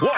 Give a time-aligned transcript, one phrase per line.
[0.00, 0.10] Take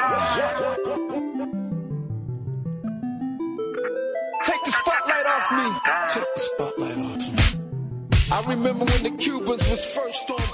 [4.64, 6.29] the spotlight off me.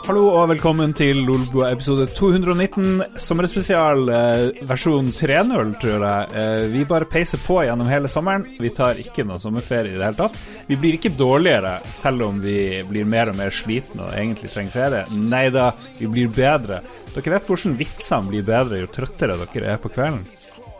[0.06, 6.26] Hallo og velkommen til Lolbua episode 219, sommerspesial eh, versjon 3.0, tror jeg.
[6.36, 8.44] Eh, vi bare peiser på gjennom hele sommeren.
[8.60, 10.36] Vi tar ikke noe sommerferie i det hele tatt.
[10.68, 12.58] Vi blir ikke dårligere selv om vi
[12.90, 15.04] blir mer og mer slitne og egentlig trenger ferie.
[15.16, 16.82] Nei da, vi blir bedre.
[17.14, 20.26] Dere vet hvordan vitsene blir bedre jo trøttere dere er på kvelden.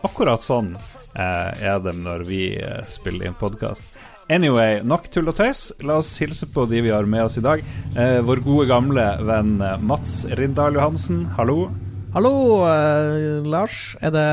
[0.05, 3.97] Akkurat sånn eh, er det når vi eh, spiller inn podkast.
[4.27, 5.69] Anyway, nok tull og tøys.
[5.87, 7.61] La oss hilse på de vi har med oss i dag.
[7.95, 11.69] Eh, vår gode gamle venn eh, Mats Rindal Johansen, hallo.
[12.11, 12.33] Hallo,
[12.67, 13.95] eh, Lars.
[14.03, 14.25] Er det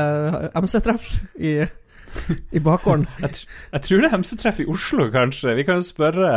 [0.59, 1.07] MC-treff
[1.39, 1.53] i,
[2.51, 3.07] i bakgården?
[3.23, 5.55] Jeg, tr jeg tror det er MC-treff i Oslo, kanskje.
[5.61, 6.27] Vi kan spørre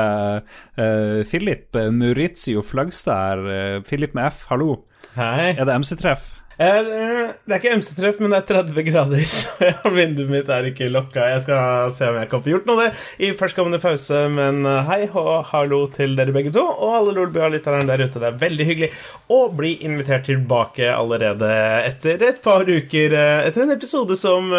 [0.79, 3.47] eh, Philip Maurizio Flagstad her.
[3.57, 4.85] Eh, Philip med F, hallo.
[5.19, 5.57] Hei.
[5.57, 6.37] Er det MC-treff?
[6.59, 10.89] Eh, Det er ikke MC-treff, men det er 30 grader, så vinduet mitt er ikke
[10.91, 11.29] lukka.
[11.31, 14.67] Jeg skal se om jeg kan få gjort noe av det i førstkommende pause, men
[14.67, 18.19] eh, hei og hallo til dere begge to, og alle Lolbua-lytterne der ute.
[18.19, 18.91] Det er veldig hyggelig
[19.31, 21.53] å bli invitert tilbake allerede
[21.87, 24.51] etter et par uker, eh, etter en episode som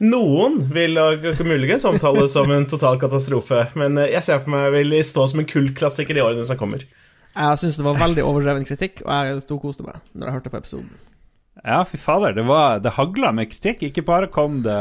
[0.00, 0.96] noen vil
[1.44, 5.52] muligens omtale som en total katastrofe, men jeg ser for meg vil stå som en
[5.52, 6.88] kultklassiker i årene som kommer.
[7.36, 10.60] Jeg syns det var veldig overdreven kritikk, og jeg storkoste meg når jeg hørte på
[10.64, 10.92] episoden.
[11.62, 12.34] Ja, fy fader.
[12.36, 13.84] Det, var, det hagla med kritikk.
[13.88, 14.78] Ikke bare kom det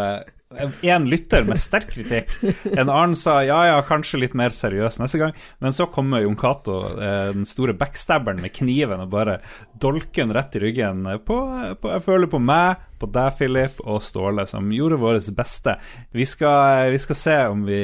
[0.81, 2.31] én lytter med sterk kritikk.
[2.65, 5.35] En annen sa ja, ja, kanskje litt mer seriøs neste gang.
[5.63, 9.39] Men så kommer Jon Cato, eh, den store backstabberen med kniven, og bare
[9.81, 11.39] dolker den rett i ryggen på,
[11.81, 15.77] på Jeg føler på meg, på deg, Philip, og Ståle, som gjorde vårt beste.
[16.11, 17.83] Vi skal, vi skal se vi,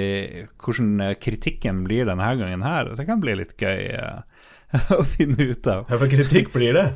[0.64, 2.96] hvordan kritikken blir denne gangen her.
[2.98, 4.42] Det kan bli litt gøy eh,
[5.00, 5.88] å finne ut av.
[5.88, 6.90] Ja, for kritikk blir det.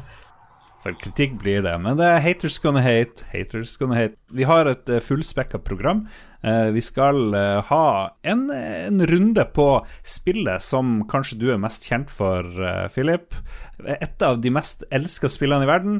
[0.81, 1.75] For kritikk blir det.
[1.83, 3.27] Men det er haters gonna hate.
[3.29, 4.17] Haters gonna hate.
[4.33, 6.07] Vi har et uh, fullspekka program.
[6.41, 7.85] Eh, vi skal eh, ha
[8.25, 9.65] en, en runde på
[10.01, 12.47] spillet som kanskje du er mest kjent for,
[12.89, 13.37] Philip.
[13.85, 15.99] Et av de mest elska spillene i verden.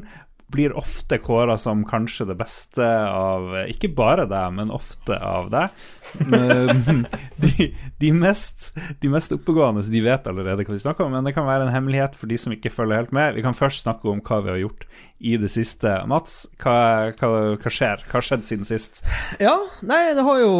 [0.52, 5.82] Blir ofte kåra som kanskje det beste av Ikke bare deg, men ofte av deg.
[7.42, 7.68] de,
[7.98, 11.48] de, mest, de mest oppegående de vet allerede hva vi snakker om, men det kan
[11.48, 13.36] være en hemmelighet for de som ikke følger helt med.
[13.36, 14.86] Vi kan først snakke om hva vi har gjort
[15.22, 15.90] i det siste.
[16.10, 18.02] Mats, hva, hva, hva skjer?
[18.08, 19.04] Hva har skjedd siden sist?
[19.42, 19.54] Ja,
[19.86, 20.52] nei, det har jo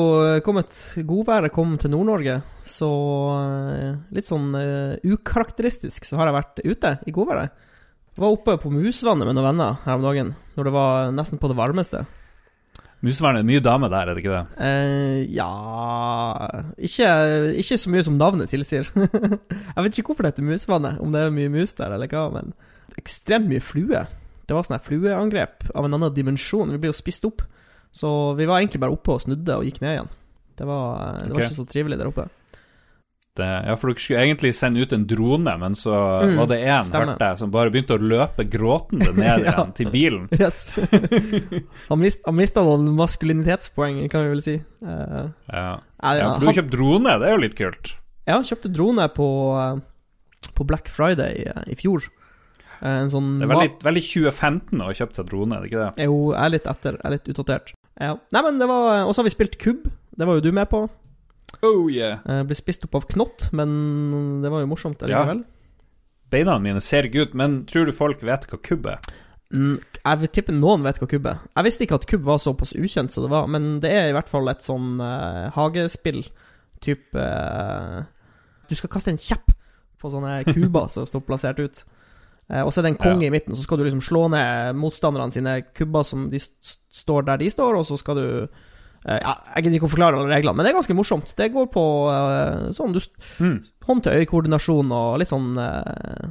[0.46, 0.70] kommet
[1.08, 2.92] Godværet kom til Nord-Norge, så
[4.14, 7.68] litt sånn uh, ukarakteristisk så har jeg vært ute i godværet.
[8.12, 11.40] Jeg var oppe på Musvannet med noen venner her om dagen, når det var nesten
[11.40, 12.02] på det varmeste.
[13.02, 14.42] Musvannet er mye dame der, er det ikke det?
[14.62, 15.48] Eh, ja
[16.76, 17.08] ikke,
[17.58, 18.86] ikke, så mye som navnet tilsier.
[18.94, 22.26] jeg vet ikke hvorfor det heter Musvannet, om det er mye mus der eller hva,
[22.36, 22.52] men
[23.00, 24.04] ekstremt mye flue.
[24.44, 26.70] Det var sånn her flueangrep av en annen dimensjon.
[26.76, 27.40] Vi ble jo spist opp.
[27.96, 30.12] Så vi var egentlig bare oppe og snudde og gikk ned igjen.
[30.60, 31.48] Det var, det var okay.
[31.48, 32.28] ikke så trivelig der oppe.
[33.32, 36.58] Det, ja, for dere skulle egentlig sende ut en drone, men så mm, var det
[36.66, 39.54] én, hørte jeg, som bare begynte å løpe gråtende ned ja.
[39.54, 40.26] igjen til bilen.
[40.42, 40.74] Yes.
[41.88, 44.58] han, mist, han mista noen maskulinitetspoeng, kan vi vel si.
[44.84, 45.64] Uh, ja.
[45.80, 46.28] ja.
[46.34, 47.94] for du har kjøpt drone, det er jo litt kult.
[48.26, 52.10] Ja, han kjøpte drone på, uh, på Black Friday uh, i fjor.
[52.84, 55.84] En sånn det er veldig, veldig 2015 å ha kjøpt seg drone, er det ikke
[55.86, 56.08] det?
[56.10, 56.98] Jo, jeg er litt etter.
[56.98, 57.76] Jeg er litt utdatert.
[57.96, 58.16] Ja.
[58.34, 59.86] Nei, men det var Og så har vi spilt kubb.
[60.12, 60.84] Det var jo du med på.
[61.62, 62.18] Oh yeah.
[62.26, 65.42] Jeg ble spist opp av knott, men det var jo morsomt likevel.
[65.44, 65.84] Ja.
[66.32, 69.12] Beina mine ser ikke ut, men tror du folk vet hva kubb er?
[69.52, 71.42] Mm, jeg vil tippe noen vet hva kubb er.
[71.52, 74.16] Jeg visste ikke at kubb var såpass ukjent som det var, men det er i
[74.16, 76.24] hvert fall et sånn uh, hagespill.
[76.82, 78.02] Type uh,
[78.66, 79.54] Du skal kaste en kjepp
[80.02, 81.84] på sånne kuber som står plassert ut.
[82.50, 83.30] Uh, og så er det en konge ja.
[83.30, 87.22] i midten, så skal du liksom slå ned motstanderne sine kubber som de st står
[87.24, 88.50] der de står, og så skal du Eh,
[89.02, 91.34] ja, jeg gidder ikke å forklare alle reglene, men det er ganske morsomt.
[91.38, 93.56] Det går på uh, sånn mm.
[93.88, 96.30] hånd-til-øye-koordinasjon og litt sånn uh,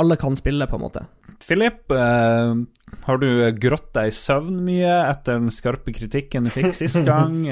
[0.00, 1.04] Alle kan spille, på en måte.
[1.42, 2.54] Philip, uh,
[3.08, 3.28] har du
[3.58, 7.42] grått deg i søvn mye etter den skarpe kritikken du fikk sist gang?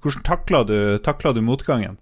[0.00, 1.98] hvordan takla du, takla du motgangen?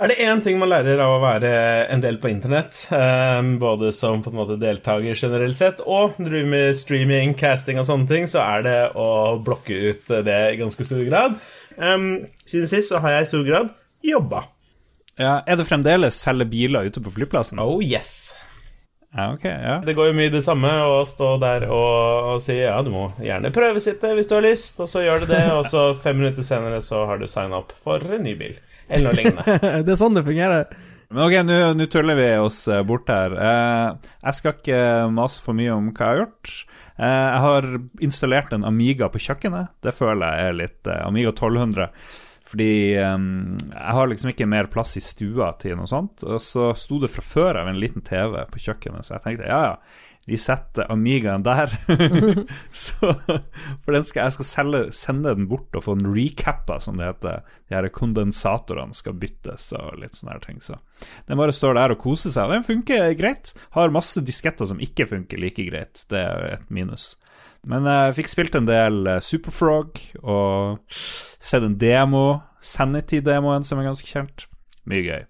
[0.00, 1.48] Er det én ting man lærer av å være
[1.92, 6.46] en del på internett, um, både som på en måte deltaker generelt sett, og driver
[6.48, 10.86] med streaming, casting og sånne ting, så er det å blokke ut det i ganske
[10.88, 11.36] stor grad.
[11.76, 13.74] Siden sist så har jeg i stor grad
[14.08, 14.46] jobba.
[15.20, 17.60] Ja, er det fremdeles selge biler ute på flyplassen?
[17.60, 18.32] Oh yes.
[19.12, 19.76] Ja, ok, ja.
[19.84, 23.10] Det går jo mye det samme å stå der og, og si ja, du må
[23.20, 26.46] gjerne prøvesitte hvis du har lyst, og så gjør du det, og så fem minutter
[26.46, 28.56] senere så har du signa opp for en ny bil
[28.90, 29.58] eller noe lignende.
[29.86, 30.70] det er sånn det fungerer.
[31.10, 31.36] Men ok,
[31.74, 33.34] nå tuller vi oss eh, bort her.
[33.34, 36.52] Eh, jeg skal ikke mase for mye om hva jeg har gjort.
[37.00, 37.68] Eh, jeg har
[38.06, 39.72] installert en Amiga på kjøkkenet.
[39.82, 41.88] Det føler jeg er litt eh, Amiga 1200.
[42.50, 43.16] Fordi eh,
[43.72, 46.22] jeg har liksom ikke mer plass i stua til noe sånt.
[46.22, 49.50] Og så sto det fra før av en liten TV på kjøkkenet, så jeg tenkte
[49.50, 50.06] ja, ja.
[50.28, 51.72] Vi setter Amigaen der.
[52.70, 53.14] så,
[53.82, 57.08] for den skal, jeg skal selge, sende den bort og få den recappa, som det
[57.08, 57.46] heter.
[57.68, 60.60] De her kondensatorene skal byttes og litt sånne her ting.
[60.62, 60.76] Så
[61.26, 62.46] den bare står der og koser seg.
[62.46, 63.54] Og den funker greit.
[63.76, 66.04] Har masse disketter som ikke funker like greit.
[66.12, 67.14] Det er et minus.
[67.66, 72.42] Men jeg fikk spilt en del eh, Superfrog og sett en demo.
[72.60, 74.46] Sanity-demoen, som er ganske kjent.
[74.88, 75.20] Mye gøy.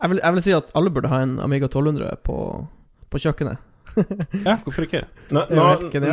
[0.00, 2.36] Jeg vil, jeg vil si at alle burde ha en Amiga 1200 på,
[3.10, 3.69] på kjøkkenet.
[4.46, 5.02] Ja, hvorfor ikke?
[5.34, 5.66] Nå, nå,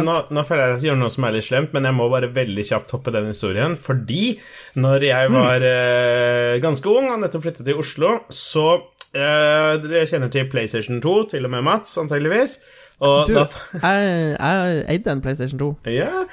[0.06, 2.08] nå, nå føler jeg at jeg gjør noe som er litt slemt, men jeg må
[2.12, 3.78] bare veldig kjapt hoppe den historien.
[3.80, 4.36] Fordi
[4.80, 8.68] når jeg var eh, ganske ung og nettopp flyttet til Oslo, så
[9.14, 12.60] eh, Dere kjenner til PlayStation 2, til og med Mats, antageligvis.
[13.06, 13.44] Og Du, da
[13.84, 15.70] jeg, jeg eide en PlayStation 2.
[15.94, 16.24] Ja.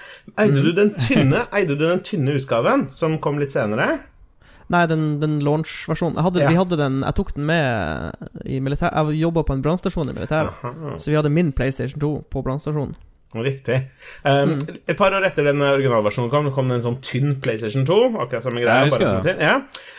[0.41, 3.99] Eide du den tynne Eide du den tynne utgaven, som kom litt senere?
[4.72, 6.16] Nei, den, den launch-versjonen.
[6.16, 6.49] Jeg, Ja.
[6.49, 8.12] vi hadde den, jeg tok den med
[8.46, 8.93] i militær...
[8.94, 10.52] Jeg jobba på en brannstasjon i militæret,
[10.99, 12.94] så vi hadde min PlayStation 2 på brannstasjonen.
[13.34, 13.81] Riktig.
[14.25, 14.55] Um,
[14.87, 17.96] Et par år etter den originalversjonen kom, kom det en sånn tynn PlayStation 2.
[18.22, 18.87] Akkurat samme greia.
[19.26, 19.40] Til.
[19.43, 19.56] Ja.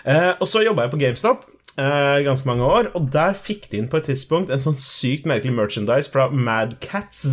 [0.07, 1.44] uh, og så jobba jeg på GameStop
[1.75, 5.25] Uh, ganske mange år, og der fikk de inn på et tidspunkt en sånn sykt
[5.27, 7.25] merkelig merchandise fra Mad Cats,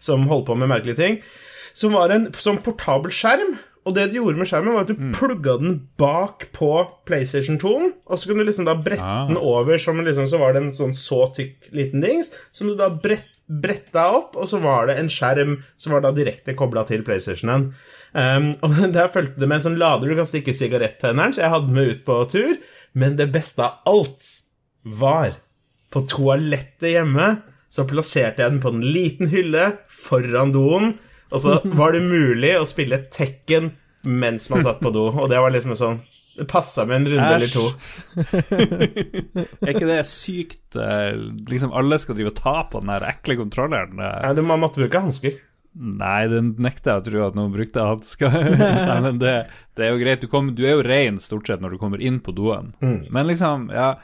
[0.00, 1.18] som holdt på med merkelige ting,
[1.76, 3.58] som var en sånn portabel skjerm.
[3.86, 5.12] Og det du gjorde med skjermen, var at du Mm.
[5.16, 6.68] plugga den bak på
[7.04, 9.26] PlayStation 2-en, og så kunne du liksom da brette Ah.
[9.26, 12.76] den over som liksom, så var det en sånn så tykk liten dings, som du
[12.76, 16.86] da brett, bretta opp, og så var det en skjerm som var da direkte kobla
[16.86, 17.74] til PlayStationen.
[18.14, 21.50] Um, og der fulgte det med en sånn lader du kan stikke sigarettenneren, så jeg
[21.50, 22.56] hadde med ut på tur.
[22.94, 24.22] Men det beste av alt
[24.84, 25.34] var
[25.90, 27.42] på toalettet hjemme.
[27.72, 30.94] Så plasserte jeg den på en liten hylle foran doen,
[31.32, 33.72] og så var det mulig å spille Tekken
[34.04, 36.00] mens man satt på do, og det var liksom sånn
[36.34, 37.62] Det passa med en runde eller to.
[39.62, 41.12] Er ikke det sykt eh,
[41.50, 43.94] Liksom alle skal drive og ta på den der ekle kontrolleren?
[44.00, 45.36] Nei, du må- måtte bruke hansker.
[45.72, 48.34] Nei, det nekter jeg å tro at noen brukte hansker.
[48.90, 49.34] Nei, men det,
[49.76, 50.24] det er jo greit.
[50.24, 52.72] Du, kommer, du er jo ren stort sett når du kommer inn på doen.
[52.82, 53.94] Men liksom, ja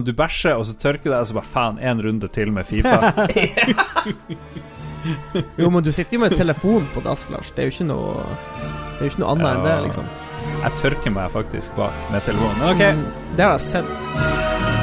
[0.00, 2.64] Du bæsjer, og så tørker du deg, og så bare faen, én runde til med
[2.68, 3.12] Fifa.
[5.58, 7.50] Jo, men du sitter jo med telefon på dass, Lars.
[7.50, 10.04] Det er jo ikke noe Det er jo ikke noe annet enn det, liksom.
[10.62, 12.62] Jeg tørker meg faktisk bak med telefonen.
[12.70, 13.06] Ok, Mm,
[13.36, 14.81] Det har jeg sett.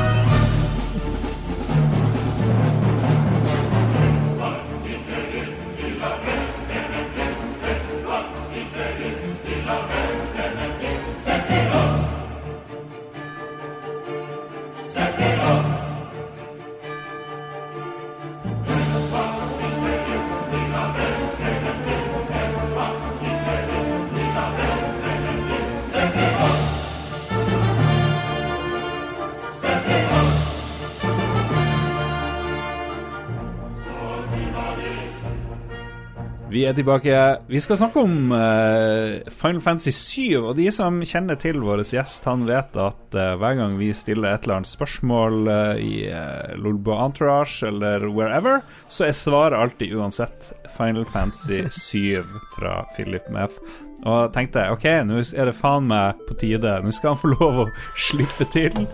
[36.50, 37.16] Vi er tilbake.
[37.48, 40.22] Vi skal snakke om uh, Final Fantasy 7.
[40.42, 44.32] Og de som kjenner til vår gjest, han vet at uh, hver gang vi stiller
[44.32, 49.94] et eller annet spørsmål uh, i uh, Lolbo Entourage eller wherever, så er svaret alltid
[49.98, 52.24] uansett Final Fantasy 7
[52.56, 53.60] fra Philip Meff.
[54.08, 56.78] Og tenkte ok, nå er det faen meg på tide.
[56.82, 57.68] Nå skal han få lov å
[58.00, 58.88] slippe til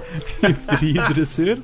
[0.43, 1.61] i fri dressur.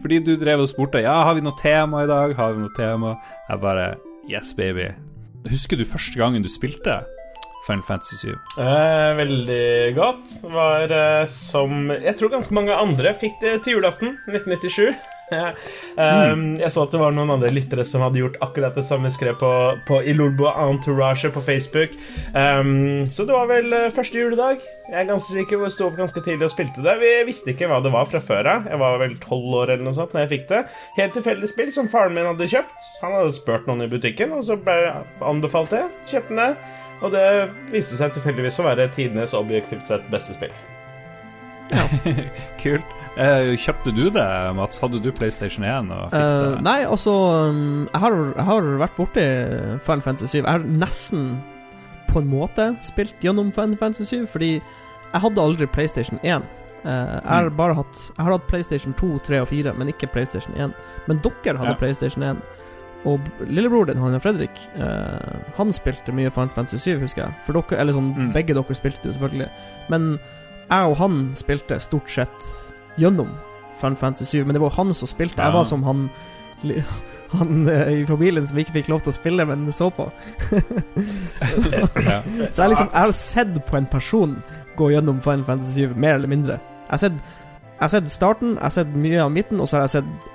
[0.00, 2.34] Fordi du drev og spurte Ja, har vi noe tema i dag.
[2.40, 3.14] Har vi noe tema?
[3.50, 3.86] Jeg bare
[4.28, 5.13] Yes, baby.
[5.50, 7.02] Husker du første gangen du spilte
[7.66, 8.32] Final Fantasy 7?
[8.60, 10.36] Eh, veldig godt.
[10.52, 15.13] Var eh, som Jeg tror ganske mange andre fikk det til julaften 1997.
[15.32, 19.10] Eh, Jeg så at det var noen andre lyttere som hadde gjort akkurat det samme
[19.12, 19.50] skrev på,
[19.88, 21.94] på Ilulbo Entourage på Facebook.
[22.34, 24.62] Um, så det var vel eh, første juledag.
[24.90, 26.96] Jeg er ganske sikker på å stå opp ganske tidlig og spilte det.
[27.00, 28.68] Vi visste ikke hva det var fra før av.
[28.70, 30.62] Jeg var vel tolv år eller noe sånt når jeg fikk det.
[30.98, 32.88] Helt tilfeldig spill som faren min hadde kjøpt.
[33.02, 35.88] Han hadde spurt noen i butikken, og så ble jeg.
[36.10, 36.52] Kjøpte det.
[37.04, 37.24] Og det
[37.72, 40.54] viste seg tilfeldigvis å være tidenes objektivt sett beste spill.
[42.62, 43.03] Kult.
[43.16, 44.24] Eh, kjøpte du det,
[44.58, 44.80] Mats?
[44.82, 46.62] Hadde du PlayStation 1 og fikk uh, det?
[46.66, 47.12] nei, altså
[47.50, 49.26] um, jeg, har, jeg har vært borti
[49.86, 50.38] Final Fantasy 7.
[50.40, 51.28] Jeg har nesten
[52.10, 56.42] på en måte spilt gjennom Final Fantasy 7, fordi jeg hadde aldri PlayStation 1.
[56.84, 57.56] Uh, jeg, har Mm.
[57.56, 60.74] bare hatt, jeg har hatt PlayStation 2, 3 og 4, men ikke PlayStation 1.
[61.06, 61.78] Men dere hadde Ja.
[61.80, 62.42] PlayStation 1.
[63.06, 67.34] Og lillebror din, han Fredrik, eh, han spilte mye Final Fantasy 7, husker jeg.
[67.46, 68.32] For dere, eller sånn, Mm.
[68.32, 69.48] Begge dere spilte jo selvfølgelig.
[69.88, 70.18] Men
[70.70, 72.46] jeg og han spilte stort sett
[73.00, 73.30] gjennom
[73.80, 75.40] Final Fantasy 7, men det var han som spilte.
[75.42, 75.48] Ja.
[75.48, 76.08] Jeg var som han
[77.34, 80.06] Han eh, i familien som ikke fikk lov til å spille, men så på.
[80.54, 82.20] Ja.
[82.54, 84.36] Så jeg liksom Jeg har sett på en person
[84.78, 86.60] gå gjennom Final Fantasy 7, mer eller mindre.
[86.86, 87.18] Jeg har sett,
[87.74, 90.30] jeg har sett starten, jeg har sett mye av midten, og så har jeg sett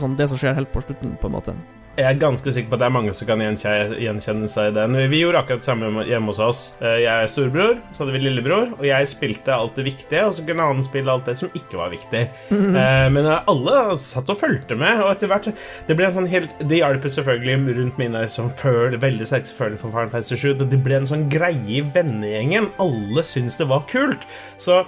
[0.00, 1.54] sånn det som skjer helt på slutten, på en måte.
[1.92, 4.94] Jeg er ganske sikker på at det er mange som kan gjenkjenne seg i den.
[5.12, 6.60] Vi gjorde akkurat det samme hjemme hos oss.
[6.80, 10.32] Eh, Jeg er storebror, så hadde vi lillebror, og jeg spilte alt det viktige, og
[10.32, 12.22] så kunne han spille alt det som ikke var viktig.
[12.48, 15.50] Eh, Men eh, alle satt og fulgte med, og etter hvert
[15.88, 19.84] Det ble en sånn helt Det hjalp selvfølgelig rundt mine som føl, veldig sterke følelser
[19.84, 20.64] for Fantasy 7.
[20.64, 22.70] Det ble en sånn greie i vennegjengen.
[22.80, 24.24] Alle syntes det var kult.
[24.56, 24.86] Så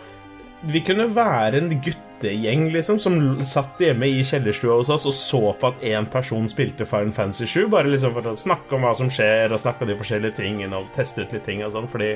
[0.73, 1.69] vi kunne være en
[2.25, 6.49] guttegjeng liksom som satt hjemme i kjellerstua hos oss og så på at én person
[6.49, 9.85] spilte Final Fantasy 7, bare liksom for å snakke om hva som skjer, og snakke
[9.85, 12.15] om de forskjellige tingene og teste ut litt ting og sånn, fordi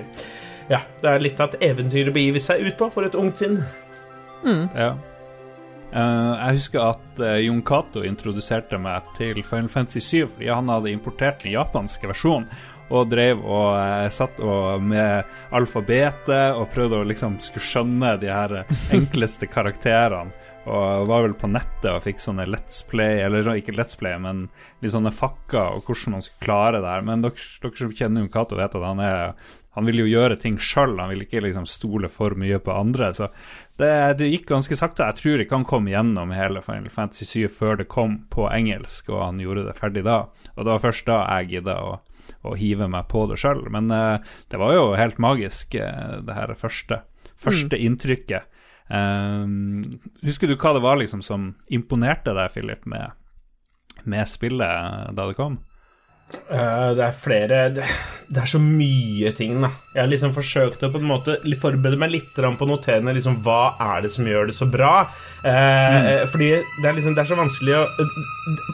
[0.69, 3.61] ja, det er litt at å begiver seg ut på for et ungt sinn.
[4.77, 4.95] Ja.
[5.89, 10.69] Uh, jeg husker at uh, Jon Cato introduserte meg til Final Fantasy 7 fordi han
[10.69, 12.45] hadde importert den japanske versjonen
[12.89, 18.33] og drev og eh, satt og med alfabetet og prøvde å liksom skulle skjønne de
[18.33, 18.61] her
[18.97, 20.35] enkleste karakterene.
[20.69, 24.51] Og var vel på nettet og fikk sånne Let's Play, eller ikke Let's Play, men
[24.85, 27.07] litt sånne fakka og hvordan man skulle klare det her.
[27.07, 29.23] Men dere, dere som kjenner Kato Cato, vet at han er
[29.79, 33.13] han vil jo gjøre ting sjøl, han vil ikke liksom stole for mye på andre.
[33.15, 33.29] Så
[33.79, 35.07] det, det gikk ganske sakte.
[35.07, 39.13] Jeg tror ikke han kom gjennom hele Final Fantasy 7 før det kom på engelsk,
[39.15, 40.25] og han gjorde det ferdig da.
[40.57, 41.93] Og det var først da jeg gidda å,
[42.47, 43.65] å hive meg på det sjøl.
[43.75, 47.03] Men eh, det var jo helt magisk, eh, det her første,
[47.39, 48.55] første inntrykket.
[48.89, 49.83] Um,
[50.25, 53.13] husker du hva det var liksom som imponerte deg, Philip, med,
[54.09, 55.59] med spillet da det kom?
[56.29, 57.85] Eh, det er flere det,
[58.29, 59.71] det er så mye ting, da.
[59.95, 63.39] Jeg har liksom forsøkt å på en måte forberede meg litt på å notere liksom,
[63.45, 65.09] hva er det som gjør det så bra.
[65.41, 66.27] Mm.
[66.29, 66.51] Fordi
[66.83, 67.85] det er liksom Det er så vanskelig å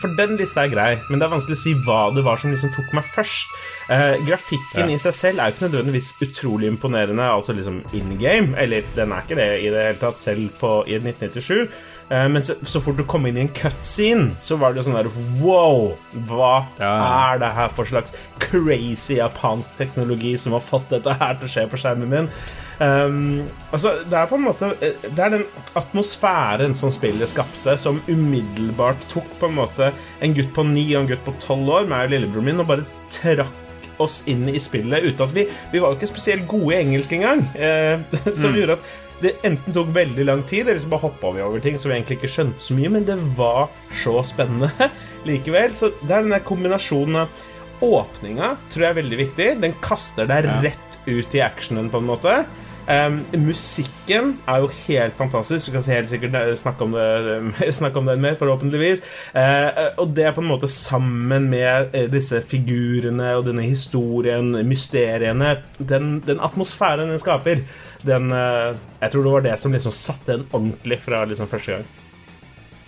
[0.00, 2.50] For den lista er grei, men det er vanskelig å si hva det var som
[2.54, 3.56] liksom tok meg først.
[3.92, 4.96] Eh, grafikken Ja.
[4.96, 8.54] i seg selv er jo ikke nødvendigvis utrolig imponerende, altså liksom in game.
[8.58, 11.68] Eller den er ikke det i det hele tatt, selv på, i 1997.
[12.11, 14.88] Eh, men så, så fort du kom inn i en cutscene, så var det jo
[14.88, 15.08] sånn der
[15.40, 15.94] Wow!
[16.28, 21.49] Hva er det her for slags crazy japansk teknologi som har fått dette her til
[21.49, 22.30] å skje på skjermen min?
[22.75, 25.44] Um, altså, det er på en måte eh, Det er den
[25.78, 31.04] atmosfæren som spillet skapte, som umiddelbart tok på en måte en gutt på ni og
[31.04, 33.61] en gutt på tolv år, meg og lillebroren min, og bare trakk
[34.02, 37.14] oss inn i spillet uten at vi Vi var jo ikke spesielt gode i engelsk
[37.14, 38.02] engang, eh,
[38.40, 38.92] som gjorde at
[39.23, 41.99] det enten tok veldig lang tid, eller så bare hoppa vi over ting som vi
[41.99, 43.68] egentlig ikke skjønte så mye, men det var
[44.02, 44.90] så spennende
[45.28, 45.76] likevel.
[45.78, 47.44] Så det er den der kombinasjonen av
[47.85, 49.49] Åpninga tror jeg er veldig viktig.
[49.61, 52.44] Den kaster deg rett ut i actionen, på en måte.
[52.85, 55.71] Um, musikken er jo helt fantastisk.
[55.71, 59.00] Du kan helt sikkert eh, snakke om, det, snakke om den mer, forhåpentligvis.
[59.33, 64.52] Uh, og det er på en måte sammen med eh, disse figurene og denne historien,
[64.68, 67.64] mysteriene Den, den atmosfæren den skaper,
[68.04, 71.78] den eh, Jeg tror det var det som liksom satte den ordentlig fra liksom første
[71.78, 71.87] gang.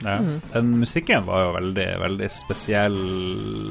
[0.05, 0.19] Ja.
[0.53, 2.99] Den musikken var jo veldig, veldig spesiell,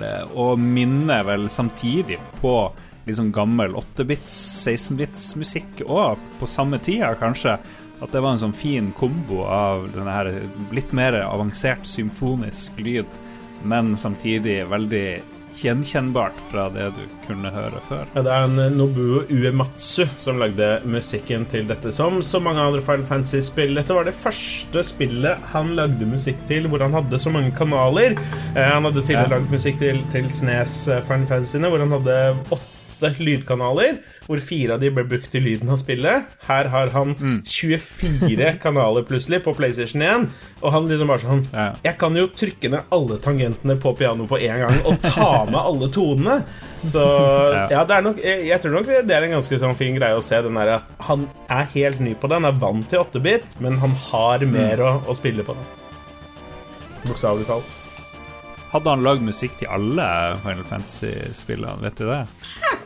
[0.02, 2.58] eh, og minner vel samtidig på
[3.06, 7.60] sånn gammel 8-bits, 16-bits musikk, og på samme tida kanskje
[8.02, 10.32] at det var en sånn fin kombo av denne her
[10.76, 13.20] litt mer avansert symfonisk lyd,
[13.64, 15.08] men samtidig veldig
[15.62, 18.06] gjenkjennbart fra det du kunne høre før.
[18.16, 22.62] Ja, det er en eh, Nobuo Uematsu som lagde musikken til dette, som så mange
[22.64, 23.76] andre Final Fantasy-spill.
[23.80, 28.18] Dette var det første spillet han lagde musikk til hvor han hadde så mange kanaler.
[28.56, 29.36] Eh, han hadde tidligere Ja.
[29.38, 32.20] lagd musikk til, til Snes eh, Final Fantasyene, hvor han hadde
[32.52, 32.72] åtte
[33.02, 36.26] lydkanaler, hvor fire av de ble brukt til lyden av spillet.
[36.48, 40.28] Her har han 24 kanaler plutselig på PlayStation 1,
[40.62, 41.44] og han liksom bare sånn
[41.86, 45.60] Jeg kan jo trykke ned alle tangentene på pianoet på en gang og ta med
[45.62, 46.40] alle tonene.
[46.86, 47.02] Så
[47.72, 47.84] Ja.
[47.86, 50.22] det er nok jeg, jeg tror nok det er en ganske sånn fin greie å
[50.26, 53.78] se den der Han er helt ny på det, han er vant til 8-bit, men
[53.82, 55.66] han har mer å, å spille på det.
[57.06, 57.82] Bokstavelig talt.
[58.76, 60.06] Hadde han lagd musikk til alle
[60.44, 62.18] Final Fantasy-spillene, vet du det?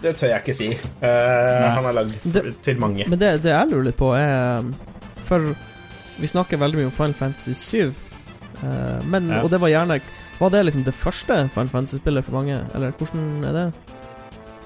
[0.04, 0.68] Det tør jeg ikke si.
[1.02, 3.08] Uh, han har lagd Det- til mange.
[3.10, 4.70] Men det, det jeg lurer litt på, er
[5.26, 5.50] For
[6.20, 7.90] vi snakker veldig mye om Final Fantasy 7,
[8.62, 9.42] uh, men, Ja.
[9.44, 10.00] og det var gjerne
[10.40, 13.68] Var det liksom det første Final Fantasy-spillet for mange, eller hvordan er det?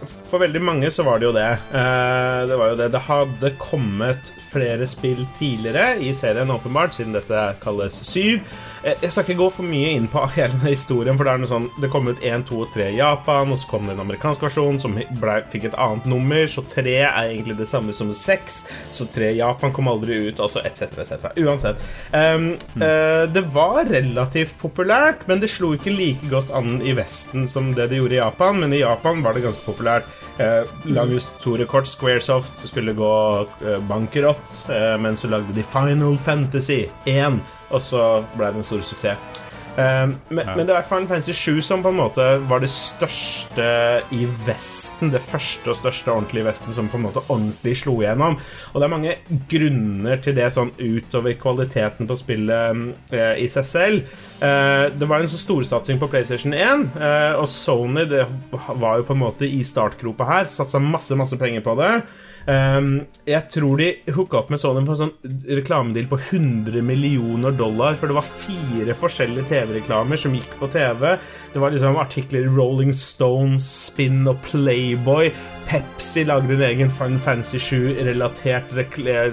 [0.03, 1.47] For veldig mange så var det jo det.
[1.71, 2.89] Eh, det var jo det.
[2.91, 8.41] Det hadde kommet flere spill tidligere i serien, åpenbart, siden dette kalles syv.
[8.83, 11.43] Eh, Jeg skal ikke gå for mye inn på hele denne historien, for det er
[11.43, 13.95] noe sånn Det kom ut 1, 2 og 3 i Japan, og så kom det
[13.95, 17.95] en amerikansk versjon som ble, fikk et annet nummer, så 3 er egentlig det samme
[17.95, 18.59] som 6,
[18.93, 21.31] så 3 i Japan kom aldri ut, altså etc., etc.
[21.39, 21.81] Uansett.
[22.11, 27.47] Um, eh, det var relativt populært, men det slo ikke like godt an i Vesten
[27.51, 30.07] som det det gjorde i Japan, men i Japan var det ganske populært.
[30.37, 33.13] Eh, lang historie kort, Squaresoft skulle gå
[33.61, 38.03] eh, bankerott, eh, men så lagde de Final Fantasy 1, og så
[38.37, 39.42] ble det en stor suksess.
[39.77, 43.67] Eh, men, men det var Final Fantasy 7 som på en måte var det største
[44.13, 45.13] i Vesten.
[45.13, 48.37] Det første og største ordentlige i Vesten som på en måte ordentlig slo igjennom.
[48.73, 49.15] Og det er mange
[49.51, 54.19] grunner til det, sånn utover kvaliteten på spillet eh, i seg selv.
[54.43, 59.07] Eh, det var en så storsatsing på PlayStation 1, eh, og Sony det var jo
[59.07, 60.51] på en måte i startgropa her.
[60.51, 61.95] Satsa masse, masse penger på det.
[62.43, 67.55] Um, jeg tror de hooka opp med Sony for en sånn reklamedeal på 100 millioner
[67.55, 71.13] dollar, for det var fire forskjellige TV-reklamer som gikk på TV.
[71.53, 75.31] Det var liksom artikler i Rolling Stones, Spin og Playboy.
[75.69, 78.75] Pepsi lagde en egen Fun Fancy Shoe-relatert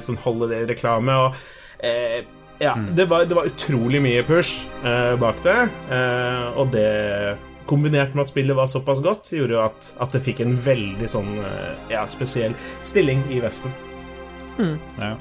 [0.07, 1.19] sånn holiday-reklame.
[1.26, 2.21] Og eh,
[2.62, 6.90] ja, det var, det var, utrolig mye push eh, bak det, eh, og det
[7.71, 11.09] kombinert med at spillet var såpass godt, gjorde jo at, at det fikk en veldig
[11.11, 11.33] sånn
[11.93, 13.75] ja, spesiell stilling i Vesten.
[14.59, 14.77] Mm.
[14.99, 15.17] Ja.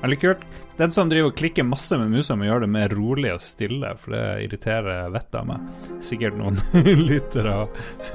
[0.00, 0.44] Veldig kult.
[0.80, 3.90] Den som driver og klikker masse med musa, må gjøre det mer rolig og stille,
[4.00, 5.66] for det irriterer vettet av meg.
[6.04, 6.56] Sikkert noen
[7.10, 7.56] lyttere.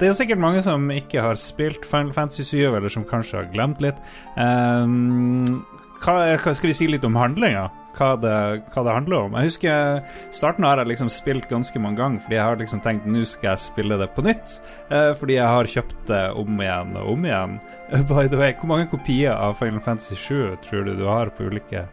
[0.00, 3.50] det er sikkert mange som ikke har spilt Final Fantasy 7, eller som kanskje har
[3.52, 4.00] glemt litt.
[4.40, 5.60] Um,
[6.04, 7.68] hva, skal vi si litt om handlinga?
[7.96, 9.36] hva hva det, handler om.
[9.38, 10.02] Jeg husker
[10.34, 13.52] starten har jeg liksom spilt ganske mange ganger, fordi jeg har liksom tenkt nå skal
[13.52, 14.58] jeg spille det på nytt.
[14.90, 17.58] Eh, fordi jeg har kjøpt det om igjen og om igjen.
[18.10, 21.50] By the way, hvor mange kopier av Final Fantasy 7 tror du du har på
[21.50, 21.88] ulike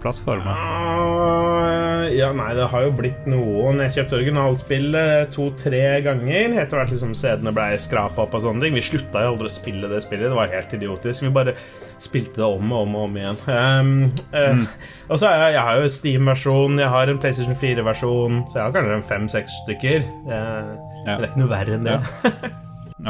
[0.00, 0.56] plattformer?
[0.56, 3.82] Uh, ja, nei, det har jo blitt noen.
[3.84, 6.56] Jeg kjøpte originalspillet to-tre ganger.
[6.62, 8.78] Etter hvert liksom CD-ene ble skrapa opp og sånne ting.
[8.78, 10.30] Vi slutta jo aldri å spille det spillet.
[10.30, 11.26] Det var helt idiotisk.
[11.26, 11.56] Vi bare
[12.04, 13.38] spilte det om og om og om igjen.
[13.46, 13.92] Um,
[14.32, 14.64] uh, mm.
[15.08, 18.64] Og så har jeg, jeg har jo Steam-versjon, jeg har en PlayStation 4-versjon, så jeg
[18.64, 20.06] har kanskje fem-seks stykker.
[20.28, 20.74] Uh,
[21.06, 21.14] ja.
[21.14, 21.96] Det er ikke noe verre enn det.
[21.96, 22.34] Ja.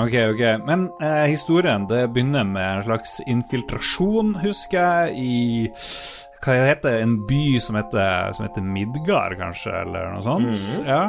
[0.05, 0.45] ok, ok.
[0.69, 5.39] Men uh, historien det begynner med en slags infiltrasjon, husker jeg, i
[6.41, 10.55] hva heter det, en by som heter, som heter Midgard, kanskje, eller noe sånt.
[10.55, 10.89] Mm.
[10.89, 11.05] Ja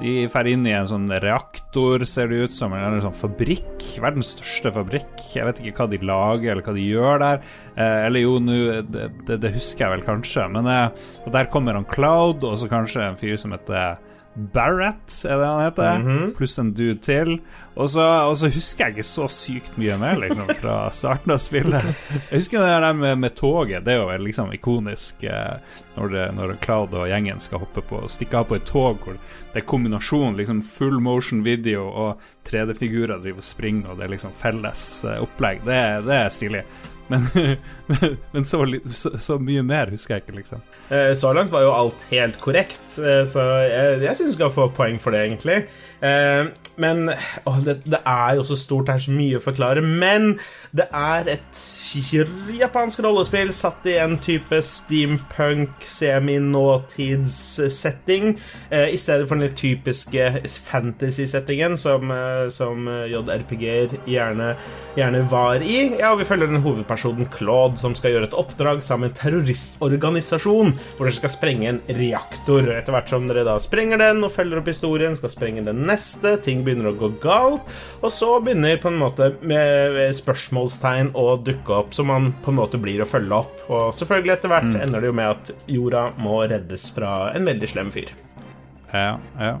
[0.00, 3.84] de drar inn i en sånn reaktor, ser det ut som, eller en sånn fabrikk.
[4.00, 5.12] Verdens største fabrikk.
[5.34, 7.42] Jeg vet ikke hva de lager, eller hva de gjør der.
[7.74, 8.56] Eh, eller jo, nu,
[8.88, 10.46] det, det, det, husker jeg vel kanskje.
[10.56, 14.00] Men eh, og der kommer han Cloud, og så kanskje en fyr som heter
[14.34, 16.36] Barrett, er det han heter, mm -hmm.
[16.36, 17.40] pluss en dude til.
[17.74, 21.38] Og så, og så, husker jeg ikke så sykt mye mer liksom, fra starten av
[21.38, 21.84] spillet.
[22.30, 25.58] Jeg husker det der med, med toget, det er jo liksom ikonisk eh,
[25.96, 29.18] når, det, når, Cloud og gjengen skal hoppe på stikke av på et tog hvor
[29.52, 34.14] det er kombinasjon liksom full motion video og 3D-figurer driver og springer, og det er
[34.14, 35.64] liksom felles eh, opplegg.
[35.66, 36.64] Det, det er stilig.
[37.10, 37.26] Men,
[38.32, 38.62] men så,
[38.94, 40.62] så, så, mye mer husker jeg ikke, liksom.
[40.94, 44.52] Eh, så langt var jo alt helt korrekt, eh, så jeg, jeg syns du skal
[44.54, 45.64] få poeng for det, egentlig.
[46.06, 46.44] Eh,
[46.80, 49.82] men å, det, det, er jo så stort, det er så mye å forklare.
[49.84, 50.36] Men
[50.70, 51.58] det er et
[52.54, 58.38] japansk rollespill satt i en type steampunk, semi-nåtidssetting,
[58.70, 62.12] i stedet for den typiske fantasy-settingen som,
[62.54, 64.54] som JRPG-er gjerne,
[64.94, 65.98] gjerne, var i.
[65.98, 69.20] Ja, og vi følger den hovedpersonen Claude som skal gjøre et oppdrag sammen med en
[69.24, 72.62] terroristorganisasjon hvor dere skal sprenge en reaktor.
[72.76, 76.30] Etter hvert som dere da sprenger den og følger opp historien, skal sprenge den neste,
[76.46, 77.62] ting begynner å gå galt,
[77.98, 80.14] og så begynner på en måte med
[80.68, 83.62] spørsmålstegn å dukke opp, som man på en måte blir å følge opp.
[83.70, 84.80] Og selvfølgelig, etter hvert mm.
[84.84, 88.12] ender det jo med at jorda må reddes fra en veldig slem fyr.
[88.92, 89.54] Ja, ja.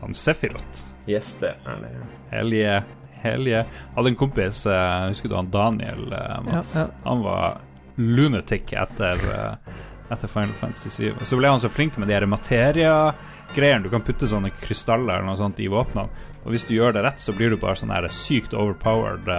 [0.00, 0.84] Han Sefirot.
[1.06, 1.92] Yes, det er det.
[2.30, 2.82] Helje
[3.22, 3.60] Helje.
[3.94, 6.74] Hadde en kompis, uh, husker du han Daniel, uh, Mats?
[6.74, 7.02] Ja, ja.
[7.04, 7.60] Han var
[7.94, 9.76] lunatic etter, uh,
[10.10, 11.22] etter Final Fantasy 7.
[11.22, 13.84] Så ble han så flink med de her materiegreiene.
[13.84, 16.26] Du kan putte sånne krystaller eller noe sånt i våpnene.
[16.42, 19.30] Og hvis du gjør det rett, så blir du bare sånn her sykt overpowered.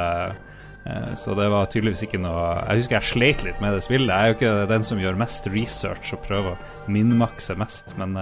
[1.15, 4.09] Så det var tydeligvis ikke noe Jeg husker jeg sleit litt med det spillet.
[4.11, 8.17] Jeg er jo ikke den som gjør mest research og prøver å minmakse mest, men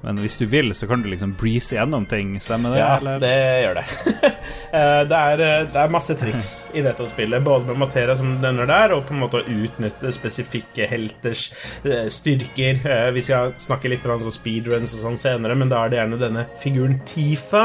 [0.00, 2.32] men hvis du vil, så kan du liksom breeze gjennom ting.
[2.40, 2.80] Stemmer det?
[2.80, 3.20] Ja, eller?
[3.20, 3.86] det gjør det.
[4.70, 8.36] Eh, det, er, eh, det, er, masse triks i dette spillet, både med materia som
[8.38, 11.48] denne der, og på en måte å utnytte spesifikke helters
[11.82, 12.78] eh, styrker.
[13.10, 16.46] Vi skal snakke litt om speedruns og sånn senere, men da er det gjerne denne
[16.62, 17.64] figuren Tifa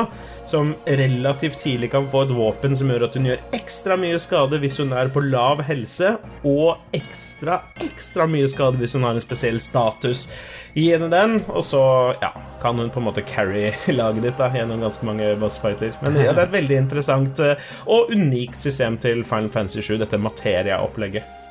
[0.50, 4.60] som relativt tidlig kan få et våpen som gjør at hun gjør ekstra mye skade
[4.62, 9.24] hvis hun er på lav helse, og ekstra, ekstra mye skade hvis hun har en
[9.24, 10.28] spesiell status.
[10.76, 11.84] Gi henne den, og så
[12.22, 15.96] ja, kan hun på en måte carry laget ditt da, gjennom ganske mange bossfighter.
[16.04, 19.98] Men ja, det er et veldig interessant eh, og unikt system til Final Fantasy 7,
[20.04, 21.42] dette materia-opplegget.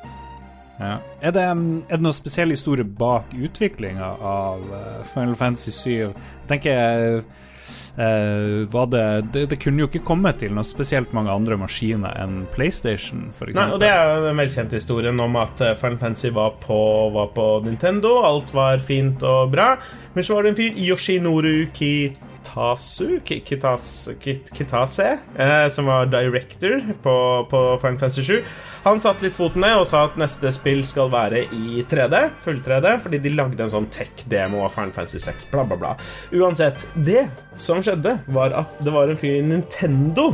[0.75, 0.97] Ja.
[1.21, 5.89] Er, det, er, det, noen spesiell historie bak utviklinga av eh, Final Fantasy 7?
[5.95, 7.23] Jeg tenker
[7.97, 12.43] uh, det, det, det, kunne jo ikke komme til noe spesielt mange andre maskiner enn
[12.55, 13.55] PlayStation, f.eks.
[13.57, 16.77] Nei, og det er jo den velkjente historien om at eh, Final Fantasy var på,
[17.15, 19.73] var på Nintendo, alt var fint og bra,
[20.13, 24.15] men så var det en fyr, Yoshinoru Kit Kitasu Kitase,
[24.53, 28.43] Kitase, eh, som var director på, på Final Fantasy 7.
[28.85, 32.59] Han satte litt foten ned og sa at neste spill skal være i 3D, full
[32.65, 35.93] 3D, fordi de lagde en sånn tech-demo av Final Fantasy 6, bla, bla, bla.
[36.37, 37.23] Uansett, det
[37.57, 40.31] som skjedde, var at det var en fyr i Nintendo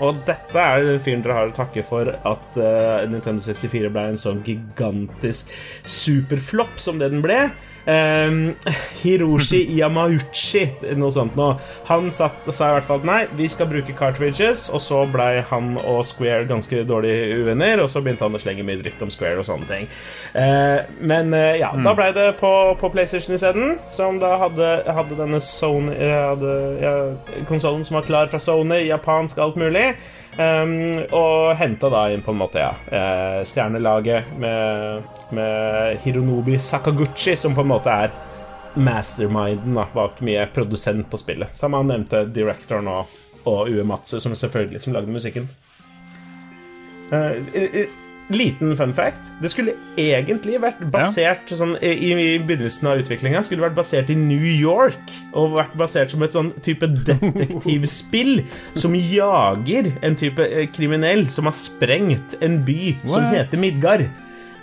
[0.00, 4.04] og dette er den fyren dere har å takke for at uh, Nintendo 64 ble
[4.08, 5.52] en sånn gigantisk
[5.84, 7.42] superflopp som det den ble.
[7.90, 8.54] Um,
[9.02, 10.62] Hiroshi Yamauchi,
[11.00, 11.56] noe sånt noe.
[11.88, 15.72] Han satt, sa i hvert fall nei, vi skal bruke cartridges, og så blei han
[15.80, 19.42] og Square ganske dårlige uvenner, og så begynte han å slenge mye dritt om Square
[19.42, 19.90] og sånne ting.
[20.36, 21.82] Uh, men uh, ja, mm.
[21.86, 26.94] da blei det på, på PlayStation isteden, som da hadde, hadde denne Sony hadde, ja,
[27.48, 29.90] konsollen som var klar fra Sony, japansk, alt mulig.
[30.38, 30.74] Um,
[31.10, 37.56] og henta da inn på en måte, ja, uh, stjernelaget med, med, Hironobi Sakaguchi, som
[37.56, 38.14] på en måte er
[38.78, 41.50] masterminden da, bak mye produsent på spillet.
[41.56, 43.10] Som han nevnte directoren og,
[43.50, 45.50] og Uematsu, som selvfølgelig som lagde musikken.
[47.10, 47.34] Uh,
[48.30, 49.30] liten fun fact.
[49.42, 51.58] Det skulle egentlig vært basert ja.
[51.58, 56.14] sånn, i, i, begynnelsen av utviklinga Skulle vært basert i New York og vært basert
[56.14, 58.42] som et sånn type detektivspill
[58.82, 63.14] som jager en type eh, kriminell som har sprengt en by What?
[63.14, 64.06] som heter Midgard.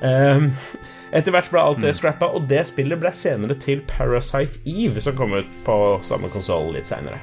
[0.02, 0.52] Um,
[1.16, 1.98] etter hvert ble alt det mm.
[1.98, 6.74] scrappa, og det spillet ble senere til Parasite Eve, som kom ut på samme konsoll
[6.76, 7.20] litt seinere.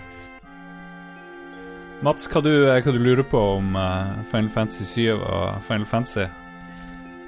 [2.05, 6.27] Mats, hva du, hva du lurer på om uh, Final Fantasy 7 og Final Fantasy?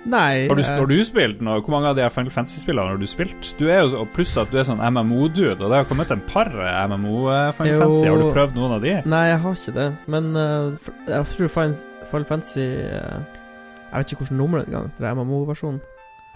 [0.06, 1.62] Nei Har du, uh, har du spilt noe?
[1.64, 3.54] Hvor mange av de Final Fantasy-spillene har du spilt?
[3.58, 6.52] Du er jo Pluss at du er sånn MMO-dude, og det har kommet en par
[6.92, 8.04] MMO uh, Final Fantasy.
[8.10, 8.92] Har du prøvd noen av de?
[9.08, 9.88] Nei, jeg har ikke det.
[10.14, 14.92] Men uh, jeg tror Final Fantasy Jeg vet ikke hvilket nummer engang.
[14.98, 15.80] Det er MMO-versjonen.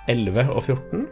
[0.09, 1.05] 11 og 14?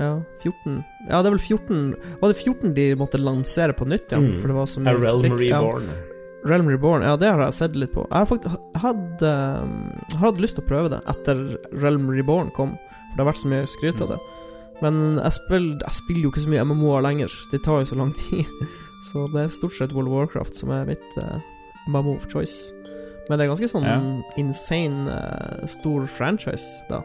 [0.00, 1.82] Ja, 14 Ja, det er vel 14
[2.18, 4.24] Var det 14 de måtte lansere på nytt igjen?
[4.32, 4.40] Mm.
[4.40, 5.86] For det var så mye A Realm Reborn.
[5.92, 6.13] Ja.
[6.44, 8.04] Realm Reborn, ja, det har jeg sett litt på.
[8.10, 11.40] Jeg har faktisk hatt, uh, hatt lyst til å prøve det etter
[11.80, 14.20] Realm Reborn kom, for det har vært så mye skryt av det.
[14.82, 18.00] Men jeg spiller, jeg spiller jo ikke så mye MMO-er lenger, det tar jo så
[18.00, 18.48] lang tid.
[19.04, 21.36] Så det er stort sett World of Warcraft som er mitt uh,
[21.92, 22.72] MMO of choice.
[23.28, 23.98] Men det er ganske sånn ja.
[24.40, 27.02] insane uh, stor franchise, da.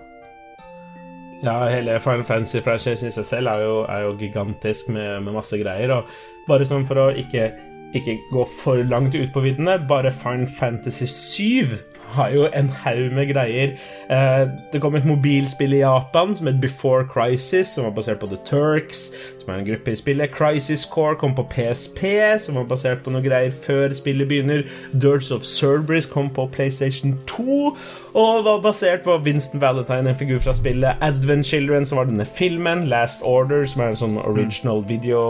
[1.40, 5.60] Ja, hele Final Fantasy-franchisen i seg selv er jo, er jo gigantisk med, med, masse
[5.60, 5.94] greier.
[5.96, 7.52] Og bare sånn for å ikke
[7.96, 13.14] ikke gå for langt ut på viddene, bare Final Fantasy 7 har jo en haug
[13.14, 13.76] med greier.
[14.10, 18.30] Eh, det kom et mobilspill i Japan som het Before Crisis, som var basert på
[18.32, 20.34] The Turks, som er en gruppe i spillet.
[20.34, 22.04] Crisis Core kom på PSP,
[22.40, 24.66] som var basert på noe greier før spillet begynner.
[24.94, 27.76] Dirts of Cerberus kom på PlayStation 2,
[28.14, 30.98] og var basert på Winston Valentine, en figur fra spillet.
[31.02, 32.88] Advent Children, som var denne filmen.
[32.90, 35.22] Last Order, som er en sånn original video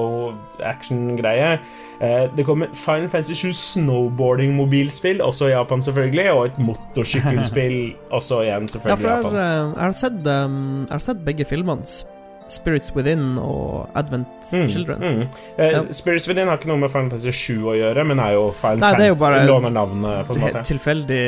[0.63, 1.57] action-greie.
[1.99, 7.81] Eh, det kommer Final Fantasy 7 snowboarding-mobilspill, også i Japan, selvfølgelig, og et motorsykkelspill,
[8.17, 9.35] også igjen, selvfølgelig ja, Japan.
[9.35, 12.18] jeg, eh, jeg, har sett, um, jeg har sett begge filmene.
[12.49, 15.03] Spirits Within og Advent mm, Children.
[15.03, 15.21] Mm.
[15.57, 15.83] Eh, ja.
[15.93, 18.83] Spirits Within har ikke noe med Final Fantasy 7 å gjøre, men er jo Final
[18.83, 20.65] Nei, det er jo bare låner navnet, måte.
[20.69, 21.21] Tilfeldig,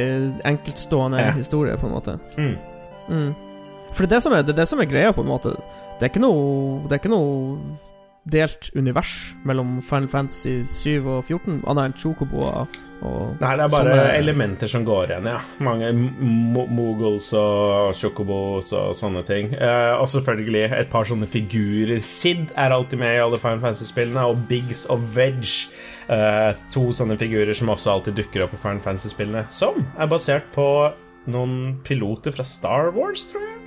[0.49, 1.35] enkeltstående ja.
[1.37, 2.17] historie, på en måte.
[2.37, 2.57] Mm.
[3.11, 3.29] Mm.
[3.91, 5.55] For det er det, som er, det er det som er greia, på en måte.
[5.99, 7.57] Det er ikke noe Det er ikke noe
[8.29, 12.67] delt univers mellom Final Fantasy 7 og 14, annet enn chocoboer
[13.01, 14.09] og Nei, det er bare sånne...
[14.19, 15.39] elementer som går igjen, ja.
[15.65, 19.49] Mange mo moguls og chocobos og sånne ting.
[19.57, 21.97] Eh, og selvfølgelig et par sånne figurer.
[22.05, 25.41] Sid er alltid med i alle Final Fantasy-spillene, og Biggs og Veg.
[26.13, 29.47] Eh, to sånne figurer som også alltid dukker opp i Final Fantasy-spillene.
[29.49, 30.67] Som er basert på
[31.31, 33.60] noen piloter fra Star Wars, tror jeg.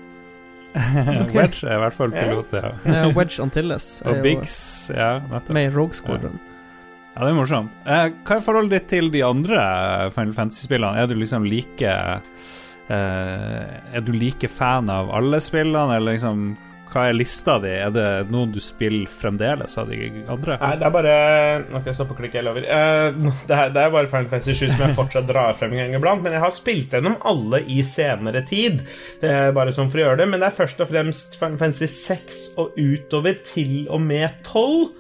[1.25, 1.31] okay.
[1.37, 2.73] Wedge er i hvert fall pilot, ja.
[2.97, 3.89] ja Wedge Antilles.
[4.09, 4.57] Og Biggs,
[4.95, 5.17] ja.
[5.31, 5.55] Nettopp.
[5.55, 6.41] Med Rogue Squadron.
[7.15, 7.23] Ja.
[7.23, 7.75] det er morsomt.
[7.85, 9.63] Eh, hva er forholdet ditt til de andre
[10.15, 10.99] Final Fantasy-spillene?
[10.99, 11.95] Er du liksom like
[12.91, 13.63] eh,
[13.95, 16.55] Er du like fan av alle spillene, eller liksom
[16.95, 17.73] hva er lista di?
[17.75, 20.59] Er det noen du spiller fremdeles av de andre?
[20.61, 21.15] Nei, det er bare
[21.75, 22.69] jeg stoppe å klikke, jeg lover.
[22.69, 25.83] Uh, det, er, det er bare Final Fantasy 7 som jeg fortsatt drar frem en
[25.83, 26.23] gang iblant.
[26.25, 28.85] Men jeg har spilt gjennom alle i senere tid,
[29.25, 30.29] uh, bare sånn for å gjøre det.
[30.31, 34.93] Men det er først og fremst Final Fantasy 6 og utover til og med 12.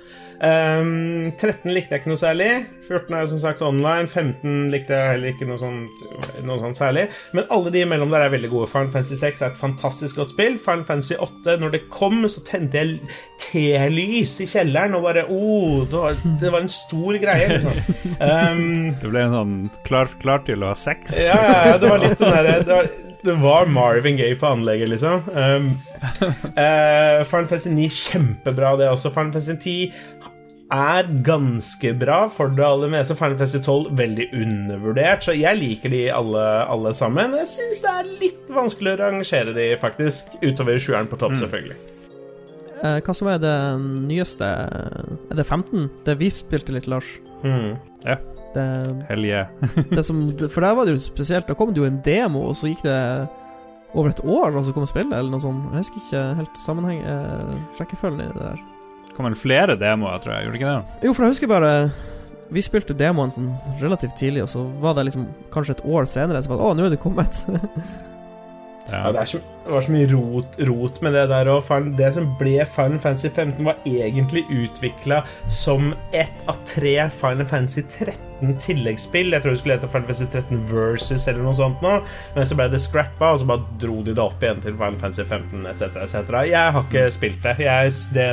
[0.44, 2.48] Um, 13 likte jeg ikke noe særlig.
[2.85, 4.09] 14 er som sagt online.
[4.11, 6.02] 15 likte jeg heller ikke noe sånt,
[6.44, 7.07] noe sånt særlig.
[7.37, 8.68] Men alle de imellom der er veldig gode.
[8.72, 10.59] Final Fantasy 6 er et fantastisk godt spill.
[10.61, 12.98] Final Fantasy 8, når det kom, så tente jeg
[13.40, 17.80] telys i kjelleren og bare oh, det var, det var en stor greie, liksom.
[18.20, 18.62] Um,
[19.00, 19.57] det ble en sånn
[19.88, 21.16] klar, klar til å ha sex?
[21.24, 22.61] ja, ja, ja, det var litt den derre
[23.24, 25.24] det, var- Marvin Gaye på anlegget, liksom.
[25.33, 25.70] Um,
[26.52, 29.12] uh, Final Fantasy 9 kjempebra, det også.
[29.14, 30.33] Final Fantasy 10
[30.74, 33.16] er ganske bra for det aller meste.
[33.18, 37.37] Final Fantasy 12 veldig undervurdert, så jeg liker de alle, alle sammen.
[37.40, 40.34] Jeg syns det er litt vanskelig å rangere de, faktisk.
[40.42, 41.78] Utover sjueren på topp, selvfølgelig.
[42.84, 43.54] Eh, hva som er det
[44.04, 45.87] nyeste Er det 15?
[46.04, 47.14] Det vi spilte litt, Lars?
[47.44, 47.78] Mm.
[48.54, 48.66] Det,
[49.08, 49.46] Helge.
[49.90, 51.48] det som, for der var det jo spesielt.
[51.48, 53.00] Da kom det jo en demo, og så gikk det
[53.94, 55.70] over et år, og så kom spillet, eller noe sånt.
[55.72, 58.62] Jeg husker ikke helt sammenheng eh, rekkefølgen i det der.
[59.14, 60.48] Kom vel flere demoer, tror jeg.
[60.48, 61.07] Gjorde ikke det?
[61.07, 61.70] Jo, for jeg husker bare
[62.55, 66.42] Vi spilte demoen sånn relativt tidlig, og så var det liksom kanskje et år senere
[66.42, 67.44] så var det Å, nå er det kommet.
[68.90, 71.70] Ja, det, så, det var så mye rot, rot med det der òg.
[71.96, 77.82] Det som ble Final Fantasy 15, var egentlig utvikla som ett av tre Final Fantasy
[77.88, 79.32] 13 tilleggsspill.
[79.32, 81.96] Jeg tror det skulle hete Final Fantasy 13 Versus eller noe sånt nå.
[82.36, 85.00] Men så ble det scrappa, og så bare dro de det opp igjen til Final
[85.00, 86.00] Fantasy 15 etc.
[86.04, 86.38] etc.
[86.50, 87.56] Jeg har ikke spilt det.
[87.64, 88.30] Jeg, det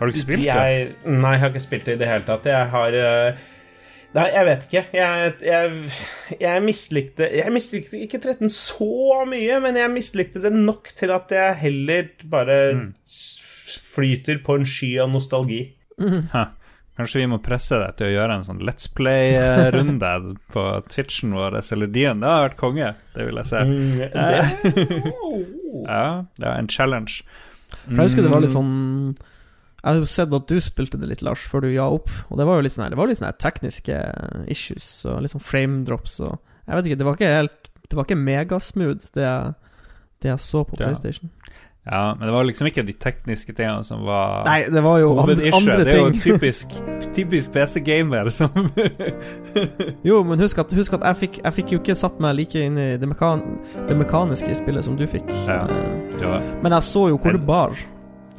[0.00, 0.50] Har du ikke spilt det?
[0.50, 2.50] jeg, Nei, jeg har ikke spilt det i det hele tatt.
[2.50, 3.44] Jeg har eh,
[4.14, 4.82] Nei, jeg vet ikke.
[4.94, 5.78] Jeg, jeg,
[6.38, 11.34] jeg, mislikte Jeg mislikte ikke 13 så mye, men jeg mislikte det nok til at
[11.34, 12.90] jeg heller bare mm.
[13.94, 15.64] flyter på en sky av nostalgi.
[16.34, 16.44] Ha.
[16.94, 20.10] Kanskje vi må presse deg til å gjøre en sånn Let's Play-runde
[20.54, 22.22] på Twitchen vår eller din.
[22.22, 23.62] Det har vært konge, det vil jeg si.
[23.66, 24.42] Mm, det,
[25.90, 26.06] Ja,
[26.38, 27.24] det er en challenge.
[27.82, 29.16] For jeg husker det var litt sånn
[29.84, 32.08] Jeg har jo sett at du spilte det litt, Lars, før du ga opp.
[32.30, 33.98] Og det var jo litt sånn her Det var litt sånne her tekniske
[34.48, 37.98] issues og litt sånn frame drops og Jeg vet ikke, det var ikke helt Det
[37.98, 39.52] var ikke megasmooth, det jeg,
[40.24, 40.86] det jeg så på Ja.
[40.88, 41.30] PlayStation.
[41.84, 45.10] Ja, men det var liksom ikke de tekniske tingene som var Nei, det var jo
[45.20, 45.84] andre, andre ting.
[45.84, 46.72] Det er jo typisk,
[47.12, 48.48] typisk PC-gamer som
[50.08, 52.56] Jo, men husk at, husk at jeg, fikk, jeg fikk jo ikke satt meg like
[52.70, 53.42] inn i det, mekan
[53.88, 55.28] det mekaniske spillet som du fikk.
[55.44, 55.60] Ja.
[55.68, 57.76] Eh, Men jeg så jo hvor det bar,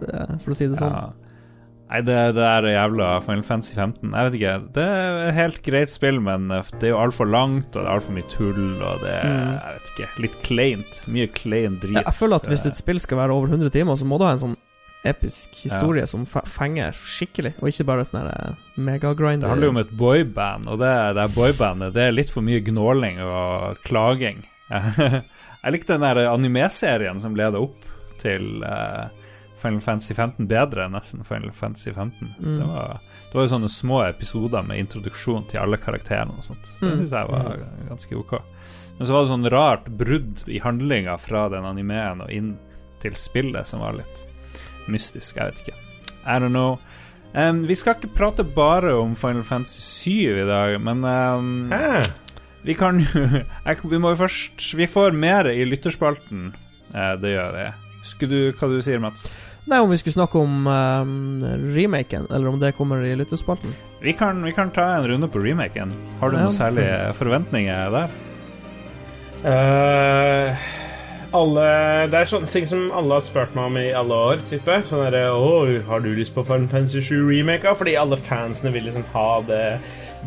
[0.09, 0.97] eh, for å si det sånn.
[0.97, 1.05] Ja.
[1.95, 4.09] Nei, det, det er jævla Final Fantasy 15.
[4.11, 4.53] Jeg vet ikke.
[4.75, 7.91] Det er et helt greit spill, men det er jo altfor langt, og det er
[7.93, 9.53] altfor mye tull, og det er Mm.
[9.55, 10.07] Jeg vet ikke.
[10.25, 10.99] Litt kleint.
[11.07, 11.95] Mye klein drit.
[11.95, 14.25] Jeg, jeg føler at hvis et spill skal være over 100 timer, så må du
[14.27, 14.57] ha en sånn
[15.07, 18.27] episk historie som fenger skikkelig, og ikke bare sånn
[18.75, 19.45] megagrinder.
[19.45, 22.43] Det handler jo om et boyband, og det, det er boybandet Det er litt for
[22.43, 24.43] mye gnåling og klaging.
[25.63, 27.87] Jeg likte den der anime-serien som leda opp
[28.19, 29.05] til eh,
[29.65, 32.35] Final Fantasy 15 bedre enn nesten Final Fantasy 15.
[32.39, 32.55] Mm.
[32.59, 36.69] Det, var, det var jo sånne små episoder med introduksjon til alle karakterene og sånt.
[36.79, 36.97] Det Mm.
[37.01, 37.57] syns jeg var
[37.89, 38.35] ganske ok.
[38.97, 42.53] Men så var det sånn rart brudd i handlinga fra den animeen og inn
[43.03, 44.21] til spillet som var litt
[44.87, 45.35] mystisk.
[45.41, 45.75] Jeg vet ikke.
[46.25, 46.77] I don't know.
[47.35, 52.05] Um, vi skal ikke prate bare om Final Fantasy 7 i dag, men um, Hæ?
[52.63, 53.25] vi kan jo
[53.91, 56.53] Vi må jo først Vi får mer i lytterspalten.
[56.95, 57.65] Uh, det gjør vi.
[58.05, 59.27] Husker du hva du sier, Mats?
[59.65, 61.01] Nei, om vi skulle snakke om uh,
[61.73, 63.73] remaken, eller om det kommer i lyttespalten.
[64.01, 65.93] Vi kan, vi kan ta en runde på remaken.
[66.19, 66.43] Har du Ja.
[66.43, 68.13] noen særlige forventninger der?
[69.45, 70.55] Uh,
[71.35, 71.65] alle
[72.09, 74.37] Det er sånne ting som alle har spurt meg om i alle år.
[74.49, 77.73] type Sånn derre Å, har du lyst på Final Fantasy 7-remaka?
[77.75, 79.79] Fordi alle fansene vil liksom ha det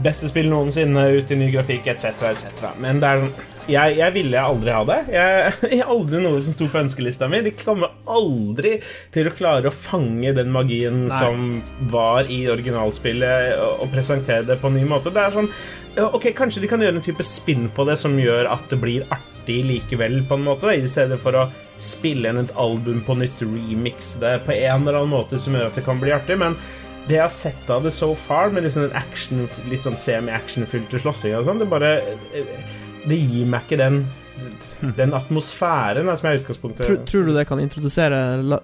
[0.04, 2.10] beste spillet noensinne ut i ny grafikk etc.
[2.28, 2.66] etc.
[2.78, 3.32] Men det er sånn
[3.68, 4.98] jeg, jeg ville aldri ha det.
[5.12, 7.42] Jeg, jeg har aldri noe som sto på ønskelista mi.
[7.44, 8.78] De kommer aldri
[9.14, 11.60] til å klare å fange den magien som
[11.92, 15.12] var i originalspillet, og, og presentere det på en ny måte.
[15.14, 15.52] Det er sånn
[15.98, 19.06] Ok, Kanskje de kan gjøre en type spinn på det som gjør at det blir
[19.10, 21.48] artig likevel, på en måte, da, i stedet for å
[21.82, 25.72] spille inn et album på nytt, remix det på en eller annen måte som gjør
[25.72, 26.38] at det kan bli artig.
[26.38, 26.54] Men
[27.08, 31.00] det jeg har sett av det so far, med liksom en action, litt sånn semi-actionfylte
[31.02, 31.96] slåssing og sånn, det bare
[33.06, 34.02] Det gir meg ikke den
[34.96, 36.86] den atmosfæren da, som er utgangspunktet.
[36.86, 38.60] Tror, tror du det kan introdusere la,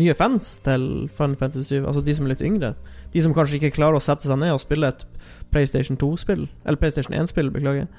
[0.00, 1.82] nye fans til Final Fantasy 7?
[1.86, 2.70] Altså de som er litt yngre?
[3.12, 5.04] De som kanskje ikke klarer å sette seg ned og spille et
[5.52, 6.46] PlayStation 2-spill?
[6.64, 7.90] Eller PlayStation 1-spill, beklager.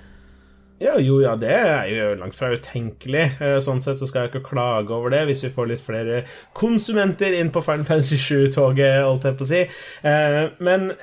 [0.80, 3.26] Ja, jo, ja, det er jo langt fra utenkelig.
[3.44, 6.22] Eh, Sånn sett så skal jeg ikke klage over det, hvis vi får litt flere
[6.56, 9.66] konsumenter inn på Final Fantasy 7-toget, holdt jeg på å si.
[10.08, 10.94] Eh, Men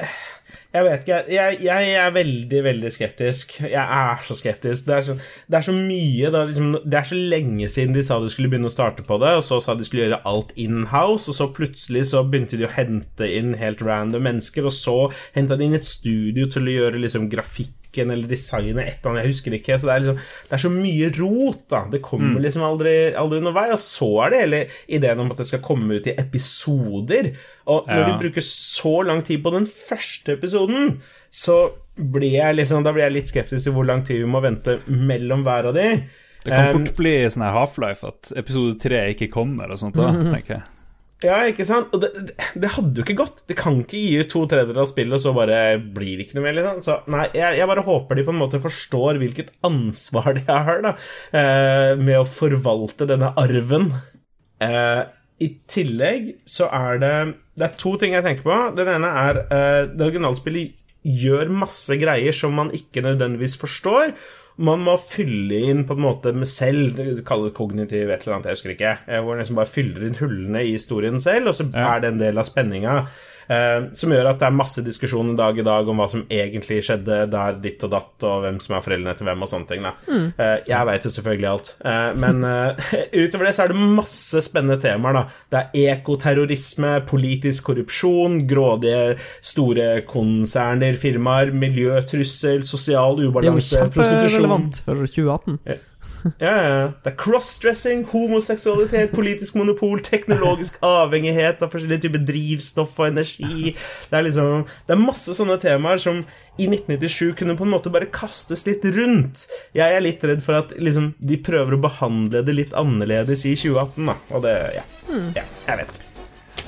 [0.77, 1.19] jeg vet ikke.
[1.33, 3.57] Jeg, jeg er veldig, veldig skeptisk.
[3.63, 4.87] Jeg er så skeptisk.
[4.87, 8.05] Det er så, det er så mye da, liksom, Det er så lenge siden de
[8.07, 10.53] sa de skulle begynne å starte på det, og så sa de skulle gjøre alt
[10.61, 14.99] in-house, og så plutselig så begynte de å hente inn helt random mennesker, og så
[15.37, 17.31] henta de inn et studio til å gjøre liksom
[17.97, 19.79] grafikken eller designet, et eller annet, jeg husker ikke.
[19.79, 21.85] Så det er liksom Det er så mye rot, da.
[21.91, 23.71] Det kommer liksom aldri, aldri noen vei.
[23.73, 27.33] Og så er det hele ideen om at det skal komme ut i episoder.
[27.67, 28.07] Og når Ja.
[28.13, 33.05] de bruker så lang tid på den første episoden, så blir jeg liksom Da blir
[33.05, 36.03] jeg litt skeptisk til hvor lang tid vi må vente mellom hver av de.
[36.45, 39.97] Det kan Um, fort bli sånn her Half-Life at episode tre ikke kommer og sånt,
[39.97, 40.63] da, tenker jeg.
[41.25, 41.95] Ja, ikke sant?
[41.97, 42.11] Og det,
[42.61, 43.41] det, hadde jo ikke gått.
[43.49, 46.37] Det kan ikke gi ut to tredjedeler av spillet, og så bare blir det ikke
[46.37, 46.83] noe mer, liksom.
[46.85, 50.83] Så nei, jeg, jeg bare håper de på en måte forstår hvilket ansvar de har,
[50.85, 50.93] da,
[51.33, 53.89] eh, med å forvalte denne arven.
[54.61, 55.03] Eh,
[55.41, 57.17] I tillegg så er det
[57.61, 58.59] Det er to ting jeg tenker på.
[58.77, 60.77] Den ene er eh, det originalspillet
[61.07, 64.13] gjør masse greier som man ikke nødvendigvis forstår.
[64.57, 66.97] Man må fylle inn på en måte med selv,
[67.29, 70.07] kalle det kognitiv et eller annet, jeg husker ikke, eh, hvor man liksom bare fyller
[70.07, 72.95] inn hullene i historien selv, og så er det en del av spenninga.
[73.47, 76.81] Eh, som gjør at det er masse diskusjon dag i dag om hva som egentlig
[76.87, 79.87] skjedde der ditt og datt, og hvem som er foreldrene til hvem, og sånne ting.
[79.87, 82.47] Eh, jeg veit jo selvfølgelig alt, eh, men
[83.23, 85.21] utover det så er det masse spennende temaer.
[85.21, 93.35] da Det er ekoterrorisme, politisk korrupsjon, grådige store konserner, firmaer, miljøtrussel, sosial Det er jo
[93.35, 95.61] ubalanse, prostitusjon kjemperelevant for 2018.
[96.43, 96.87] ja, ja.
[97.05, 103.75] Det er crossdressing, homoseksualitet, politisk monopol, teknologisk avhengighet av forskjellige typer drivstoff og energi.
[104.11, 106.23] Det er liksom Det er masse sånne temaer som
[106.57, 109.47] i 1997 kunne på en måte bare kastes litt rundt.
[109.77, 113.55] Jeg er litt redd for at liksom, de prøver å behandle det litt annerledes i
[113.59, 114.19] 2018, da.
[114.33, 114.85] Og det Ja.
[115.37, 116.06] ja jeg vet ikke.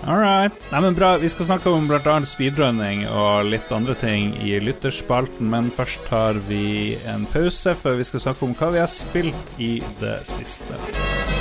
[0.07, 0.53] All right.
[0.71, 1.17] Nei, men bra.
[1.19, 2.19] Vi skal snakke om bl.a.
[2.27, 8.09] speedrunning og litt andre ting i lytterspalten, men først tar vi en pause før vi
[8.09, 11.38] skal snakke om hva vi har spilt i det siste.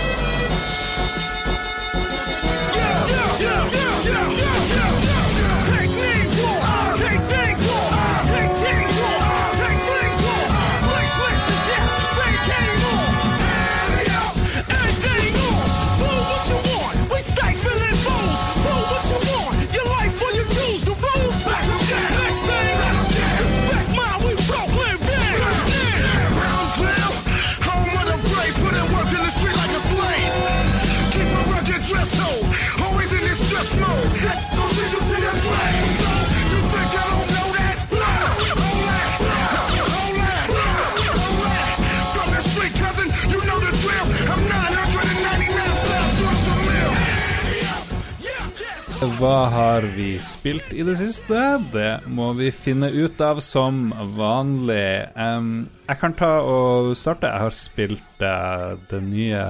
[48.97, 51.37] Hva har vi spilt i det siste?
[51.71, 55.05] Det må vi finne ut av som vanlig.
[55.13, 57.29] Um, jeg kan ta og starte.
[57.29, 59.43] Jeg har spilt uh, det nye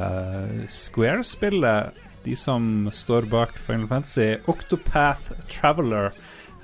[0.67, 1.95] Square-spillet.
[2.27, 4.33] De som står bak Final Fantasy.
[4.51, 6.11] Octopath Traveler.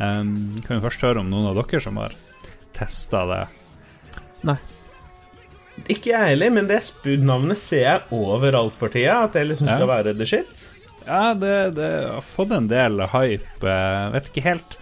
[0.02, 2.16] Um, kan vi først høre om noen av dere som har
[2.76, 3.42] testa det?
[4.44, 4.60] Nei.
[5.88, 9.22] Ikke jeg heller, men det spud-navnet ser jeg overalt for tida.
[9.24, 9.94] At det liksom skal Ja.
[9.96, 10.68] være the shit.
[11.06, 13.68] Ja, det, det har fått en del hype.
[13.68, 14.78] Jeg vet ikke helt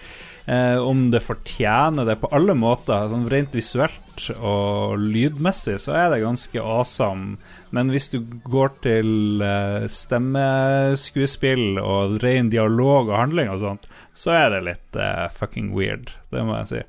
[0.45, 3.09] eh, om det fortjener det på alle måter.
[3.11, 7.37] Sånn rent visuelt og lydmessig så er det ganske awesome.
[7.73, 14.35] Men hvis du går til eh, stemmeskuespill og ren dialog og handling og sånt, så
[14.37, 16.13] er det litt eh, fucking weird.
[16.33, 16.81] Det må jeg si.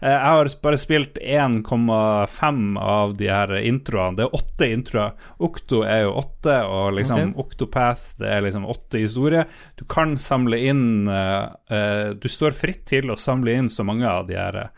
[0.00, 4.16] Eh, Jeg har bare spilt 1,5 av de her introene.
[4.16, 5.16] Det er åtte introer.
[5.38, 7.42] Okto er jo åtte, og liksom okay.
[7.44, 9.48] Octopath det er liksom åtte historier.
[9.76, 14.08] Du kan samle inn eh, eh, Du står fritt til å samle inn så mange
[14.08, 14.68] av de her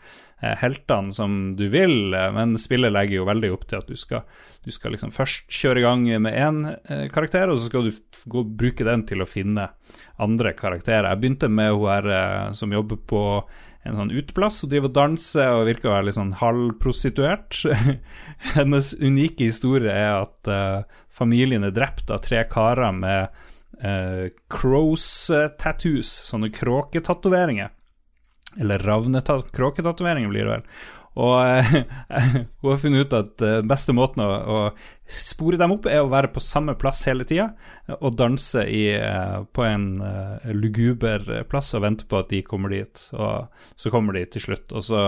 [0.41, 4.23] heltene som du vil, men spillet legger jo veldig opp til at du skal,
[4.65, 6.63] du skal liksom først kjøre i gang med én
[7.13, 9.67] karakter, og så skal du gå, bruke den til å finne
[10.17, 11.11] andre karakterer.
[11.11, 12.09] Jeg begynte med hun her
[12.57, 13.21] som jobber på
[13.87, 17.63] en sånn uteplass og driver og danser og virker å være litt sånn halvprostituert.
[18.55, 23.41] Hennes unike historie er at uh, familien er drept av tre karer med
[23.81, 27.73] uh, crows-tattoos, sånne kråketatoveringer.
[28.61, 30.65] Eller ravnekråketatoveringer, blir det vel.
[31.19, 31.71] Og eh,
[32.61, 34.59] hun har funnet ut at den beste måten å, å
[35.11, 37.49] spore dem opp, er å være på samme plass hele tida
[37.97, 42.71] og danse i, eh, på en eh, luguber plass og vente på at de kommer
[42.71, 43.03] dit.
[43.17, 45.01] Og så kommer de til slutt, og så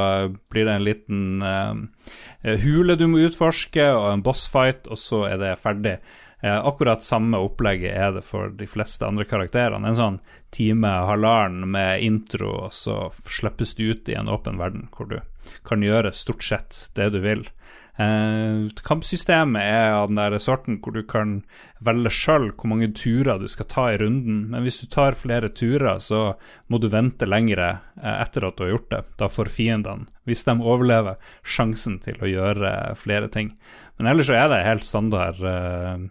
[0.52, 5.40] blir det en liten eh, hule du må utforske, og en bossfight, og så er
[5.42, 5.98] det ferdig.
[6.44, 9.88] Eh, akkurat samme opplegget er det for de fleste andre karakterene.
[9.88, 10.22] En sånn
[10.52, 15.22] time, halvannen med intro, og så slippes du ut i en åpen verden hvor du
[15.64, 17.46] kan gjøre stort sett det du vil.
[17.96, 21.38] Eh, kampsystemet er av den der sorten hvor du kan
[21.86, 25.48] velge sjøl hvor mange turer du skal ta i runden, men hvis du tar flere
[25.48, 26.34] turer, så
[26.68, 27.70] må du vente lengre
[28.02, 29.00] eh, etter at du har gjort det.
[29.22, 33.54] Da får fiendene, hvis de overlever, sjansen til å gjøre flere ting.
[33.96, 36.04] Men ellers så er det helt standard eh,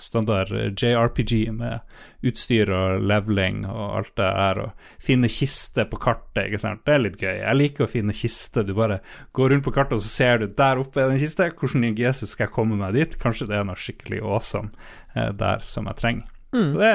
[0.00, 1.80] standard JRPG med
[2.24, 6.84] utstyr og leveling og alt det der, og finne kiste på kartet, ikke sant.
[6.86, 7.32] Det er litt gøy.
[7.42, 8.64] Jeg liker å finne kiste.
[8.66, 9.00] Du bare
[9.36, 11.50] går rundt på kartet, og så ser du der oppe er det en kiste.
[11.52, 13.18] Hvordan i Jesus skal jeg komme meg dit?
[13.20, 14.72] Kanskje det er noe skikkelig awesome
[15.14, 16.30] eh, der som jeg trenger.
[16.54, 16.92] Så det,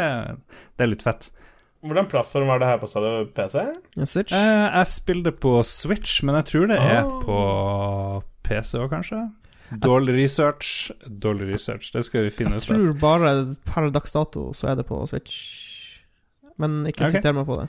[0.79, 1.27] det er litt fett.
[1.83, 3.27] Hvordan plattform var det her på, sa du?
[3.35, 3.61] PC?
[3.95, 4.33] Ja, Switch.
[4.35, 7.19] Eh, jeg spiller det på Switch, men jeg tror det er oh.
[7.23, 7.37] på
[8.47, 9.21] PC òg, kanskje.
[9.71, 10.91] Dårlig research.
[11.05, 12.75] Dårlig research, det skal vi finne Jeg ut av.
[12.75, 15.35] tror bare per dags dato så er det på Switch.
[16.57, 17.11] Men ikke okay.
[17.19, 17.67] siter meg på det.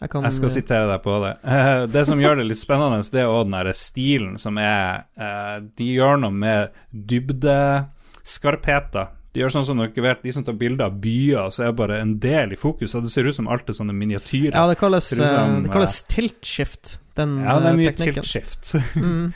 [0.00, 1.34] Jeg kan Jeg skal sitere deg på det.
[1.44, 5.02] Eh, Det som gjør det litt spennende, det er også den derre stilen som er
[5.20, 9.06] eh, De gjør noe med dybdeskarpheter.
[9.30, 12.00] De gjør sånn som dere vet, de som tar bilder av byer, så er bare
[12.02, 14.56] en del i fokus, og det ser ut som alt er sånne miniatyrer.
[14.56, 17.78] Ja, det kalles, det, som, eh, det kalles tilt shift, den Ja, det er eh,
[17.78, 18.24] mye teknikken.
[18.26, 18.62] tilt shift.
[19.00, 19.30] Mm.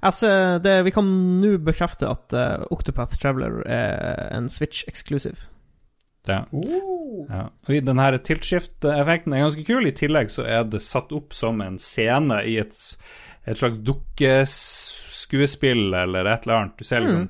[0.00, 1.08] Altså, det, vi kan
[1.42, 5.48] nå bekrefte at uh, Octopath Traveler er en Switch exclusive.
[6.28, 6.44] Ja.
[6.52, 7.24] Uh.
[7.28, 7.48] Ja.
[7.80, 9.88] Den her tilt-shift-effekten er ganske kul.
[9.88, 12.76] I tillegg så er det satt opp som en scene i et,
[13.48, 16.78] et slags dukkeskuespill eller et eller annet.
[16.78, 17.28] Du ser liksom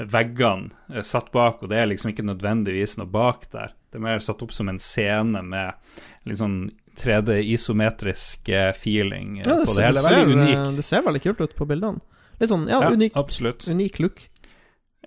[0.00, 3.74] veggene er satt bak, og det er liksom ikke nødvendigvis noe bak der.
[3.90, 5.90] Det er mer satt opp som en scene med
[6.28, 6.70] litt sånn
[7.00, 9.94] 3D-isometrisk feeling feeling det på det ser- hele.
[10.04, 10.76] ser, Veldig eh, unik.
[10.76, 12.00] Det ser veldig kult ut på bildene.
[12.40, 13.66] Litt sånn, ja, Ja, unik, absolutt.
[13.68, 14.26] unik look.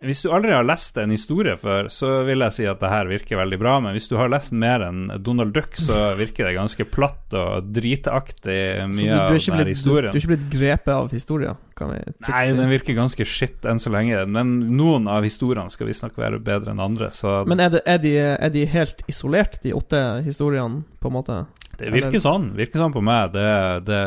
[0.03, 3.05] Hvis du aldri har lest en historie før, så vil jeg si at det her
[3.07, 6.57] virker veldig bra, men hvis du har lest mer enn Donald Duck, så virker det
[6.57, 10.11] ganske platt og dritaktig, Så mye av er den blitt, du, historien.
[10.11, 12.57] du er ikke blitt grepet av historien, kan vi Nei, si.
[12.57, 16.71] den virker ganske shit enn så lenge, men noen av historiene skal visstnok være bedre
[16.75, 20.83] enn andre, så Men er, det, er, de, er de helt isolert, de åtte historiene,
[20.99, 21.45] på en måte?
[21.85, 22.51] Det virker sånn.
[22.57, 23.33] Virker sånn på meg.
[23.35, 23.47] Det,
[23.87, 23.99] det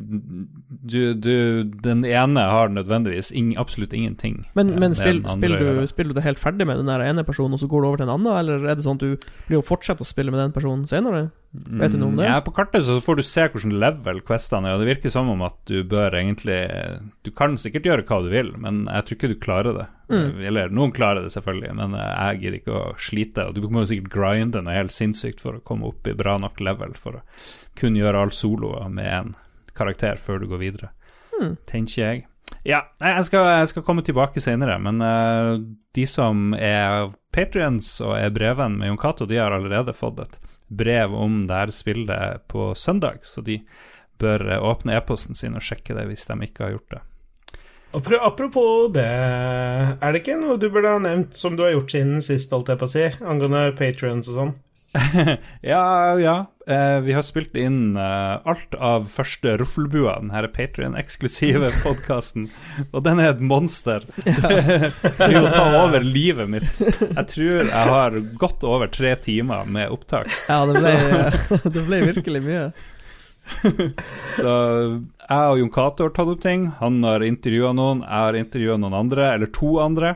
[0.00, 5.86] du, du, Den ene har nødvendigvis ing, absolutt ingenting Men, eh, men spill, spiller, du,
[5.90, 8.08] spiller du det helt ferdig med den ene personen, og så går du over til
[8.08, 10.56] en annen, eller er det sånn at du blir å fortsette å spille med den
[10.56, 11.28] personen senere?
[11.50, 12.28] Vet du noe om det?
[12.28, 15.10] Mm, Ja, på kartet så får du se hvordan level questene er, og det virker
[15.10, 16.60] som om at du bør egentlig
[17.26, 19.88] Du kan sikkert gjøre hva du vil, men jeg tror ikke du klarer det.
[20.10, 20.40] Mm.
[20.46, 23.48] Eller noen klarer det selvfølgelig, men jeg gidder ikke å slite.
[23.50, 26.38] Og du må jo sikkert grinde noe helt sinnssykt for å komme opp i bra
[26.38, 27.24] nok level for å
[27.78, 29.34] kunne gjøre all soloer med én
[29.76, 30.90] karakter før du går videre,
[31.38, 31.54] mm.
[31.70, 32.26] tenker jeg.
[32.66, 35.56] Ja, jeg skal, jeg skal komme tilbake senere, men uh,
[35.94, 40.40] de som er patrions og er brevvenn med Jon Cato, de har allerede fått et
[40.70, 43.60] brev om det her spillet på søndag, så de
[44.20, 47.00] bør eh, åpne e-posten sin og sjekke det hvis de ikke har gjort det.
[48.20, 52.20] Apropos det, er det ikke noe du burde ha nevnt som du har gjort siden
[52.22, 54.52] sist, holdt jeg på å si, angående patrions og sånn?
[55.72, 55.82] Ja,
[56.18, 56.36] ja.
[56.70, 62.46] Eh, vi har spilt inn uh, alt av første Ruffelbua, den her Patrion-eksklusive podkasten,
[62.92, 64.06] og den er et monster.
[64.22, 66.70] det er å ta over livet mitt.
[66.78, 70.30] Jeg tror jeg har gått over tre timer med opptak.
[70.46, 70.94] Ja, det ble,
[71.74, 72.64] det ble virkelig mye.
[74.30, 74.52] Så
[75.26, 76.68] jeg og Jon Cato har tatt opp ting.
[76.78, 80.14] Han har intervjua noen, jeg har intervjua noen andre, eller to andre.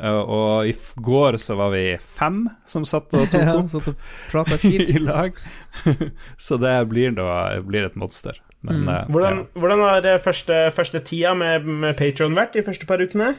[0.00, 3.68] Eh, og i f- går så var vi fem som satt og tok Ja, opp.
[3.72, 3.96] Satt og
[4.32, 4.88] prata skit.
[4.96, 5.36] i lag.
[6.40, 8.38] Så det blir da blir et monster.
[8.62, 8.88] Men Mm.
[8.94, 13.02] eh, Hvordan, hvordan har eh, første, første tida med, med Patron vært de første par
[13.02, 13.32] ukene?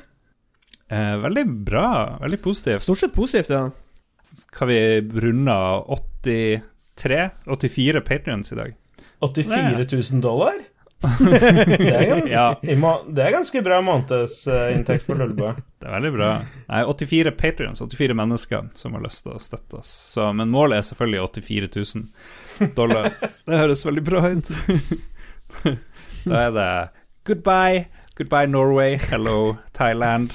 [0.91, 0.97] ja.
[0.97, 1.87] eh, veldig bra.
[2.21, 2.83] Veldig positivt.
[2.85, 3.69] Stort sett positivt, ja.
[4.53, 5.55] Kan vi runde
[6.23, 8.73] 83 84 patrions i dag?
[9.23, 10.53] 84 000 dollar?
[11.03, 12.45] Det er, gan- Ja.
[12.63, 15.53] det er ganske bra månedsinntekt for Lulebø.
[15.83, 16.27] Det er veldig bra.
[16.69, 19.89] Nei, 84 patrions, 84 mennesker som har lyst til å støtte oss.
[20.13, 23.09] Så, men målet er selvfølgelig 84 000 dollar.
[23.49, 24.53] Det høres veldig bra ut.
[26.23, 26.69] Da er det
[27.27, 27.83] goodbye,
[28.15, 30.31] goodbye Norway, hello Thailand.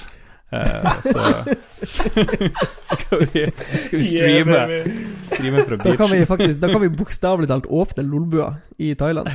[0.50, 1.44] Eh, så,
[1.82, 3.42] skal vi,
[3.82, 4.86] skal vi streame, Yeah,
[5.22, 9.28] streame fra Da kan vi faktisk Da kan vi bokstavelig talt åpne lolbua i Thailand.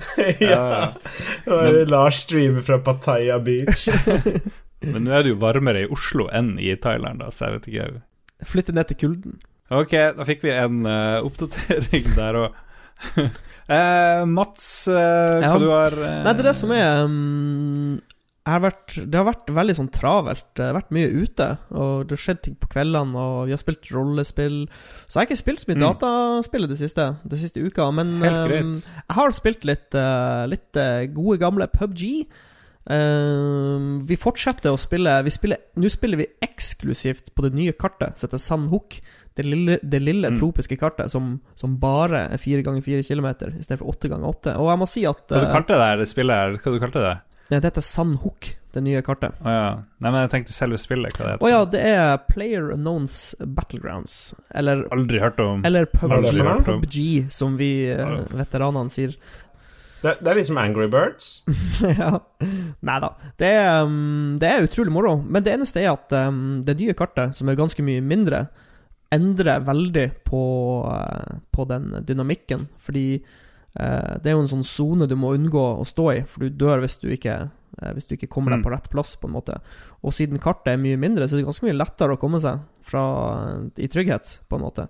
[0.52, 0.92] ja.
[1.50, 3.88] Og Lars streamer fra Pattaya Beach.
[4.92, 7.68] Men nå er det jo varmere i Oslo enn i Thailand, da, så jeg vet
[7.72, 7.86] ikke.
[8.52, 9.38] Flytte ned til kulden.
[9.72, 12.60] Ok, da fikk vi en uh, oppdatering der òg.
[14.28, 15.52] Mats, eh, hva Ja.
[15.62, 15.94] du har
[16.24, 17.98] Nei, det er det som er um,
[18.50, 20.44] har vært, Det har vært veldig sånn travelt.
[20.56, 23.62] Det har vært mye ute, og det har skjedd ting på kveldene, og vi har
[23.62, 24.60] spilt rollespill.
[25.06, 25.86] Så jeg har ikke spilt så mye Mm.
[25.88, 30.76] dataspill i det siste, det siste uka, men um, jeg har spilt litt, uh, litt
[30.76, 32.26] uh, gode, gamle PubG.
[32.90, 35.58] Um, vi fortsetter å spille Nå spiller,
[35.92, 38.96] spiller vi eksklusivt på det nye kartet som heter Sandhook.
[39.36, 40.36] Det lille, det lille Mm.
[40.40, 44.26] tropiske kartet som, som bare er fire ganger fire kilometer i stedet for åtte ganger
[44.32, 44.56] åtte.
[44.58, 46.56] Og jeg må si at Hva du eh, kalte det der, spillet her?
[46.58, 47.14] Hva du kalte det?
[47.50, 49.34] Nei, det heter Sandhook, det nye kartet.
[49.42, 49.70] Å ja.
[49.98, 51.16] Nei, men jeg tenkte selve spillet.
[51.18, 51.42] Hva det heter.
[51.42, 54.16] Å ja, det er Player Unknowns Battlegrounds.
[54.54, 55.64] Eller, Aldri hørt om.
[55.66, 56.84] eller PUBG, Aldri hørt om.
[56.84, 57.00] PUBG,
[57.34, 59.16] som vi eh, veteranene sier.
[60.00, 61.42] Det, det er liksom Angry Birds.
[62.00, 62.12] ja.
[62.86, 63.10] Nei da.
[63.42, 65.16] Det, um, det er utrolig moro.
[65.26, 68.46] Men det eneste er at um, det nye kartet, som er ganske mye mindre,
[69.10, 70.44] endrer veldig på,
[70.86, 72.68] uh, på den dynamikken.
[72.78, 73.08] Fordi
[73.74, 76.80] det er jo en sånn sone du må unngå å stå i, for du dør
[76.82, 77.36] hvis du ikke
[77.80, 78.64] eh, hvis du ikke kommer deg Mm.
[78.66, 79.60] på rett plass, på en måte.
[80.02, 82.58] Og siden kartet er mye mindre, så er det ganske mye lettere å komme seg
[82.82, 83.04] fra,
[83.78, 84.88] i trygghet, på en måte.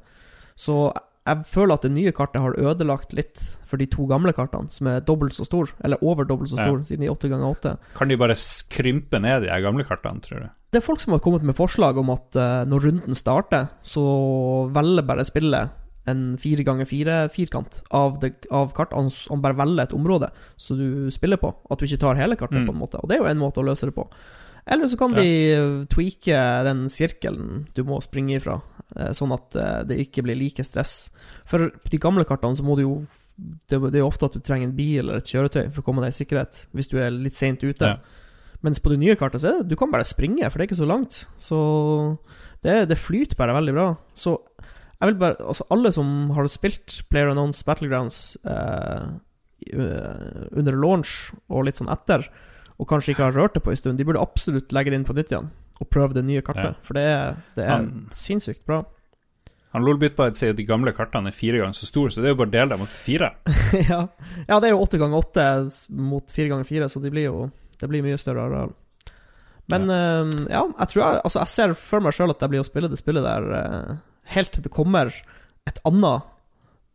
[0.57, 0.91] Så
[1.28, 4.89] jeg føler at det nye kartet har ødelagt litt for de to gamle kartene, som
[4.89, 6.64] er dobbelt så stor, eller over dobbelt så Ja.
[6.64, 7.76] stor, siden de er åtte ganger åtte.
[7.95, 8.35] Kan de bare
[8.72, 10.49] krympe ned de gamle kartene, tror du?
[10.72, 14.70] Det er folk som har kommet med forslag om at eh, når runden starter, så
[14.72, 15.70] velger bare spillet
[16.11, 18.19] en fire ganger fire-firkant av,
[18.51, 18.93] av kart.
[18.97, 20.29] Han, han bare velger et område
[20.61, 21.53] som du spiller på.
[21.71, 22.67] At du ikke tar hele kartet, Mm.
[22.69, 23.01] på en måte.
[23.03, 24.07] Og det er jo en måte å løse det på.
[24.71, 26.37] Eller så kan de eh, tweake
[26.67, 28.59] den sirkelen du må springe ifra,
[28.95, 31.11] eh, sånn at eh, det ikke blir like stress.
[31.49, 32.95] For på de gamle kartene så må du jo
[33.41, 35.87] det, det er jo ofte at du trenger en bil eller et kjøretøy for å
[35.87, 37.95] komme deg i sikkerhet, hvis du er litt seint ute.
[37.95, 37.97] Ja.
[38.61, 40.69] Mens på det nye kartet så er det, du kan bare springe, for det er
[40.69, 41.23] ikke så langt.
[41.41, 41.57] Så
[42.61, 43.87] det, det flyter bare veldig bra.
[44.13, 44.37] Så
[45.01, 49.09] jeg vil bare Altså, alle som har spilt Player Unknowns Battlegrounds eh,
[49.76, 52.24] under launch og litt sånn etter,
[52.80, 55.09] og kanskje ikke har rørt det på en stund, de burde absolutt legge det inn
[55.09, 56.76] på nytt igjen og prøve det nye kartet.
[56.76, 56.84] Ja.
[56.84, 58.82] For det er, det er Han- sinnssykt bra.
[59.72, 62.34] Han Lolbitbite sier at de gamle kartene er fire ganger så store, så det er
[62.34, 63.30] jo bare å dele dem opp i fire.
[63.92, 64.01] ja.
[64.48, 65.44] ja, det er jo åtte ganger åtte
[65.94, 68.72] mot fire ganger fire, så det blir jo Det blir mye større areal.
[69.70, 72.61] Men eh, ja, jeg tror jeg Altså, jeg ser for meg sjøl at jeg blir
[72.64, 73.92] å spille det spillet der eh,
[74.35, 75.12] helt til det kommer
[75.68, 76.26] et annet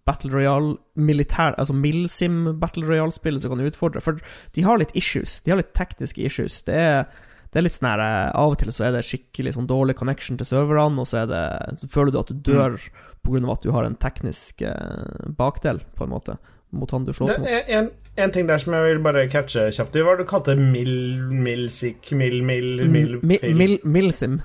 [0.06, 4.04] Battle Royale militær Altså Milsim Battle Royale-spill som kan utfordre.
[4.06, 4.20] For
[4.54, 5.40] de har litt issues.
[5.42, 6.60] De har litt tekniske issues.
[6.68, 7.08] Det er,
[7.50, 9.98] det er litt sånn her eh, Av og til så er det skikkelig sånn dårlig
[9.98, 11.44] connection til serverne, og så, er det,
[11.82, 12.78] så føler du at du dør
[13.26, 16.38] på grunn av at du har en teknisk eh, bakdel, på en måte,
[16.76, 17.50] mot han du slåss mot.
[17.50, 17.90] en,
[18.22, 19.98] en ting der som jeg vil bare catche kjapt.
[19.98, 20.94] Hva var det du kalte mil,
[21.32, 24.44] milsik, mil, mil, mil, mil, mil, Mil, Milsim.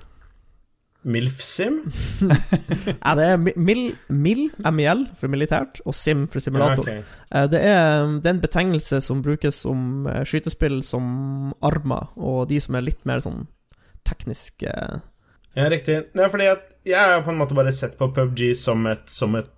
[1.05, 1.79] Milfsim?
[3.05, 3.83] Ja, det er mi- Mil,
[4.13, 4.43] Mil,
[4.73, 6.89] MIL, for militært, og Sim for simulator.
[6.91, 7.15] Ja, ok.
[7.33, 12.49] Eh, Det er, det er en betegnelse som brukes om eh, skytespill som armer, og
[12.51, 13.47] de som er litt mer sånn
[14.07, 14.71] tekniske
[15.57, 15.97] Ja, riktig.
[16.15, 19.35] Ja, fordi at jeg har på en måte bare sett på PubG som et, som
[19.41, 19.49] et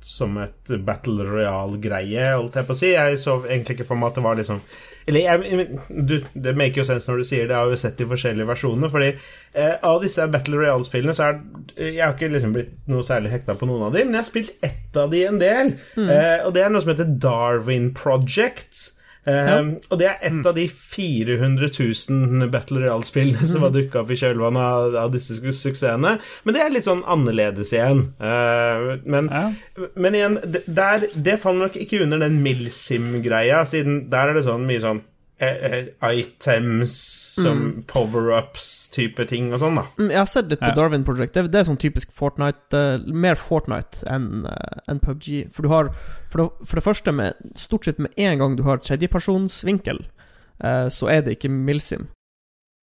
[0.00, 2.88] som et Battle Royale-greie, holdt jeg på å si.
[2.94, 4.62] Jeg så egentlig ikke for meg at det var liksom
[5.10, 8.08] Eller du, det maker jo sense når du sier det, jeg har jo sett de
[8.10, 8.90] forskjellige versjonene.
[8.92, 11.40] Fordi eh, av disse Battle Royale-spillene så er
[11.80, 14.30] Jeg har ikke liksom blitt noe særlig hekta på noen av dem, men jeg har
[14.30, 15.74] spilt ett av de en del.
[16.00, 18.90] Eh, og det er noe som heter Darwin Project.
[19.28, 24.10] Eh, Og det er et av de 400 000 Battle Royale-spillene som har dukka opp
[24.14, 26.14] i kjølvannet av, av disse suksessene.
[26.44, 28.06] Men det er litt sånn annerledes igjen.
[28.22, 29.44] Uh, men, Ja.
[29.94, 34.64] men igjen, der, det faller nok ikke under den Milsim-greia, siden der er det sånn
[34.68, 35.02] mye sånn
[35.40, 36.94] items
[37.40, 39.84] som power-ups-type ting og sånn, da.
[39.98, 40.76] Mm, Jeg har sett litt på Ja.
[40.76, 41.34] Darwin Project.
[41.34, 45.50] Det, det er sånn typisk Fortnite eh, Mer Fortnite enn eh, enn PubG.
[45.50, 45.90] For du har
[46.30, 50.04] For det, for det første, med, stort sett med en gang du har tredjepersonsvinkel,
[50.62, 52.06] uh, så er det ikke Milsim.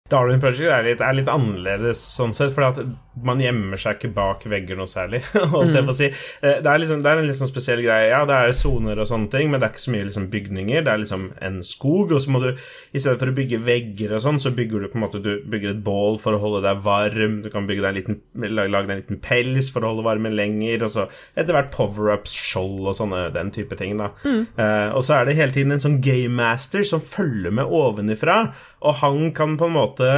[0.10, 2.80] Darwin Project er litt, er litt annerledes sånn sett, for at
[3.24, 5.22] man gjemmer seg ikke bak vegger noe særlig.
[5.32, 6.10] på å si.
[6.42, 8.10] Eh, Det er, liksom, det er en litt sånn spesiell greie.
[8.12, 10.84] Ja, det er soner og sånne ting, men det er ikke så mye liksom bygninger.
[10.86, 14.16] Det er liksom en skog, og så må du i stedet for å bygge vegger
[14.18, 16.64] og sånn, så bygger du på en måte Du bygger et bål for å holde
[16.66, 17.40] deg varm.
[17.46, 20.86] Du kan deg en liten, lage deg en liten pels for å holde varmen lenger,
[20.88, 24.12] og så etter hvert power-ups, skjold og sånne den type ting, da.
[24.26, 28.42] Eh, og så er det hele tiden en sånn game master som følger med ovenifra,
[28.86, 30.10] og han kan på en måte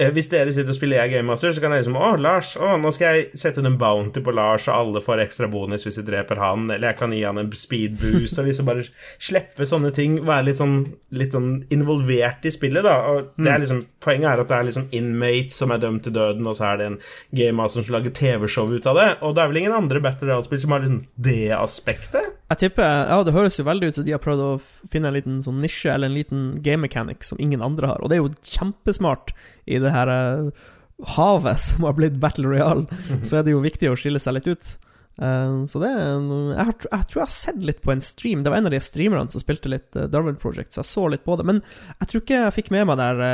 [0.00, 2.92] Hvis dere sitter og spiller jeg Gamemaster, så kan jeg liksom Å, Lars, å, nå
[2.94, 6.06] skal jeg sette ut en bounty på Lars, og alle får ekstra bonus hvis de
[6.06, 8.86] dreper han, eller jeg kan gi han en speed boost, og liksom bare
[9.20, 10.78] slippe sånne ting, være litt sånn,
[11.20, 12.96] litt sånn involvert i spillet, da.
[13.12, 16.14] Og det er liksom Poenget er at det er liksom inmates som er dømt til
[16.16, 16.94] døden, og så er det en
[17.36, 20.62] gamemaster som lager TV-show ut av det, og det er vel ingen andre Battle Royale-spill
[20.62, 22.38] som har liksom det aspektet?
[22.50, 24.54] Jeg tipper, ja, Det høres jo veldig ut som de har prøvd å
[24.88, 28.08] finne en liten sånn nisje eller en liten game mechanic som ingen andre har, og
[28.08, 29.34] det er jo kjempesmart
[29.68, 30.68] i det her eh,
[31.16, 33.02] havet som har blitt Battle Royale.
[33.22, 34.72] Så er det jo viktig å skille seg litt ut.
[35.20, 38.44] Eh, så det jeg, har, jeg tror jeg har sett litt på en stream.
[38.44, 41.06] Det var en av de streamerne som spilte litt eh, Darwin Project, så jeg så
[41.12, 41.48] litt på det.
[41.48, 41.62] Men
[41.98, 43.24] jeg tror ikke jeg fikk med meg der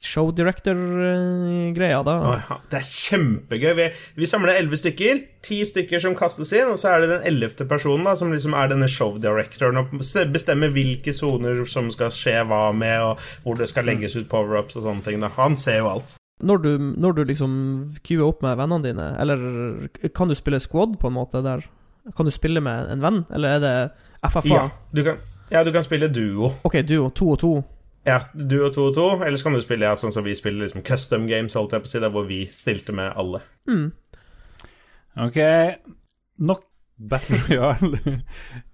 [0.00, 2.14] show director-greia da.
[2.24, 2.56] Oh, ja.
[2.72, 3.72] Det er kjempegøy.
[3.76, 5.20] Vi, vi samler elleve stykker.
[5.44, 8.56] Ti stykker som kastes inn, og så er det den ellevte personen da, som liksom
[8.56, 9.92] er denne show-directoren og
[10.32, 14.78] bestemmer hvilke soner som skal skje hva med, og hvor det skal legges ut power-ups
[14.80, 15.20] og sånne ting.
[15.20, 15.32] Da.
[15.36, 16.16] Han ser jo alt.
[16.40, 17.52] Når du, når du liksom
[18.00, 21.66] queuer opp med vennene dine, eller kan du spille squad på en måte der?
[22.16, 23.74] Kan du spille med en venn, eller er det
[24.24, 24.48] FFA?
[24.48, 24.62] Ja,
[24.96, 25.20] du kan,
[25.52, 26.54] ja, du kan spille duo.
[26.64, 27.52] Ok, duo, to og to.
[28.08, 30.36] Ja, du og to og to, eller så kan du spille ja, sånn som vi
[30.38, 33.42] spiller liksom custom games, holdt jeg på å si, der hvor vi stilte med alle.
[35.20, 35.36] Ok,
[36.40, 36.64] nok
[37.00, 37.98] Battle Royale.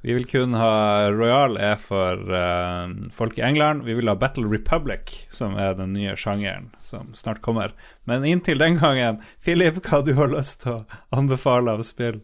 [0.02, 3.84] vi vil kun ha Royal er for uh, folk i England.
[3.86, 7.74] Vi vil ha Battle Republic, som er den nye sjangeren som snart kommer.
[8.04, 12.18] Men inntil den gangen, Philip, hva du har lyst til å anbefale av spill?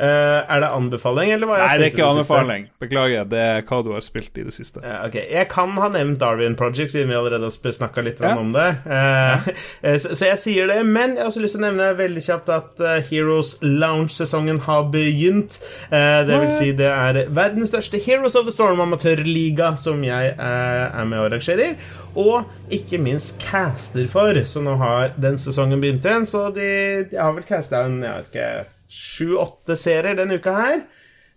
[0.00, 2.62] Eh, er det anbefaling, eller hva Nei, jeg det er ikke anbefaling.
[2.80, 4.80] Beklager, det er hva du har spilt i det siste.
[4.80, 8.30] Ja, ok, Jeg kan ha nevnt Darwin Project, siden vi allerede har snakka litt Ja.
[8.40, 8.64] om det.
[8.86, 9.50] Uh,
[9.84, 9.96] ja.
[10.00, 12.48] så, så jeg sier det, men jeg har også lyst til å nevne veldig kjapt
[12.56, 15.60] at eh, Heroes Lounge-sesongen har begynt.
[15.92, 20.32] Uh, det vil si det er verdens største Heroes of the Storm amatørliga som jeg
[20.40, 21.76] uh, er med og arrangerer.
[22.16, 26.24] Og ikke minst caster for, så nå har den sesongen begynt igjen.
[26.24, 26.70] Så de,
[27.12, 28.50] de har vel casta en jeg vet ikke,
[28.90, 30.80] sju-åtte serier denne uka her.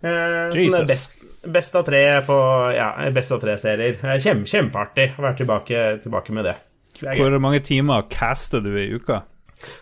[0.03, 2.37] Eh, som er best, best av tre på
[2.75, 3.99] Ja, best av tre serier.
[4.19, 6.57] Kjem, kjempeartig å være tilbake, tilbake med det.
[6.99, 7.13] det.
[7.19, 9.21] Hvor mange timer caster du i uka?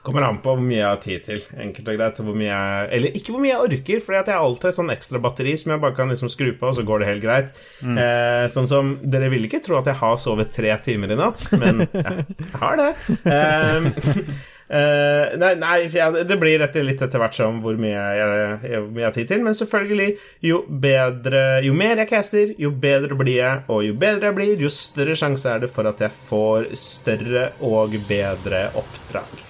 [0.06, 1.42] Kommer an på hvor mye jeg har tid til.
[1.64, 2.22] Enkelt og greit.
[2.22, 4.94] Hvor mye jeg, eller ikke hvor mye jeg orker, for jeg har alltid et sånn
[4.94, 7.62] ekstra batteri som jeg bare kan liksom skru på, og så går det helt greit.
[7.82, 11.48] Eh, sånn som Dere vil ikke tro at jeg har sovet tre timer i natt,
[11.58, 12.92] men jeg har det.
[13.26, 13.90] Eh,
[14.72, 18.88] eh, nei, nei ja, det blir etter, litt etter hvert som hvor mye jeg, jeg,
[18.98, 20.10] jeg har tid til, men selvfølgelig,
[20.48, 24.66] jo bedre Jo mer jeg caster, jo bedre blir jeg, og jo bedre jeg blir,
[24.66, 29.46] jo større sjanse er det for at jeg får større og bedre oppdrag.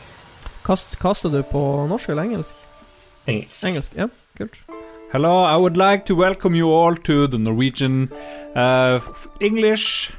[0.65, 2.59] Kast, kaster du på norsk eller engelsk?
[3.29, 3.63] Engelsk.
[3.65, 4.61] Engelsk, ja, kult.
[5.11, 8.09] Hello, I would like to welcome you all to the Norwegian
[8.55, 8.99] uh,
[9.41, 10.13] English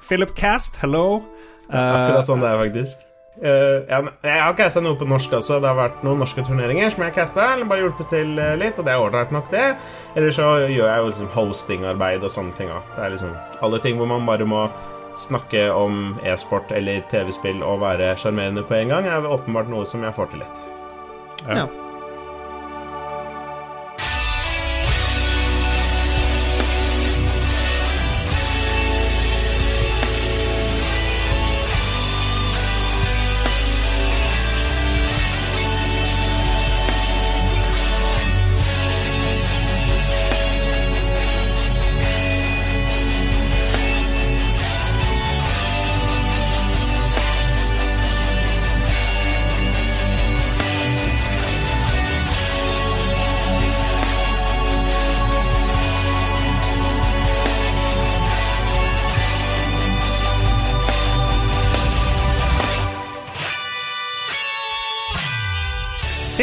[0.00, 0.80] Philip Cast.
[0.80, 1.20] Hello.
[1.68, 3.07] Akkurat Uh, sånn det er, faktisk.
[3.38, 5.60] Eh, jeg, jeg har casta noe på norsk også.
[5.62, 8.54] Det har vært noen norske turneringer som jeg har casta, eller bare hjulpet til eh,
[8.58, 9.64] litt, og det er ålreit nok, det.
[10.18, 12.94] Eller så gjør jeg jo liksom hostingarbeid og sånne ting òg.
[12.96, 13.34] Det er liksom
[13.64, 14.68] alle ting hvor man bare må
[15.18, 20.06] snakke om e-sport eller TV-spill og være sjarmerende på en gang, er åpenbart noe som
[20.06, 20.64] jeg får til litt.
[21.48, 21.64] Ja.
[21.64, 21.87] Ja.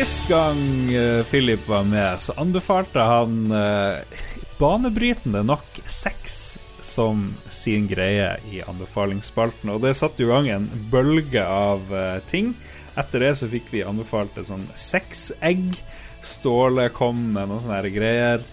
[0.05, 4.19] Sist gang eh, Philip var med, så anbefalte han eh,
[4.59, 6.35] banebrytende nok sex
[6.77, 12.53] som sin greie i anbefalingsspalten, og det satte i gang en bølge av eh, ting.
[12.93, 15.73] Etter det så fikk vi anbefalt et sånn sexegg.
[16.21, 18.45] Ståle kom med noen sånne greier.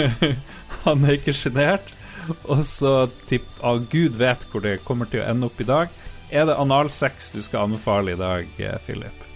[0.86, 1.92] han er ikke sjenert.
[2.46, 5.92] Og så tipp ah, Gud vet hvor det kommer til å ende opp i dag.
[6.32, 8.48] Er det analsex du skal anbefale i dag,
[8.86, 9.28] Philip?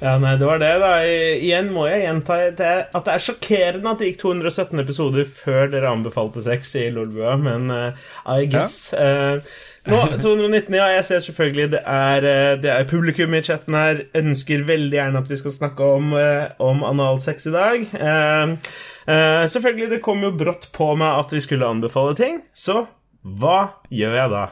[0.00, 0.90] Ja, nei, det var det, da.
[1.08, 5.24] I- Igjen må jeg gjenta det, at det er sjokkerende at det gikk 217 episoder
[5.24, 8.92] før dere anbefalte sex i Lolbua, men uh, I guess.
[8.92, 9.40] Eh,
[9.88, 14.02] nå, 219, ja, jeg ser selvfølgelig det er, eh, det er publikum i chatten her
[14.20, 16.12] ønsker veldig gjerne at vi skal snakke om,
[16.60, 17.88] om analsex i dag.
[17.96, 18.72] Eh,
[19.06, 22.82] eh, selvfølgelig, det kom jo brått på meg at vi skulle anbefale ting, så
[23.24, 24.44] hva gjør jeg da?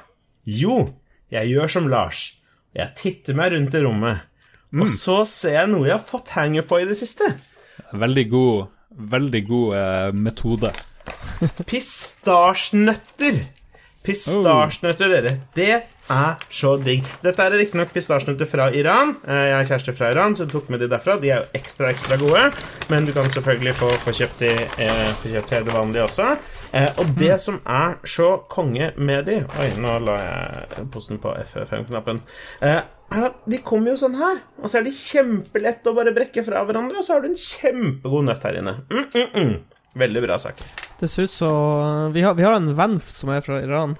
[0.49, 0.79] Jo,
[1.35, 2.29] Jeg gjør som Lars.
[2.77, 4.21] Jeg titter meg rundt i rommet.
[4.75, 7.29] Og så ser jeg noe jeg har fått hanget på i det siste.
[7.95, 8.65] Veldig god,
[9.15, 10.71] veldig god eh, metode.
[11.71, 13.43] Pistasjenøtter.
[14.05, 15.31] Pistasjenøtter, dere.
[15.57, 15.69] Det
[16.13, 17.07] er så digg.
[17.25, 19.15] Dette er riktignok pistasjenøtter fra Iran.
[19.25, 21.17] Eh, Jeg har kjæreste fra Iran, så jeg tok med de derfra.
[21.23, 22.43] De er jo ekstra, ekstra gode.
[22.93, 24.51] Men du kan selvfølgelig få, få kjøpt de
[24.85, 26.35] eh, kjøpt hele vanlige også.
[26.75, 31.33] Eh, og det som er så konge med de Oi, nå la jeg posten på
[31.47, 32.21] F5-knappen.
[32.61, 32.83] Eh,
[33.13, 36.43] er at de kommer jo sånn her, og så er de kjempelette å bare brekke
[36.47, 38.75] fra hverandre, og så har du en kjempegod nøtt her inne.
[38.91, 39.55] Mm, mm, mm.
[40.01, 40.59] Veldig bra sak.
[40.99, 43.95] Det ser ut som vi, har- vi har en venn som er fra Iran.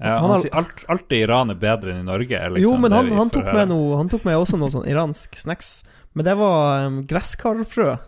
[0.00, 2.40] Ja, Han han, har- sier alt, alt i Iran er bedre enn i Norge.
[2.56, 5.36] Liksom, jo, men han, han, tok med noe, han tok med også noe sånn iransk
[5.36, 5.84] snacks.
[6.16, 7.98] Men det var um, gresskarfrø.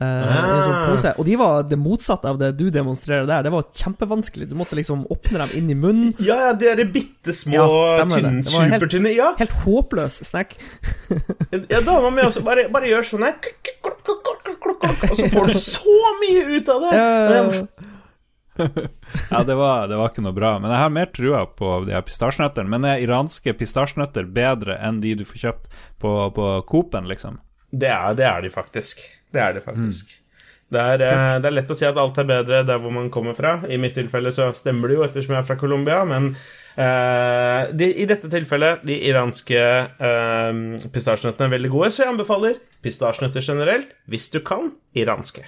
[0.00, 0.86] Eh, I en sånn Ah.
[0.90, 1.12] pose.
[1.18, 3.42] Og de var det motsatte av det du demonstrerer der.
[3.46, 4.48] Det var kjempevanskelig.
[4.50, 6.14] Du måtte liksom åpne dem inn i munnen.
[6.20, 9.14] Ja, ja, de er bitte små, Ja, tynne, supertynne.
[9.16, 10.56] Ja, Helt håpløs snack.
[11.72, 12.44] ja dama mi også.
[12.44, 13.34] Bare, bare gjør sånn her,
[13.86, 16.96] og så får du så mye ut av det.
[16.96, 17.44] Ja.
[19.30, 20.54] Ja, det var, det var ikke noe bra.
[20.58, 22.70] Men jeg har mer trua på de her pistasjenøttene.
[22.72, 25.66] Men er iranske pistasjenøtter bedre enn de du får kjøpt
[26.00, 27.36] på, på Coop-en, liksom?
[27.76, 29.02] Det er, det er de faktisk.
[29.34, 30.16] Det er det faktisk.
[30.66, 33.10] Det, er, eh, det er lett å si at alt er bedre der hvor man
[33.14, 33.60] kommer fra.
[33.70, 36.32] I mitt tilfelle så stemmer det jo ettersom jeg er fra Colombia, men
[36.74, 39.60] eh, de, i dette tilfellet, de iranske
[40.00, 40.50] uh,
[40.90, 45.46] pistasjenøttene er veldig gode, så jeg anbefaler pistasjenøtter generelt, hvis du kan, iranske.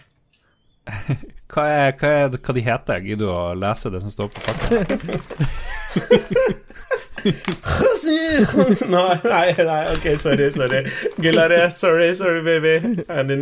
[1.49, 2.99] Hva, er, hva, er, hva de heter?
[3.09, 4.75] Gidder du å lese det som står på pakka?
[8.89, 10.83] nei, nei, nei, ok, sorry, sorry.
[11.17, 13.05] Gulare, sorry, sorry, baby.
[13.07, 13.37] Det,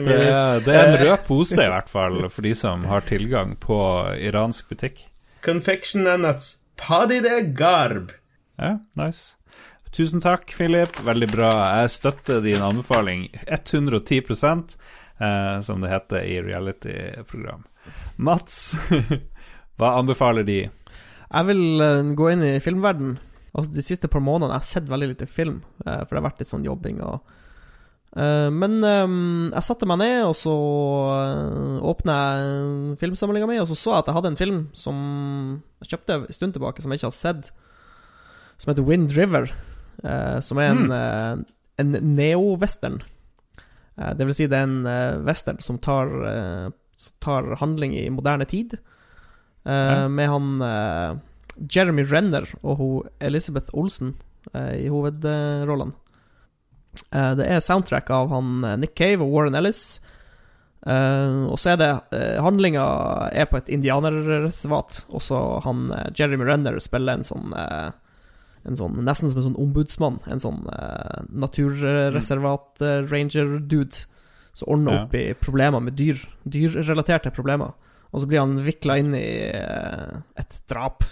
[0.64, 3.78] det er en rød pose, i hvert fall, for de som har tilgang på
[4.18, 5.06] iransk butikk.
[5.44, 6.64] Confection and nuts.
[6.76, 8.12] Padi de garb.
[8.58, 9.36] Ja, nice.
[9.96, 10.98] Tusen takk, Philip.
[11.04, 11.50] Veldig bra.
[11.80, 14.20] Jeg støtter din anbefaling 110
[15.20, 17.64] eh, som det heter i reality-program.
[18.16, 18.74] Mats,
[19.78, 20.58] hva anbefaler de?
[21.26, 23.16] Jeg vil eh, gå inn i filmverden
[23.56, 26.28] Altså De siste par månedene jeg har sett veldig lite film, eh, for det har
[26.28, 27.16] vært litt sånn jobbing og
[28.20, 29.14] eh, Men eh,
[29.54, 34.04] jeg satte meg ned, og så uh, åpna jeg filmsamlinga mi, og så så jeg
[34.04, 34.98] at jeg hadde en film som
[35.80, 37.52] jeg kjøpte en stund tilbake, som jeg ikke har sett,
[38.56, 39.50] som heter Wind River.
[40.44, 41.44] som er en, mm.
[41.80, 42.98] en neo-western.
[43.96, 46.08] Det vil si, det er en western som tar,
[47.20, 48.76] tar handling i moderne tid.
[49.64, 50.08] Ja.
[50.08, 51.20] Med han
[51.58, 54.14] Jeremy Renner og hun Elizabeth Olsen
[54.52, 55.92] eh, i hovedrollene.
[57.12, 59.82] Eh, det er soundtrack av han eh, Nick Cave og Warren Ellis.
[60.86, 62.84] Eh, og så er det uh, Handlinga
[63.34, 65.36] er på et indianerreservat, og så
[65.66, 67.90] han eh, Jeremy Renner spiller en sånn eh,
[68.66, 70.18] en sånn, Nesten som en sånn ombudsmann.
[70.26, 73.96] En sånn uh, naturreservat-ranger-dude
[74.56, 76.16] som ordner opp i problemer med dyr.
[76.48, 77.74] Dyrrelaterte problemer.
[78.10, 81.04] Og så blir han vikla inn i eh, et drap,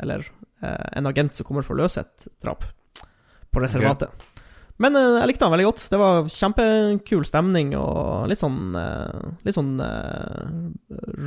[0.00, 0.24] eller
[0.62, 2.64] eh, en agent som kommer for å løse et drap
[3.52, 4.10] på reservatet.
[4.82, 5.84] Men eh, jeg likte han veldig godt.
[5.92, 9.76] Det var kjempekul stemning og litt sånn eh, Litt sånn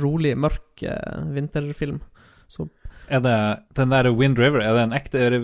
[0.00, 0.84] rolig, mørk
[1.32, 2.00] vinterfilm.
[2.48, 2.68] Så
[3.10, 3.36] Er det
[3.78, 5.40] den der Wind River, er det en ekte det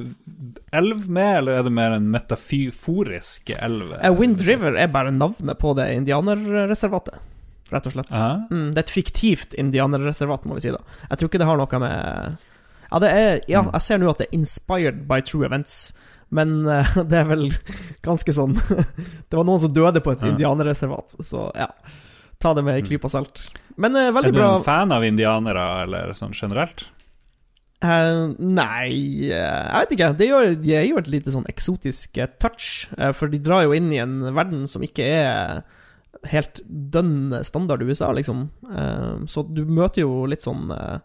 [0.75, 3.97] elv med, eller er det mer en metaforisk elv?
[4.19, 7.19] Wind River er bare navnet på det indianerreservatet,
[7.75, 8.15] rett og slett.
[8.51, 10.81] Mm, det er et fiktivt indianerreservat, må vi si da.
[11.11, 12.49] Jeg tror ikke det har noe med
[12.93, 15.93] Ja, det er Ja, jeg ser nå at det er inspired by true events,
[16.31, 17.49] men uh, det er vel
[18.05, 18.55] ganske sånn
[19.29, 20.33] Det var noen som døde på et Ja.
[20.35, 21.69] indianerreservat, så ja.
[22.43, 23.45] Ta det med ei klype salt.
[23.79, 26.89] Men veldig bra Er du en fan av indianere, eller sånn generelt?
[27.83, 30.09] Uh, nei, jeg vet ikke.
[30.19, 32.89] Det gjør, de gir jo et lite sånn eksotisk touch.
[33.19, 35.63] for de drar jo inn i en verden som ikke er
[36.31, 38.45] helt dønn standard USA, liksom.
[39.27, 40.99] Så du møter jo litt sånn eh,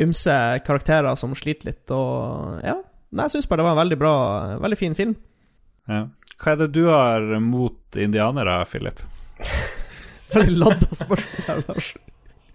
[0.00, 0.36] ymse
[0.66, 2.78] karakterer som sliter litt, og ja.
[3.10, 4.14] Nei, jeg syns bare det var en veldig bra,
[4.62, 5.16] veldig fin film.
[5.90, 6.04] Ja.
[6.40, 9.02] Hva er det du har mot indianere, Philip?
[10.30, 11.86] Veldig ladda spørsmål her, Lars.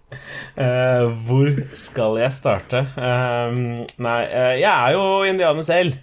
[0.06, 2.80] Eh, hvor skal jeg starte?
[2.94, 5.96] Uh, nei, uh, jeg er jo indianer selv.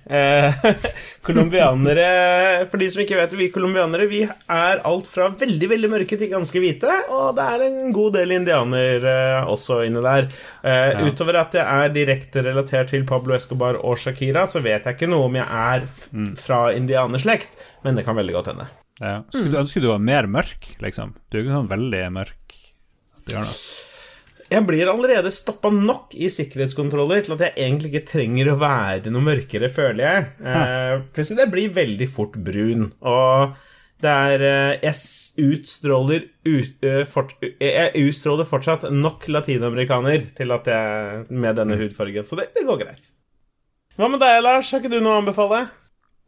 [1.26, 5.92] Colombianere For de som ikke vet det, vi colombianere Vi er alt fra veldig veldig
[5.94, 10.28] mørke til ganske hvite, og det er en god del indianer eh, også inne der.
[10.64, 11.00] Ja.
[11.08, 15.10] Utover at jeg er direkte relatert til Pablo Escobar og Shakira, så vet jeg ikke
[15.12, 16.10] noe om jeg er f
[16.44, 18.68] fra indianerslekt, men det kan veldig godt hende.
[19.00, 19.16] Ja.
[19.32, 21.16] Skulle du ønske du var mer mørk, liksom?
[21.30, 22.62] Du er ikke sånn veldig mørk.
[23.24, 23.58] Det gjør noe.
[24.52, 29.14] Jeg blir allerede stoppa nok i sikkerhetskontroller til at jeg egentlig ikke trenger å være
[29.14, 30.26] noe mørkere, føler jeg.
[30.44, 33.56] Eh, plutselig det blir veldig fort brun, og
[34.04, 41.24] det er eh, Jeg utstråler ut, fort, Jeg utstråler fortsatt nok latinamerikaner til at jeg
[41.32, 43.08] Med denne hudfargen, så det, det går greit.
[43.96, 44.74] Hva med deg, Lars?
[44.74, 45.68] Har ikke du noe å anbefale?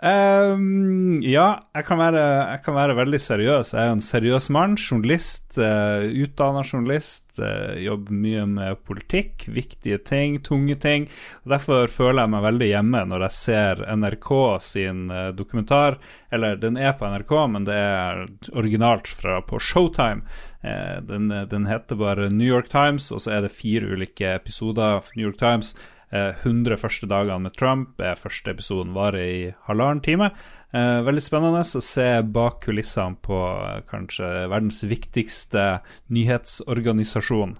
[0.04, 3.72] Ehm, ja, jeg kan, være, jeg kan være veldig seriøs.
[3.78, 4.76] Jeg er en seriøs mann.
[4.76, 5.56] Journalist.
[5.56, 7.38] Uh, Utdanna journalist.
[7.40, 11.08] Uh, jobber mye med politikk, viktige ting, tunge ting.
[11.46, 14.34] Og Derfor føler jeg meg veldig hjemme når jeg ser NRK
[14.68, 16.00] sin uh, dokumentar.
[16.36, 20.26] Eller den er på NRK, men det er originalt fra på Showtime.
[20.66, 24.98] Eh, den, den heter bare New York Times, og så er det fire ulike episoder
[24.98, 25.76] av New York Times.
[26.16, 30.32] Eh, 100 første dagene med Trump første episoden varer i halvannen time.
[30.76, 35.66] Eh, veldig spennende å se bak kulissene på eh, kanskje verdens viktigste
[36.14, 37.56] nyhetsorganisasjon,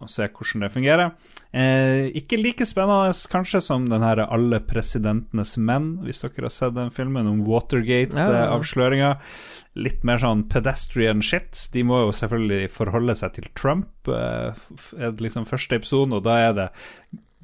[0.00, 1.10] og se hvordan det fungerer.
[1.54, 6.78] Eh, ikke like spennende kanskje som den her Alle presidentenes menn, hvis dere har sett
[6.78, 9.12] den filmen om Watergate-avsløringa.
[9.74, 11.66] Litt mer sånn pedestrian shit.
[11.74, 14.64] De må jo selvfølgelig forholde seg til Trump, eh,
[14.96, 16.68] er det liksom første episoden, og da er det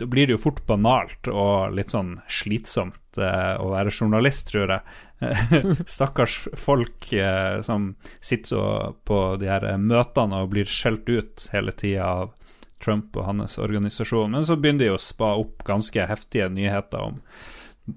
[0.06, 4.98] blir det jo fort banalt og litt sånn slitsomt eh, å være journalist, tror jeg.
[5.96, 7.94] Stakkars folk eh, som
[8.24, 12.34] sitter på de her møtene og blir skjelt ut hele tida av
[12.80, 14.32] Trump og hans organisasjon.
[14.32, 17.20] Men så begynner de å spa opp ganske heftige nyheter om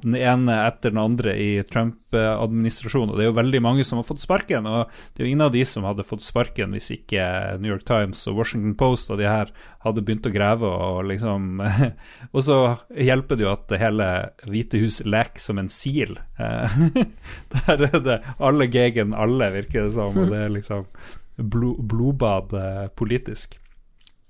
[0.01, 4.07] den ene etter den andre i Trump-administrasjonen, og det er jo veldig mange som har
[4.07, 4.67] fått sparken.
[4.69, 7.25] Og det er jo ingen av de som hadde fått sparken hvis ikke
[7.61, 9.53] New York Times og Washington Post og de her
[9.85, 11.61] hadde begynt å grave og liksom
[12.33, 12.59] Og så
[12.95, 14.07] hjelper det jo at det hele
[14.47, 16.15] Hvite hus leker som en sil.
[17.53, 20.87] Der er det alle gegen alle, virker det som, og det er liksom
[21.35, 23.59] blod, blodbad eh, politisk.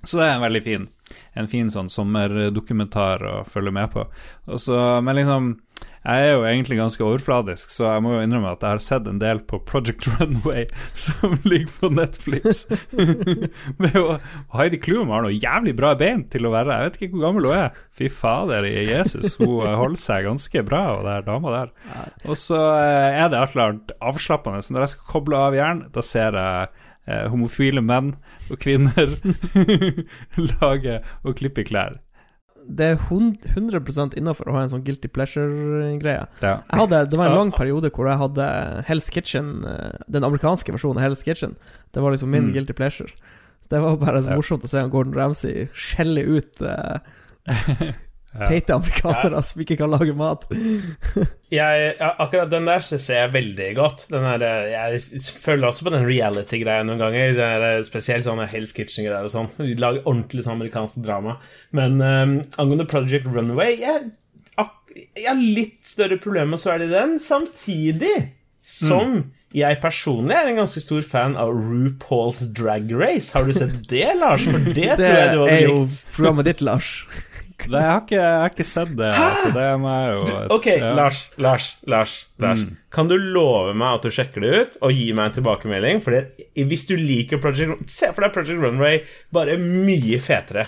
[0.04, 0.88] Så det er en veldig fin
[1.40, 4.08] En fin sånn sommerdokumentar å følge med på.
[4.52, 5.56] Og så, men liksom
[6.04, 9.06] Jeg er jo egentlig ganske overfladisk, så jeg må jo innrømme at jeg har sett
[9.08, 10.66] en del på Project Runway,
[11.00, 12.66] som ligger på Netflix.
[13.82, 14.18] Med jo,
[14.52, 17.48] Heidi Klum har noe jævlig bra bein til å være Jeg vet ikke hvor gammel
[17.48, 17.82] hun er.
[17.96, 21.74] Fy fader i Jesus, hun holder seg ganske bra, og det er dama der.
[22.28, 24.64] Og så eh, er det et eller annet avslappende.
[24.64, 28.14] Så når jeg skal koble av hjernen, da ser jeg eh, homofile menn
[28.52, 29.10] og kvinner
[30.62, 32.00] lage og klippe klær.
[32.64, 36.22] Det er 100% innafor å ha en sånn guilty pleasure-greie.
[36.40, 36.54] Ja.
[36.88, 38.46] Det var en lang periode hvor jeg hadde
[38.88, 41.58] Hell's Kitchen, eh, den amerikanske versjonen av Hell's Kitchen.
[41.92, 42.54] Det var liksom min Mm.
[42.56, 43.12] guilty pleasure.
[43.70, 44.36] Det var bare så Ja.
[44.40, 47.00] morsomt å se Gordon Ramsay skjelle ut eh,
[48.34, 48.48] Ja.
[48.50, 50.48] teite amerikanere som ikke kan lage mat.
[51.54, 54.08] Jeg, ja, akkurat den der ser jeg veldig godt.
[54.10, 55.02] Den her, eh, jeg
[55.38, 57.36] føler også på den reality-greia noen ganger.
[57.38, 59.52] Det er eh, spesielt sånne Hell's Kitchen-greier og sånn.
[59.78, 61.36] Lager ordentlig sånn amerikansk drama.
[61.78, 64.10] Men um, angående Project Runaway jeg,
[65.14, 68.16] jeg har litt større problemer med å svelge den, samtidig
[68.66, 69.20] som
[69.54, 73.30] jeg personlig er en ganske stor fan av RuPaul's Drag Race.
[73.38, 74.48] Har du sett det, Lars?
[74.50, 75.78] For det, Det tror jeg du er hadde jo
[76.16, 76.96] programmet ditt, Lars.
[77.70, 79.64] Nei, jeg har ikke, jeg har ikke sett det, Altså, det
[80.12, 80.94] jo et- Ok, ja.
[80.98, 82.66] Lars, Lars, Lars, Lars.
[82.92, 86.02] Kan du love meg at du sjekker det ut og gi meg en tilbakemelding?
[86.04, 86.24] Fordi
[86.68, 89.04] hvis du liker Project Se for deg Project Runway
[89.34, 90.68] bare mye fetere.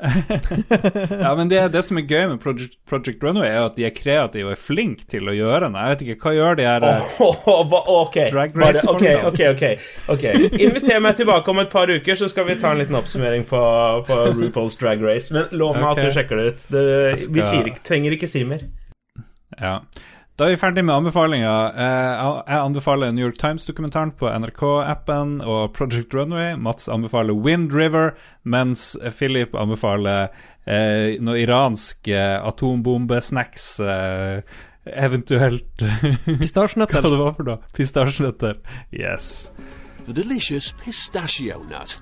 [1.24, 3.94] Ja, men det, det som er gøy med Project, Project Runway, er at de er
[3.94, 5.84] kreative og er flinke til å gjøre noe.
[5.84, 9.42] Jeg vet ikke, hva gjør de her oh, Åh, ba- ok, Drag Race Bare, ok,
[9.52, 9.64] ok,
[10.14, 10.26] ok
[10.60, 13.64] Inviter meg tilbake om et par uker, så skal vi ta en liten oppsummering på,
[14.08, 15.34] på RuPaul's Drag Race.
[15.34, 16.06] Men lov meg okay.
[16.06, 16.68] at du sjekker det ut.
[16.72, 16.86] Det,
[17.36, 18.64] Vi sier trenger ikke si mer.
[19.60, 19.80] Ja.
[20.40, 21.74] Da er vi ferdig med anbefalinger.
[21.76, 26.54] Eh, Jeg anbefaler New York Times-dokumentaren på NRK-appen og Project Runway.
[26.56, 28.14] Mats anbefaler Wind River,
[28.44, 30.30] mens Philip anbefaler
[30.66, 33.66] eh, noe iransk eh, atombombesnacks.
[33.84, 34.40] Eh,
[35.04, 35.84] eventuelt
[36.24, 37.02] Hva Pistasjenøtter.
[37.04, 37.58] det var for noe?
[37.76, 38.56] Pistasjenøtter.
[38.96, 39.50] Yes.
[40.06, 42.00] the delicious pistachio nut.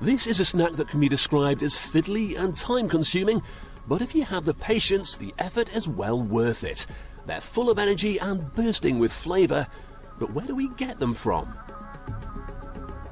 [0.00, 3.42] This is a snack that can be described as fiddly and time consuming,
[3.88, 6.86] but if you have the patience, the effort is well worth it.
[7.30, 9.64] They're full of energy and bursting with flavour,
[10.18, 11.56] but where do we get them from?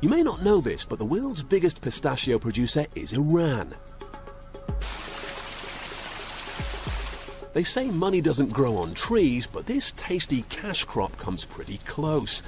[0.01, 3.77] You may not know this, but the world's biggest pistachio producer is Iran.
[7.53, 12.43] They say money doesn't grow on trees, but this tasty cash crop comes pretty close.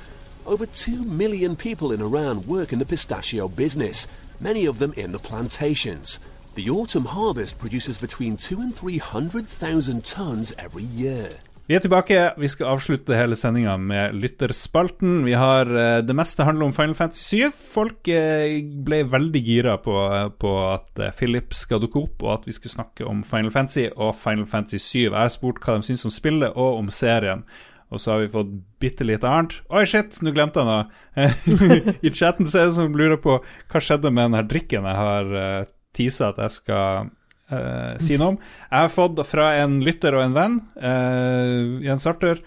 [0.46, 4.08] Over 2 million people in Iran work in the pistachio business,
[4.40, 6.18] many of them in the plantations.
[6.56, 11.30] The autumn harvest produces between 2 and 300,000 tons every year.
[11.70, 12.22] Vi er tilbake.
[12.34, 15.20] Vi skal avslutte hele sendinga med lytterspalten.
[15.22, 17.52] Vi har eh, Det meste handler om Final Fantasy 7.
[17.54, 19.94] Folk eh, ble veldig gira på,
[20.42, 23.86] på at eh, Philip skal dukke opp, og at vi skulle snakke om Final Fantasy
[23.92, 24.98] og Final Fantasy 7.
[25.04, 27.46] Jeg har spurt hva de syns om spillet og om serien.
[27.94, 28.50] Og så har vi fått
[28.82, 29.60] bitte litt annet.
[29.70, 31.94] Oi, shit, nå glemte jeg noe.
[32.02, 35.02] I chatten så er det som lurer på hva skjedde med den her drikken jeg
[35.04, 37.14] har teasa at jeg skal
[37.51, 38.40] eh, si noe om.
[38.70, 42.40] Jeg har fått fra en lytter og en venn, uh, Jens Arthur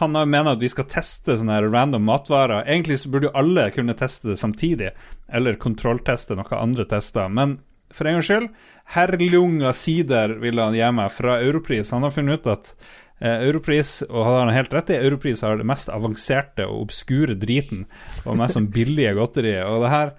[0.00, 2.64] Han mener at vi skal teste sånne her random matvarer.
[2.66, 4.90] Egentlig så burde jo alle kunne teste det samtidig,
[5.30, 7.30] eller kontrollteste noe andre tester.
[7.30, 7.60] Men
[7.94, 8.48] for en gangs skyld,
[8.96, 11.92] herrlunga sider vil han gi meg fra Europris.
[11.94, 12.72] Han har funnet ut at
[13.20, 17.38] eh, Europris, og han har helt rett i, Europris har det mest avanserte og obskure
[17.38, 17.86] driten,
[18.24, 19.56] og mest sånn billige godteri.
[19.62, 20.14] Og det her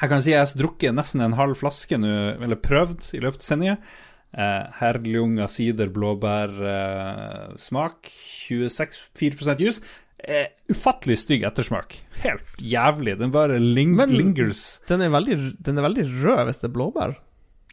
[0.00, 2.12] jeg kan si jeg har drukket nesten en halv flaske nå,
[2.44, 3.78] eller prøvd i løpet av sendinga.
[4.38, 7.48] Eh, Herrljunga sider blåbærsmak.
[7.48, 9.80] Eh, smak, 26-4% juice.
[10.18, 11.94] Eh, ufattelig stygg ettersmak.
[12.24, 13.16] Helt jævlig.
[13.20, 14.80] Den bare ling Men- lingers.
[14.88, 17.14] Den er, veldig, den er veldig rød hvis det er blåbær.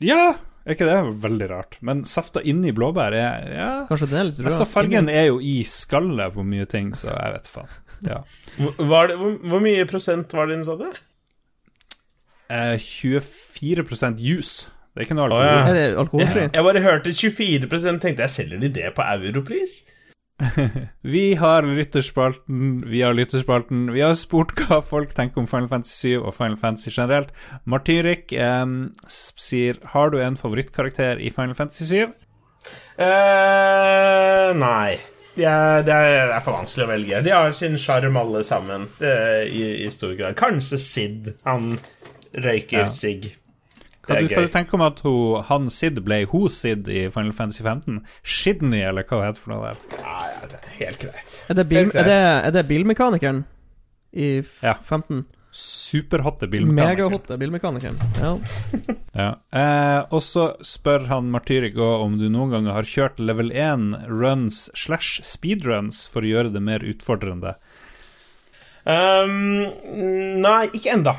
[0.01, 1.77] Ja, er ikke det veldig rart?
[1.81, 3.85] Men safta inni blåbær er ja.
[3.89, 4.45] Kanskje den er litt rød.
[4.51, 7.75] Altså, fargen er jo i skallet på mye ting, så jeg vet faen.
[8.05, 8.21] Ja.
[8.57, 9.13] Hvor- hvor,
[9.49, 10.89] hvor mye prosent var det den, sa du?
[12.49, 14.69] Eh, 24% juice.
[14.93, 15.45] Det er ikke noe alkohol.
[15.49, 15.65] ja.
[15.67, 16.45] Er det alkoholfri?
[16.53, 19.83] Jeg bare hørte 24 tenkte jeg selger de det på europris?
[21.15, 23.85] Vi har lytterspalten, vi har lytterspalten.
[23.95, 27.31] Vi har spurt hva folk tenker om Final Fantasy 7 og Final Fantasy generelt.
[27.63, 28.65] Martyrik eh,
[29.07, 32.11] sier Har du en favorittkarakter i Final Fantasy 7?
[32.99, 34.97] eh nei.
[35.35, 37.17] Det er, det er, det er for vanskelig å velge.
[37.25, 40.37] De har sin sjarm, alle sammen, eh, i, i stor grad.
[40.39, 41.33] Kanskje Sid.
[41.43, 41.73] Han
[42.37, 42.87] røyker Ja.
[42.91, 43.21] sigg.
[44.05, 44.43] Det Hva er du, gøy.
[44.45, 48.03] du tenker om at hun, han Sid ble hun Sid i Final Fantasy 15?
[48.21, 49.79] Shidney, eller hva hun heter for noe der?
[49.97, 51.31] Ja, ja, det er helt greit.
[51.49, 53.45] Er det, bil, er, det, er det bilmekanikeren
[54.13, 54.75] i f Ja.
[54.77, 55.23] 15?
[55.55, 57.09] Superhotte bilmekanikeren.
[57.09, 57.97] Megahotte bilmekanikeren.
[58.19, 58.35] Ja.
[59.15, 59.29] Ja.
[59.55, 64.65] Eh, og så spør han Martyrik om du noen ganger har kjørt level 1 runs
[64.75, 67.53] slash speedruns for å gjøre det mer utfordrende.
[68.83, 69.63] Um,
[70.43, 71.15] nei, ikke enda.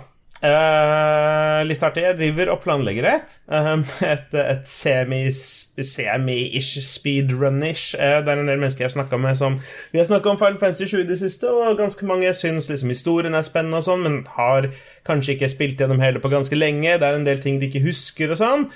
[0.47, 2.05] Eh, litt artig.
[2.05, 3.36] Jeg driver og planlegger et.
[3.51, 7.97] Uh, et et semi-ish semi speedrun-ish.
[7.99, 9.59] Uh, det er en del mennesker jeg har snakka med som
[9.92, 12.92] Vi har snakka om Final Fantasy 7 i det siste, og ganske mange syns liksom
[12.92, 14.70] historien er spennende og sånn, men har
[15.07, 16.99] kanskje ikke spilt gjennom hele på ganske lenge.
[16.99, 18.66] Det er en del ting de ikke husker og sånn.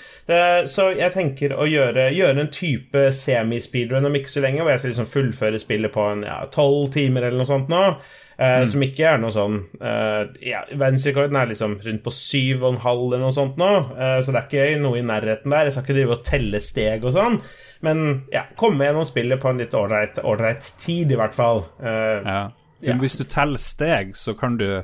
[0.71, 4.85] Så jeg tenker å gjøre, gjøre en type semi-speedrun om ikke så lenge, hvor jeg
[4.85, 7.83] skal liksom fullføre spillet på en ja, tolv timer eller noe sånt nå.
[8.41, 12.71] Eh, Som ikke er noe sånn uh, ja, Verdensrekorden er liksom rundt på syv og
[12.71, 15.69] en halv eller noe sånt nå, uh, så det er ikke noe i nærheten der.
[15.69, 17.37] Jeg skal ikke drive og telle steg og sånn,
[17.85, 21.65] men ja, komme gjennom spillet på en litt ålreit tid, i hvert fall.
[21.81, 22.43] Ja.
[22.81, 22.91] Du.
[23.01, 24.83] Hvis du teller steg, så kan du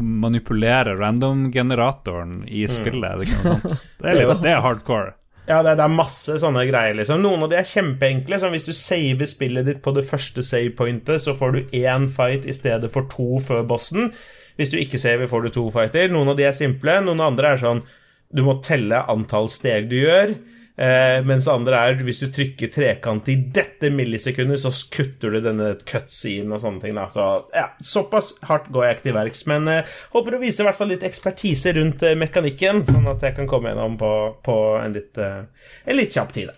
[0.00, 3.16] manipulere random-generatoren i spillet.
[3.16, 3.24] Mm.
[3.64, 5.17] det, det, er litt, det er hardcore.
[5.48, 7.22] Ja, det, det er masse sånne greier, liksom.
[7.24, 8.36] Noen av de er kjempeenkle.
[8.40, 12.44] Som hvis du saver spillet ditt på det første savepointet, så får du én fight
[12.44, 14.12] i stedet for to før bossen.
[14.60, 16.12] Hvis du ikke saver, får du to fighter.
[16.12, 16.98] Noen av de er simple.
[17.06, 17.80] Noen andre er sånn
[18.28, 20.34] Du må telle antall steg du gjør.
[20.78, 25.72] Eh, mens andre er hvis du trykker trekant i dette millisekundet, så kutter du denne
[25.82, 26.94] cutscenen og sånne ting.
[26.94, 27.08] Da.
[27.10, 29.42] Så ja, såpass hardt går jeg ikke til verks.
[29.50, 33.26] Men eh, håper å vise i hvert fall litt ekspertise rundt eh, mekanikken, sånn at
[33.26, 34.12] jeg kan komme gjennom på,
[34.46, 36.52] på en, litt, eh, en litt kjapp tid.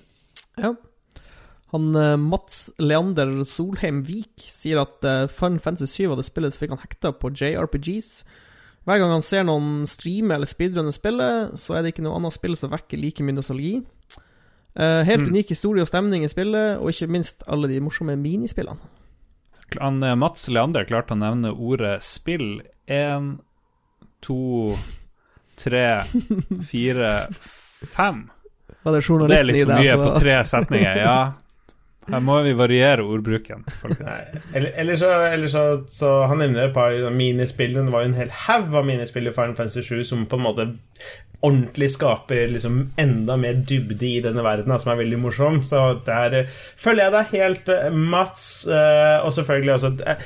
[0.60, 0.74] Ja.
[1.72, 5.00] Han eh, Mats Leander Solheim Vik sier at
[5.32, 8.10] Final Fantasy 7 var det spillet som fikk han hekta på JRPGs.
[8.84, 12.36] Hver gang han ser noen streame eller speedrunne spillet, så er det ikke noe annet
[12.36, 13.72] spill som vekker like mye nostalgi.
[14.78, 18.78] Eh, helt unik historie og stemning i spillet, og ikke minst alle de morsomme minispillene.
[19.78, 23.38] Han, eh, Mats Leander klarte å nevne ordet spill én,
[24.22, 24.76] to,
[25.58, 26.02] tre,
[26.70, 27.12] fire,
[27.94, 28.28] fem.
[28.82, 30.04] Var det Det er litt for mye altså?
[30.06, 31.00] på tre setninger.
[31.02, 31.18] Ja,
[32.10, 34.22] her må vi variere ordbruken, folkens.
[34.56, 37.76] Eller, eller, så, eller så, så Han nevner et par minispill.
[37.76, 40.46] Det var jo en hel haug av minispill i Final Fantasy 7 som på en
[40.46, 40.66] måte
[41.41, 45.62] ordentlig skaper liksom enda mer dybde i denne verden, som er veldig morsom.
[45.66, 48.47] Så der eh, følger jeg deg helt, eh, Mats.
[48.68, 50.16] eh, og selvfølgelig også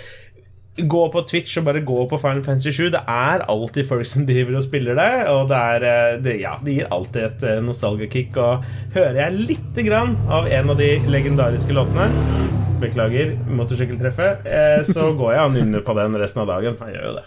[0.74, 2.88] Gå på Twitch og bare gå på Final Fantasy 7.
[2.90, 6.74] Det er alltid folk som driver og spiller det, og det, er, det, ja, det
[6.74, 8.34] gir alltid et nostalgikick.
[8.42, 12.08] Og hører jeg lite grann av en av de legendariske låtene
[12.82, 14.50] Beklager, motorsykkeltreffet.
[14.90, 16.74] Så går jeg og nynner på den resten av dagen.
[16.74, 17.24] Jeg gjør jo det.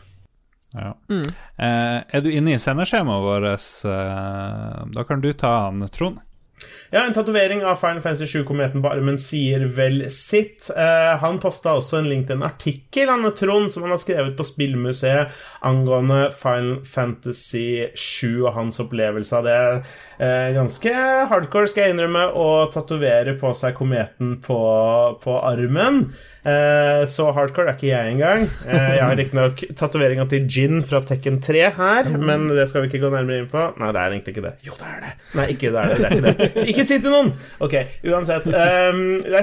[0.77, 0.93] Ja.
[1.09, 6.21] Eh, er du inne i sendeskjemaet vårt, eh, da kan du ta han, Trond.
[6.89, 10.69] Ja, en tatovering av Final Fantasy 7-kometen på armen sier vel sitt.
[10.71, 14.37] Eh, han posta også en link til en artikkel han Trond, som han har skrevet
[14.37, 15.33] på Spillmuseet
[15.67, 19.57] angående Final Fantasy 7 og hans opplevelse av det.
[20.23, 20.93] Eh, ganske
[21.29, 24.61] hardcore, skal jeg innrømme, å tatovere på seg kometen på,
[25.21, 26.05] på armen.
[26.47, 28.45] Eh, så hardcore er ikke jeg engang.
[28.63, 32.91] Eh, jeg har riktignok tatoveringa til Jin fra Tekken 3 her, men det skal vi
[32.93, 33.65] ikke gå nærmere inn på.
[33.81, 34.53] Nei, det er egentlig ikke det.
[34.63, 35.13] Jo, det er det.
[35.35, 35.97] Nei, ikke det er det.
[35.99, 36.76] det, er ikke det.
[36.77, 37.31] Ikke si til noen!
[37.65, 37.73] Ok,
[38.05, 38.45] uansett.
[38.53, 38.99] Um,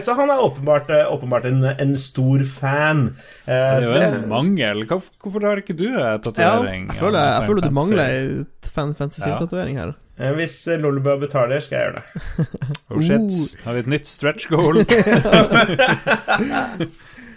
[0.07, 3.09] så han er åpenbart, eh, åpenbart en, en stor fan.
[3.43, 4.85] Uh, Det er jo det- en mangel.
[4.87, 5.89] Hvorfor, har ikke du
[6.23, 6.87] tatovering?
[6.87, 9.93] Ja, jeg føler, jeg føler du mangler ei Fan Fantasy 7-tatovering her.
[10.19, 12.47] eh, hvis eh, Lolbua betaler, skal jeg gjøre det.
[12.95, 14.77] Oh shit, har vi et nytt stretch goal?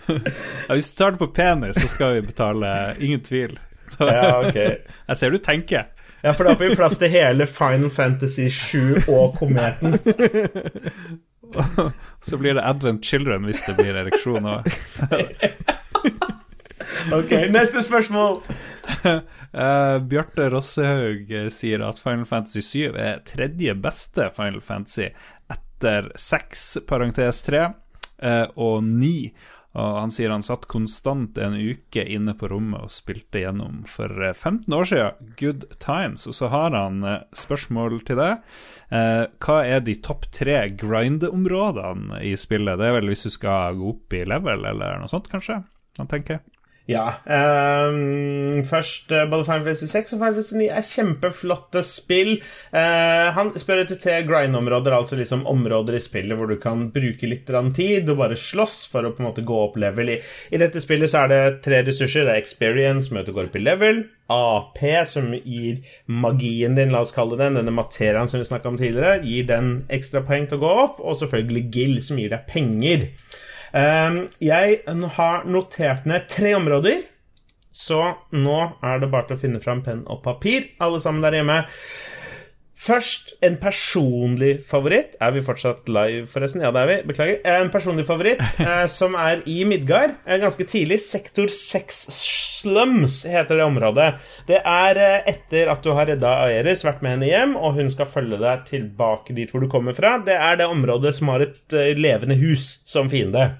[0.07, 2.71] ja, hvis du tar det på penis, så skal vi betale.
[3.03, 3.57] Ingen tvil.
[3.99, 4.55] Ja, ok.
[5.07, 5.87] Jeg ser du tenker.
[6.27, 9.93] Ja, for da får vi plass til hele Final Fantasy 7 og kometen.
[12.19, 14.67] Så blir det Advent Children hvis det blir ereksjon òg.
[17.15, 18.41] Ok, neste spørsmål.
[19.07, 25.07] Uh, Bjarte Rossehaug eh, sier at Final Fantasy 7 er tredje beste Final Fantasy
[25.47, 29.15] etter 6, parentes 3, uh, og 9.
[29.77, 34.09] Og han sier han satt konstant en uke inne på rommet og spilte gjennom for
[34.23, 35.31] eh, 15 år siden.
[35.37, 36.25] Good times.
[36.29, 38.43] Og så har han eh, spørsmål til deg.
[38.89, 42.79] Eh, hva er de topp tre grind-områdene i spillet?
[42.81, 45.61] Det er vel hvis du skal gå opp i level, eller noe sånt, kanskje?
[46.01, 46.41] Han tenker.
[46.87, 47.19] Ja.
[47.27, 52.37] Um, først uh, både Final Fantasy 6 og Final Fantasy 9 er kjempeflotte spill.
[52.71, 57.27] Uh, han spør etter tre grind-områder, altså liksom områder i spillet hvor du kan bruke
[57.27, 60.13] litt tid og bare slåss for å på en måte gå opp level.
[60.15, 60.21] I,
[60.55, 62.23] I dette spillet så er det tre ressurser.
[62.23, 64.05] Det er experience, du går opp i level.
[64.31, 68.79] AP, som gir magien din, la oss kalle den, denne materiaen som vi snakka om
[68.79, 71.03] tidligere, gir den ekstra poeng til å gå opp.
[71.03, 73.09] Og selvfølgelig Gill, som gir deg penger.
[73.77, 74.81] Ehm, jeg
[75.17, 77.05] har notert ned tre områder,
[77.71, 78.01] så
[78.33, 81.63] nå er det bare til å finne fram penn og papir, alle sammen der hjemme.
[82.77, 85.15] Først en personlig favoritt.
[85.21, 86.61] Er vi fortsatt live, forresten?
[86.61, 86.97] Ja, det er vi.
[87.09, 87.39] Beklager.
[87.57, 90.13] En personlig favoritt eh, som er i Midgard.
[90.27, 90.99] Eh, ganske tidlig.
[91.01, 94.07] Sektor 6 Slums heter det området.
[94.45, 97.89] Det er eh, etter at du har redda Aeris, vært med henne hjem, og hun
[97.93, 100.19] skal følge deg tilbake dit hvor du kommer fra.
[100.25, 103.55] Det er det området som har et eh, levende hus som fiende.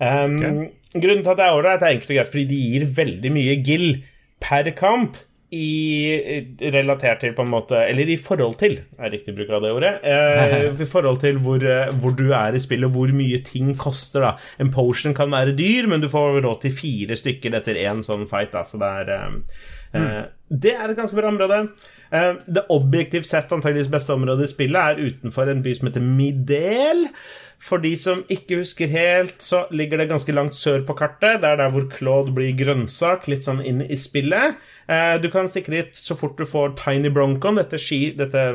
[0.00, 0.66] Um,
[0.96, 3.56] Grunnen til at det er ålreit, er enkelt og greit fordi de gir veldig mye
[3.64, 3.88] gill
[4.42, 5.18] per kamp.
[5.56, 9.70] I relatert til, på en måte Eller i forhold til, er riktig bruk av det
[9.76, 9.92] ordet.
[10.02, 14.24] Eh, I forhold til hvor, eh, hvor du er i spillet, hvor mye ting koster.
[14.26, 18.02] da En potion kan være dyr, men du får råd til fire stykker etter én
[18.04, 18.50] sånn fight.
[18.52, 19.38] da Så det er eh,
[19.94, 21.62] eh, Det er et ganske bra område.
[22.10, 26.06] Eh, det objektivt sett antageligvis beste området i spillet er utenfor en by som heter
[26.06, 27.06] Midel.
[27.62, 31.40] For de som ikke husker helt, så ligger det ganske langt sør på kartet.
[31.42, 34.60] Det er der hvor Claude blir grønnsak, litt sånn inn i spillet.
[34.92, 38.46] Eh, du kan stikke dit så fort du får Tiny Broncon, dette, ski, dette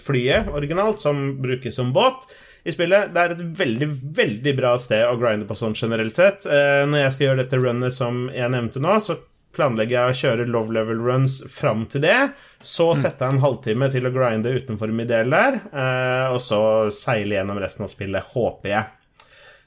[0.00, 2.28] flyet originalt, som brukes som båt.
[2.66, 3.12] I spillet.
[3.14, 3.86] Det er et veldig
[4.16, 6.44] veldig bra sted å grinde på sånn generelt sett.
[6.44, 9.16] Eh, når jeg skal gjøre dette runnet som jeg nevnte nå, så
[9.56, 12.18] planlegger jeg å kjøre love level runs fram til det.
[12.60, 16.60] Så setter jeg en halvtime til å grinde utenfor Midel der, eh, og så
[16.94, 18.94] seile gjennom resten av spillet, håper jeg.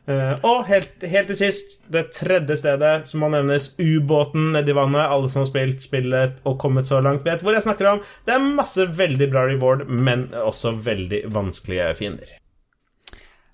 [0.09, 5.05] Eh, og helt, helt til sist, det tredje stedet som må nevnes, ubåten nedi vannet.
[5.05, 8.03] Alle som har spilt spillet og kommet så langt, vet hvor jeg snakker om.
[8.25, 12.37] Det er masse veldig bra reward, men også veldig vanskelige fiender.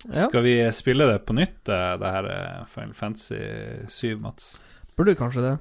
[0.06, 0.28] Ja.
[0.28, 2.30] Skal vi spille det på nytt, eh, det her
[2.70, 3.42] Final Fantasy
[3.88, 4.52] 7, Mats?
[4.96, 5.56] Burde kanskje det.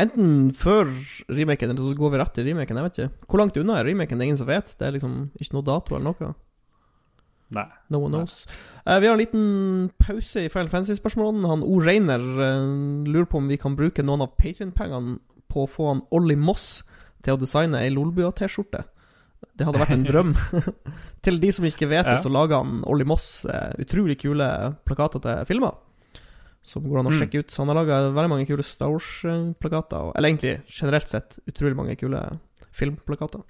[0.00, 0.88] Enten før
[1.30, 2.78] remaken, eller så går vi rett til remaken.
[2.80, 3.26] Jeg vet ikke.
[3.30, 4.18] Hvor langt unna er remaken?
[4.18, 4.72] Det er ingen som vet.
[4.80, 6.32] Det er liksom ikke noe dato eller noe.
[7.54, 7.66] Nei.
[7.92, 8.46] No one knows.
[8.88, 9.44] Uh, vi har en liten
[10.02, 11.46] pause i Final Fantasy-spørsmålene.
[11.52, 11.76] Han O.
[11.84, 15.20] Reiner uh, lurer på om vi kan bruke noen av Patrion-pengene
[15.52, 16.82] på å få han Ollie Moss
[17.22, 18.82] til å designe ei Lolbua-T-skjorte.
[19.54, 20.32] Det hadde vært en drøm.
[21.24, 22.22] til de som ikke vet det, Ja.
[22.24, 24.48] så lager han Ollie Moss uh, utrolig kule
[24.88, 25.76] plakater til filmer.
[26.64, 27.18] Som går an å Mm.
[27.20, 27.50] sjekke ut.
[27.52, 30.12] Så han har laga veldig mange kule Star Wars-plakater.
[30.16, 32.22] Eller egentlig generelt sett utrolig mange kule
[32.72, 33.42] filmplakater.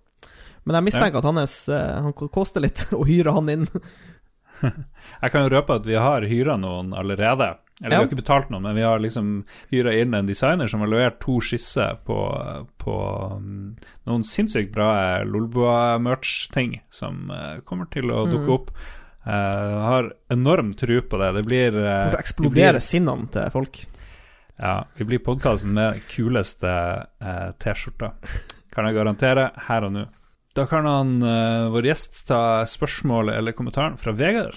[0.67, 3.67] Men jeg mistenker at hans eh, Han koster litt å hyre han inn.
[4.65, 7.57] Jeg kan jo røpe at vi har hyra noen allerede.
[7.83, 9.31] Eller vi har ikke betalt noen, men vi har liksom
[9.73, 12.19] hyra inn en designer som har levert to skisser på,
[12.79, 12.95] på
[13.35, 13.75] um,
[14.07, 14.93] noen sinnssykt bra
[15.27, 18.69] Lolbua-merch-ting som eh, kommer til å dukke Mm.
[19.25, 21.31] Jeg har enorm tro på det.
[21.39, 23.79] Det blir Det Burde vi blir- sinnene til folk.
[24.61, 26.69] Ja, vi blir podkasten med kuleste
[27.21, 28.13] eh, T-skjorta.
[28.75, 30.05] Kan jeg garantere her og nå.
[30.55, 34.55] Da kan han, eh, vår gjest ta spørsmålet eller kommentaren fra Vegard.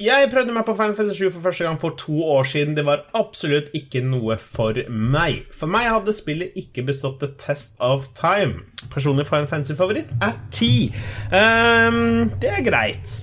[0.00, 2.74] Jeg prøvde meg på Final Fantasy 7 for første gang for to år siden.
[2.74, 5.44] Det var absolutt ikke noe for meg.
[5.54, 8.62] For meg hadde spillet ikke bestått the test of time.
[8.90, 10.90] Personlig Final Fantasy-favoritt er 10.
[11.30, 13.14] Um, det er greit.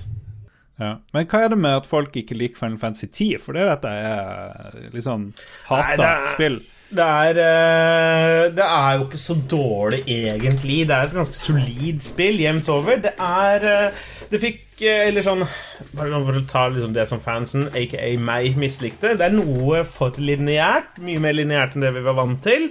[0.80, 0.96] Ja.
[1.12, 3.38] Men hva er det med at folk ikke liker Final Fantasy 10?
[3.42, 5.28] For det vet jeg er litt sånn
[5.68, 6.60] hata Nei, er- spill.
[6.92, 10.82] Det er, eh, det er jo ikke så dårlig, egentlig.
[10.88, 12.98] Det er et ganske solid spill jevnt over.
[13.00, 17.68] Det er eh, Det fikk eh, Eller sånn For å ta liksom det som fansen,
[17.72, 19.14] aka meg, mislikte.
[19.16, 21.00] Det er noe for lineært.
[21.00, 22.68] Mye mer lineært enn det vi var vant til.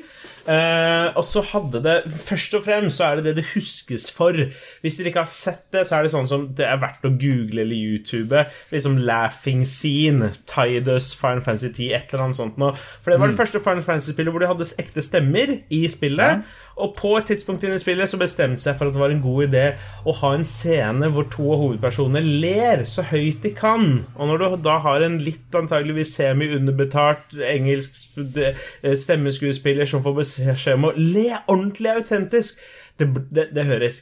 [0.49, 4.37] Eh, og så hadde det Først og fremst så er det det det huskes for.
[4.81, 7.13] Hvis dere ikke har sett det, så er det sånn som det er verdt å
[7.13, 8.45] google eller YouTube.
[8.73, 12.73] Liksom Laughing Scene, Tidus, Final Fantasy 10, et eller annet sånt noe.
[13.03, 16.45] For det var det første Final Fantasy-spillet hvor de hadde ekte stemmer i spillet.
[16.81, 19.23] Og på et tidspunkt inn i spillet så bestemte seg for at det var en
[19.23, 19.63] god idé
[20.07, 24.01] å ha en scene hvor to av hovedpersonene ler så høyt de kan.
[24.15, 27.99] Og når du da har en litt antageligvis semi-underbetalt engelsk
[28.39, 32.61] eh, stemmeskuespiller som får beskjed om å le ordentlig autentisk,
[32.99, 34.01] det, det, det høres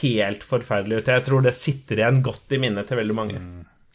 [0.00, 1.12] helt forferdelig ut.
[1.14, 3.40] Jeg tror det sitter igjen godt i minnet til veldig mange.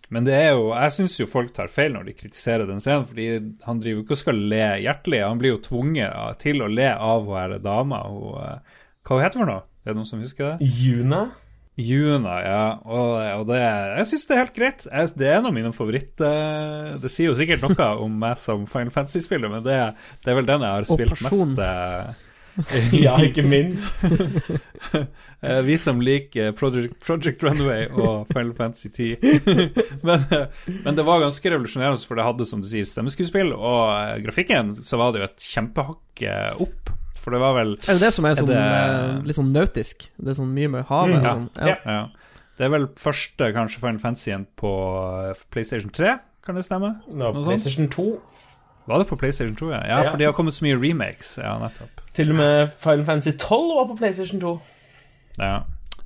[0.10, 3.06] Men det er jo, jeg syns jo folk tar feil når de kritiserer den scenen,
[3.06, 3.28] fordi
[3.68, 5.20] han driver jo ikke og skal le hjertelig.
[5.22, 8.02] Han blir jo tvunget til å le av hun være dama.
[8.10, 9.62] Hun, eh, hva hun heter for noe?
[9.86, 10.72] Er det noen som husker det?
[10.82, 11.28] Juna?
[11.80, 12.64] Juna, ja.
[12.84, 13.12] Og,
[13.42, 14.86] og det, jeg syns det er helt greit.
[14.90, 16.96] Jeg, det er en av mine favoritter.
[17.00, 19.78] Det sier jo sikkert noe om meg som Final Fantasy-spiller, men det,
[20.26, 21.56] det er vel den jeg har spilt person.
[21.56, 22.26] mest eh,
[23.06, 23.96] Ja, ikke minst.
[25.40, 29.30] Eh, Vi som liker Project, Project Runway og Final Fantasy 10.
[30.04, 33.86] men, eh, men det var ganske revolusjonerende, for det hadde som du sier stemmeskuespill, og
[33.94, 36.52] eh, grafikken så var det jo et kjempehakk eh,
[37.20, 40.08] For det var vel Er det det som er sånn det- eh, litt sånn nautisk?
[40.18, 41.34] Det er sånn mye med havet Mm, ja.
[41.36, 41.50] sånn?
[41.58, 41.68] Ja.
[41.68, 41.76] Ja.
[41.86, 42.08] ja.
[42.58, 44.72] Det er vel første kanskje Final Fantasy-en på
[45.30, 47.02] eh, PlayStation 3, kan det stemme?
[47.14, 47.46] No, Noe sånt?
[47.48, 48.20] PlayStation 2.
[48.88, 49.82] Var det på PlayStation 2, ja?
[49.86, 50.10] Ja, Ja.
[50.10, 51.38] for de har kommet så mye remakes.
[51.38, 51.90] Ja, nettopp.
[52.14, 54.60] Til og med Final Fantasy 12 var på PlayStation 2.
[55.38, 55.60] Ja,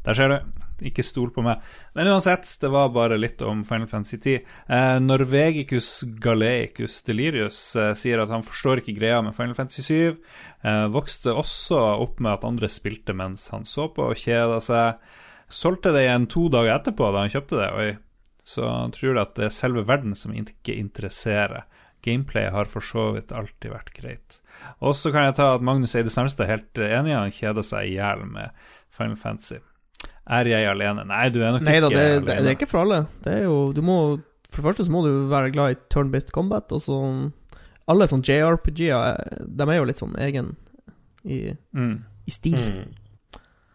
[0.04, 0.40] der ser du.
[0.84, 1.64] Ikke stol på meg.
[1.96, 4.54] Men uansett, det var bare litt om Final Fantasy 10.
[4.68, 10.22] Eh, Norvegicus Galeicus Delirius eh, sier at han forstår ikke greia med Final Fantasy 7.
[10.64, 15.04] Eh, vokste også opp med at andre spilte mens han så på, og kjeda seg.
[15.54, 17.70] Solgte det igjen to dager etterpå, da han kjøpte det.
[17.78, 17.92] Oi.
[18.44, 21.64] Så han tror at det er selve verden som ikke interesserer.
[22.04, 24.40] Gameplay har for så vidt alltid vært greit.
[24.84, 27.88] Og så kan jeg ta at Magnus Eide Sandstad er helt enig, han kjeder seg
[27.88, 28.52] i hjel med
[28.94, 29.62] Final Fantasy.
[30.24, 31.04] Er jeg alene?
[31.08, 32.44] Nei, du er nok Neida, ikke det, det, alene.
[32.46, 33.00] det er ikke for alle.
[33.26, 33.98] Det er jo Du må
[34.48, 37.00] For det første så må du være glad i turn-based combat, og så
[37.92, 40.54] Alle sånne JRPG-er, de er jo litt sånn egen
[41.24, 41.96] i, mm.
[42.28, 42.60] i stil.
[42.60, 42.92] Mm.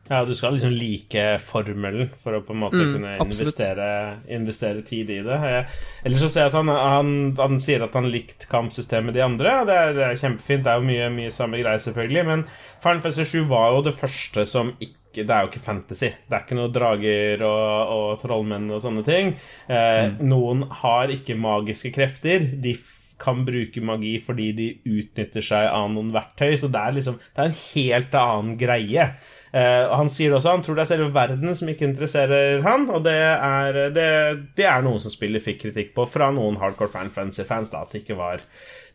[0.09, 3.89] Ja, du skal liksom like formelen for å på en måte Mm, kunne investere,
[4.33, 5.37] investere tid i det.
[5.37, 5.67] Eller
[6.05, 9.53] ellers så ser jeg at han, han, han sier at han likte kampsystemet de andre,
[9.69, 10.65] det er, det er kjempefint.
[10.65, 12.47] Det er jo mye, mye samme greie, selvfølgelig, men
[12.81, 16.11] Final Fantasy 7 var jo det første som ikke det er jo ikke fantasy.
[16.29, 19.35] Det er ikke noe drager og, og trollmenn og sånne ting.
[19.71, 22.45] Eh, Noen har ikke magiske krefter.
[22.63, 22.75] De
[23.19, 26.53] kan bruke magi fordi de utnytter seg av noen verktøy.
[26.61, 29.09] Så det er liksom Det er en helt annen greie.
[29.49, 32.61] Eh, og han sier det også Han tror det er selve verden som ikke interesserer
[32.67, 34.11] han, og det er, det,
[34.59, 37.81] det er noe som spillet fikk kritikk på fra noen hardcore fan fancy fans, da,
[37.87, 38.45] at det ikke var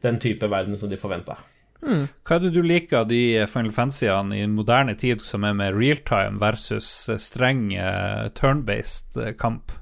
[0.05, 1.39] den type verden som de forventa.
[1.83, 5.75] Hva er det du liker av de Final Fantasyene i moderne tid som er med
[5.75, 9.73] realtime versus eh, streng eh, turn-based eh, kamp?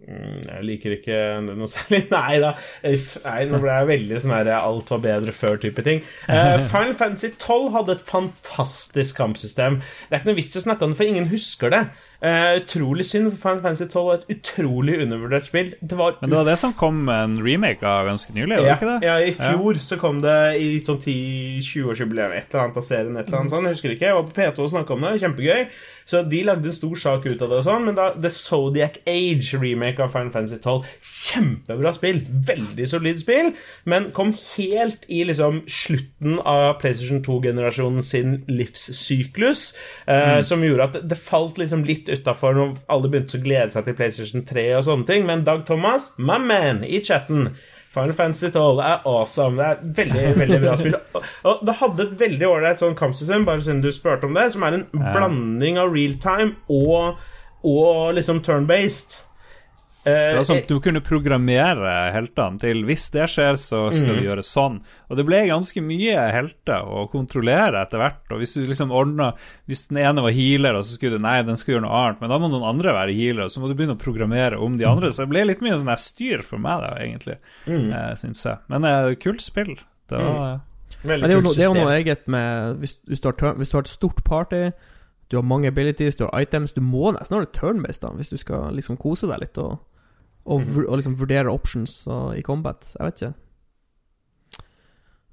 [0.00, 2.02] Mm, Jeg liker ikke det noe særlig.
[2.14, 2.54] Nei da.
[2.84, 6.00] Nei, nå ble jeg veldig sånn her alt var bedre før-type ting.
[6.26, 9.80] Uh, Final Fantasy 12 hadde et fantastisk kampsystem.
[10.08, 11.84] Det er ikke noe vits i å snakke om det, for ingen husker det.
[12.20, 15.70] Eh, utrolig synd, for Final Fantasy 12 er et utrolig undervurdert spill.
[15.80, 18.90] Det var Men det var det som kom en remake av ganske nylig, ja, ikke
[18.90, 18.98] det?
[19.08, 23.16] ja, i fjor så kom det i sånn 10-20-årsjubileum et eller annet av serien.
[23.16, 25.14] et eller annet sånt, Jeg husker ikke, jeg var på P2 og snakka om det.
[25.24, 25.64] Kjempegøy.
[26.10, 27.60] Så de lagde en stor sak ut av det.
[27.60, 30.88] og sånn Men da The Zodiac Age, remake av Final Fantasy 12,
[31.30, 32.20] kjempebra spill.
[32.48, 33.52] Veldig solid spill,
[33.90, 39.64] men kom helt i liksom slutten av PlayStation 2-generasjonen sin livssyklus,
[40.10, 43.86] eh, som gjorde at det falt liksom litt utafor når alle begynte å glede seg
[43.86, 45.28] til PlayStation 3 og sånne ting.
[45.28, 47.52] Men Dag Thomas, my man, i chatten
[47.90, 49.56] Final Fantasy 12 er awesome.
[49.82, 50.94] Det er veldig veldig bra spill.
[51.48, 54.66] Og, det hadde et veldig ålreit sånn kampsystem, bare siden du spurte om det, som
[54.66, 57.18] er en blanding av real time og,
[57.66, 59.18] og liksom turn-based.
[60.04, 64.16] Det var sånn Eh, at Du kunne programmere heltene til hvis det skjer, så skal
[64.16, 64.78] du gjøre sånn.
[65.10, 68.22] Og det ble ganske mye helter å kontrollere etter hvert.
[68.32, 69.32] Og hvis du liksom ordna
[69.68, 72.22] Hvis den ene var healer, og så skulle du Nei, den skal gjøre noe annet,
[72.22, 74.78] men da må noen andre være healer, og så må du begynne å programmere om
[74.80, 75.12] de andre.
[75.12, 77.36] Så det ble litt mye sånn her styr for meg, da, egentlig,
[77.68, 77.92] mm.
[78.20, 78.62] syns jeg.
[78.72, 79.76] Men eh, kult spill.
[80.10, 80.62] Det var
[81.04, 83.20] veldig Men det er jo, kult system det er jo noe eget med hvis, hvis,
[83.20, 84.62] du har hvis du har et stort party,
[85.30, 88.40] du har mange abilities, du har items Du må nesten ha det turn-based hvis du
[88.40, 89.78] skal liksom kose deg litt og,
[90.50, 92.02] og, og liksom vurdere options
[92.36, 92.92] i combat.
[92.96, 93.34] Jeg vet ikke.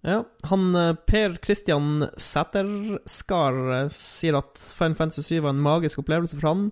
[0.07, 5.99] Ja, han eh, Per Christian Sæterskar eh, sier at Final Fantasy 7 var en magisk
[6.03, 6.69] opplevelse for han.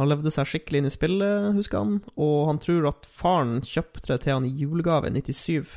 [0.00, 4.08] Han levde seg skikkelig inn i spillet, husker han, og han tror at faren kjøpte
[4.08, 5.76] det til han i julegave i 97,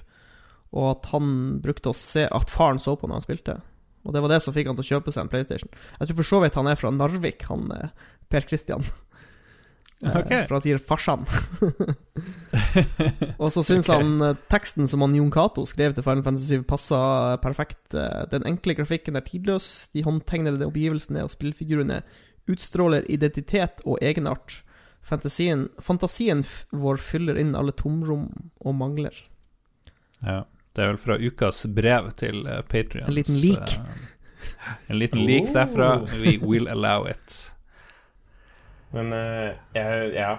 [0.71, 1.27] og at han
[1.63, 3.57] brukte å se at faren så på når han spilte.
[4.07, 5.75] Og det var det som fikk han til å kjøpe seg en PlayStation.
[5.99, 8.87] Jeg tror for så vidt han er fra Narvik, han eh, Per Christian.
[10.06, 10.32] Eh, Ok.
[10.48, 11.26] For han sier 'farsan'.
[13.41, 16.64] og så syns han eh, teksten som han Jon Cato skrev til Final Fantasy 7,
[16.69, 16.99] passa
[17.44, 17.94] perfekt.
[17.94, 22.02] Eh, Den enkle grafikken er tidløs, de håndtegnede omgivelsene og spillfigurene
[22.52, 24.61] utstråler identitet og egenart.
[25.06, 28.30] Fantasien, fantasien vår fyller inn alle tomrom
[28.61, 29.14] og mangler.
[30.22, 30.44] Ja.
[30.76, 33.07] Det er vel fra ukas brev til Patrions.
[33.07, 33.77] En liten lik.
[34.90, 36.02] en liten lik derfra.
[36.19, 37.55] We will allow it.
[38.94, 40.36] Men eh, jeg, ja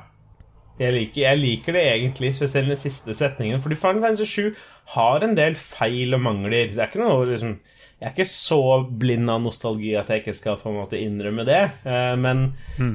[0.77, 3.63] jeg liker, jeg liker det egentlig, spesielt den siste setningen.
[3.65, 4.51] Fordi Final Fantasy 7
[4.97, 6.75] har en del feil og mangler.
[6.75, 7.57] Det er ikke noe liksom
[7.97, 8.59] Jeg er ikke så
[9.01, 11.63] blind av nostalgi at jeg ikke skal på en måte innrømme det.
[11.89, 12.43] eh, men
[12.77, 12.91] mm.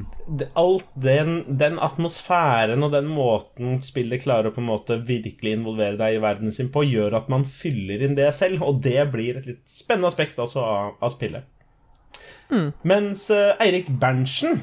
[0.61, 5.98] alt den, den atmosfæren og den måten spillet klarer å på en måte virkelig involvere
[5.98, 9.41] deg i verden sin på, gjør at man fyller inn det selv, og det blir
[9.41, 11.49] et litt spennende aspekt også av, av spillet.
[12.86, 14.61] Mens eh, Eirik Berntsen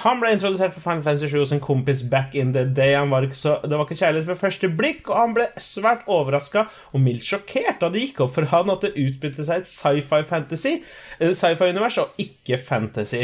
[0.00, 2.94] han ble introdusert for Final Fantasy 7 hos en kompis back in the day.
[3.10, 7.02] Var så, det var ikke kjærlighet ved første blikk, og han ble svært overraska og
[7.04, 10.78] mildt sjokkert da det gikk opp for han at det utbytte seg et sci-fi fantasy,
[11.20, 13.22] eh, sci-fi-univers, og ikke fantasy.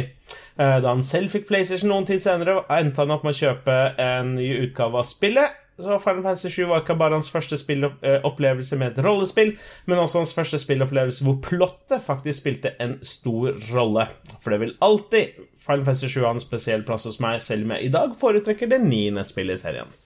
[0.59, 3.78] Eh, Da han selv fikk PlayStation noen tid senere, endte han opp med å kjøpe
[3.99, 5.57] en ny utgave av spillet.
[5.78, 9.53] Så Final Fantasy 7 var ikke bare hans første spillopplevelse med et rollespill,
[9.86, 14.09] men også hans første spillopplevelse hvor plottet faktisk spilte en stor rolle.
[14.43, 17.73] For det vil alltid Final Fantasy 7 har en spesiell plass hos meg, selv om
[17.77, 19.97] jeg i dag foretrekker det niende spillet i serien.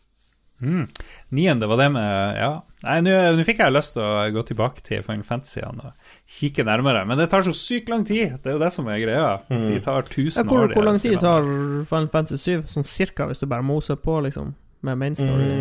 [1.34, 2.52] Niende var det med Ja.
[2.84, 5.92] Nei, nå fikk jeg lyst til å gå tilbake til Final Fantasy igjen og
[6.26, 8.38] kikke nærmere, men det tar så sykt lang tid.
[8.42, 9.28] Det er jo det som er greia.
[9.50, 10.72] De tar Ja, tusen hvor, år.
[10.74, 11.42] hvor lang tid tar
[11.90, 12.64] Final Fantasy 7?
[12.66, 14.54] Sånn cirka, hvis du bare moser på, liksom?
[14.82, 15.52] med main story?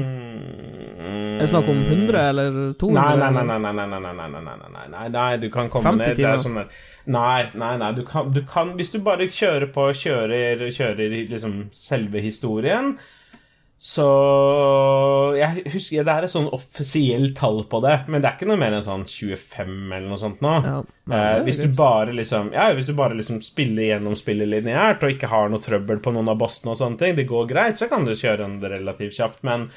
[1.01, 2.97] Er det snakk om 100 eller 200?
[2.97, 3.59] Nei, nei, nei.
[3.59, 6.41] nei, nei, nei, nei, nei, nei, nei, nei du kan komme 50 ned timer.
[6.43, 6.59] Sånn
[7.15, 7.89] nei, nei, nei.
[7.97, 12.93] Du kan, du kan, hvis du bare kjører på, kjører, kjører liksom selve historien,
[13.81, 14.09] så
[15.41, 18.59] jeg husker Det er et sånn offisielt tall på det, men det er ikke noe
[18.61, 20.53] mer enn sånn 25 eller noe sånt nå.
[20.65, 20.75] Ja,
[21.11, 25.03] nei, Eh, hvis du bare liksom Ja, hvis du bare liksom spiller gjennom spillet lineært
[25.03, 27.77] og ikke har noe trøbbel på noen av bossene og sånne ting, det går greit,
[27.81, 29.67] så kan du kjøre den relativt kjapt, men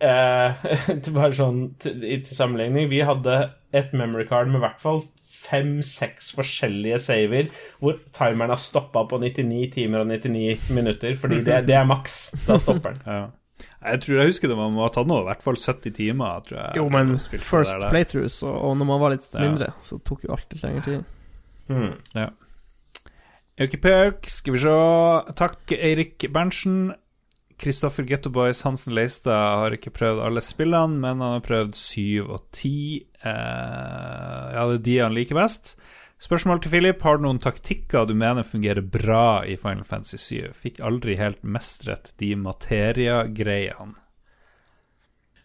[0.00, 0.54] eh,
[1.04, 3.38] det var sånn til, i- til sammenligning Vi hadde
[3.76, 5.02] et memory card med i hvert fall
[5.40, 7.48] fem-seks forskjellige saver
[7.80, 12.18] hvor timeren har stoppa på 99 timer og 99 minutter, fordi det, det er maks.
[12.46, 13.04] Da stopper den.
[13.06, 13.22] Ja.
[13.80, 16.42] Jeg tror jeg husker det man må ha tatt noe, i hvert fall 70 timer.
[16.44, 17.88] tror jeg Jo, men first der.
[17.88, 19.40] playthroughs, og, og når man var litt Ja.
[19.40, 21.04] mindre, så tok jo alt litt lengre tid.
[21.70, 21.94] Mm.
[22.14, 22.28] Ja.
[23.60, 24.74] Økipøk, skal vi se.
[25.36, 26.94] Takk, Eirik Berntsen.
[27.60, 32.46] Kristoffer Gettoboys Hansen Leistad har ikke prøvd alle spillene, men han har prøvd syv og
[32.56, 33.04] ti.
[33.20, 35.74] Eh, ja, det er de han liker best.
[36.20, 37.00] Spørsmål til Philip.
[37.00, 40.50] Har du noen taktikker du mener fungerer bra i Final Fantasy 7?
[40.52, 43.96] Fikk aldri helt mestret de materiagreiene.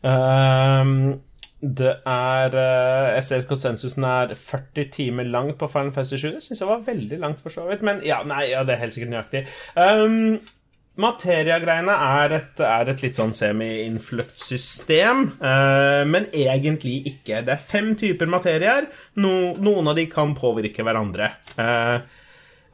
[0.06, 1.22] Um,
[1.62, 6.28] det er eh, Jeg ser at konsensusen er 40 timer lang på Final Fantasy 7.
[6.36, 7.86] Det syns jeg var veldig langt, for så vidt.
[7.88, 9.46] Men ja, nei, ja, det er helt sikkert nøyaktig.
[9.80, 10.42] Um,
[10.98, 17.42] Materiagreiene er er et litt sånn semi-innfløkt system, eh, men egentlig ikke.
[17.44, 18.88] Det er fem typer materier.
[19.16, 21.34] No, noen av de kan påvirke hverandre.
[21.60, 22.00] Eh,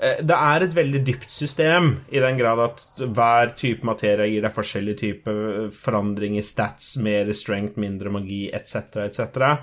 [0.02, 4.42] Eh, Det er et veldig dypt system, i den grad at hver type materie gir
[4.42, 5.36] deg forskjellig type
[5.76, 9.60] forandring i stats, mer strength, mindre magi, etc., etc.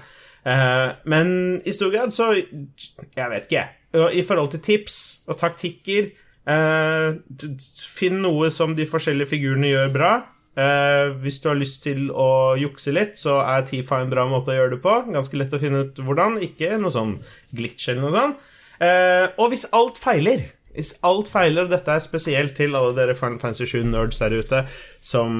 [0.46, 3.68] Eh, Men i stor grad så Jeg vet ikke,
[4.14, 6.10] I forhold til tips og taktikker eh,
[6.48, 10.12] Finn noe som de forskjellige figurene gjør bra.
[10.58, 14.50] Eh, hvis du har lyst til å jukse litt, så er T-Fine en bra måte
[14.50, 14.94] å gjøre det på.
[15.14, 16.40] Ganske lett å finne ut hvordan.
[16.42, 17.18] Ikke noe sånn
[17.54, 18.54] glitch eller noe sånt.
[18.82, 23.16] Eh, og hvis alt feiler Hvis alt feiler, og dette er spesielt til alle dere
[23.18, 24.60] Final Fantasy 7-nerds der ute
[25.02, 25.32] som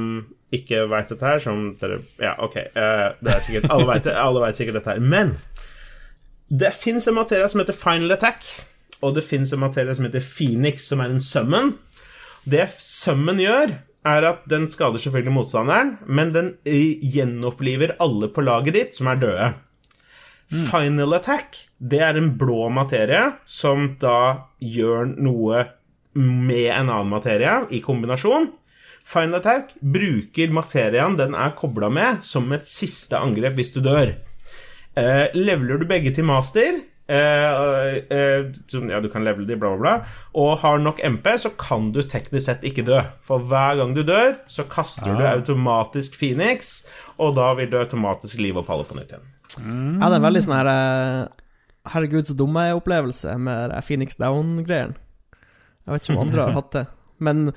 [0.50, 4.80] ikke veit dette her, som dere Ja, ok, eh, det er sikkert Alle vet, sikkert
[4.80, 5.04] dette her.
[5.04, 5.36] Men
[6.48, 8.46] det fins en materie som heter Final Attack,
[9.04, 11.74] og det fins en materie som heter Phoenix, som er en summon.
[12.48, 13.76] Det summon gjør,
[14.08, 19.10] er at den skader selvfølgelig motstanderen, men den eh, gjenoppliver alle på laget ditt som
[19.10, 19.48] er døde.
[20.48, 25.66] Final Attack, det er en blå materie som da gjør noe
[26.16, 28.48] med en annen materie i kombinasjon.
[29.08, 34.14] Final Attack bruker materien den er kobla med, som et siste angrep hvis du dør.
[34.98, 39.94] Eh, leveler du begge til master som, Ja, du kan levele de, bla, bla, bla.
[40.36, 43.00] Og har nok MP, så kan du teknisk sett ikke dø.
[43.24, 45.32] For hver gang du dør, så kaster du Ah.
[45.38, 46.86] automatisk Phoenix,
[47.18, 49.26] og da vil du automatisk live opp alle på nytt igjen.
[49.58, 49.98] Mm.
[50.00, 51.28] Ja, det en veldig sånn her eh,
[51.88, 54.92] Herregud, så dumme opplevelse med det Phoenix Down-greien.
[55.86, 56.86] Jeg vet ikke om andre har hatt det.
[57.24, 57.52] Men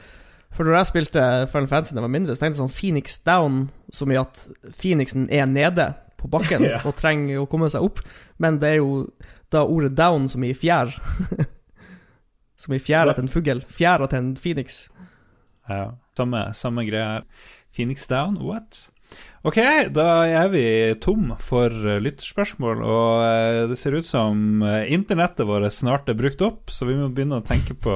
[0.51, 3.17] for når jeg spilte Final Fantasy da jeg var mindre, så tenkte jeg sånn Phoenix
[3.27, 4.45] Down så mye at
[4.79, 5.89] Phoenixen er nede
[6.21, 6.85] på bakken yeah.
[6.87, 7.99] og trenger å komme seg opp.
[8.39, 9.03] Men det er jo
[9.51, 10.93] da ordet down som i fjær.
[12.61, 13.63] som i fjæra til en fugl.
[13.71, 14.85] Fjæra til en phoenix.
[15.69, 17.27] Ja, samme, samme greie her.
[17.71, 18.89] Phoenix Down, what?
[19.47, 19.57] Ok,
[19.95, 20.63] da er vi
[21.01, 26.19] tom for eh, lytterspørsmål, og eh, det ser ut som eh, internettet vårt snart er
[26.19, 27.95] brukt opp, så vi må begynne å tenke på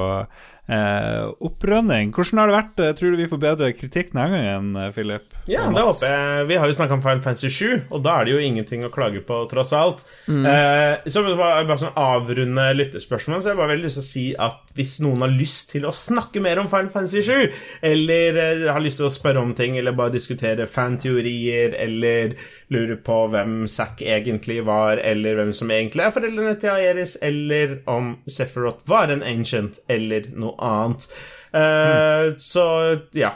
[0.67, 2.11] eh, opprønning.
[2.15, 2.79] Hvordan har det vært?
[2.85, 5.25] Eh, Tror du vi får bedre kritikk denne gangen, eh, Philip?
[5.49, 6.47] Ja, det håper jeg.
[6.49, 8.91] Vi har jo snakka om Final Fantasy 7, og da er det jo ingenting å
[8.93, 10.01] klage på, tross alt.
[10.29, 14.25] Eh, så bare, bare sånn avrunde lytterspørsmål, så jeg bare veldig lyst til å si
[14.47, 17.51] at hvis noen har lyst til å snakke mer om Final Fantasy 7,
[17.91, 22.35] eller eh, har lyst til å spørre om ting, eller bare diskutere fanteorier, eller
[22.73, 27.79] lure på hvem Zack egentlig var, eller hvem som egentlig er foreldrene til Aeris, eller
[27.91, 31.09] om Sephiroth var en ancient, eller noe annet.
[31.53, 32.65] Eh, Så
[33.13, 33.35] ja.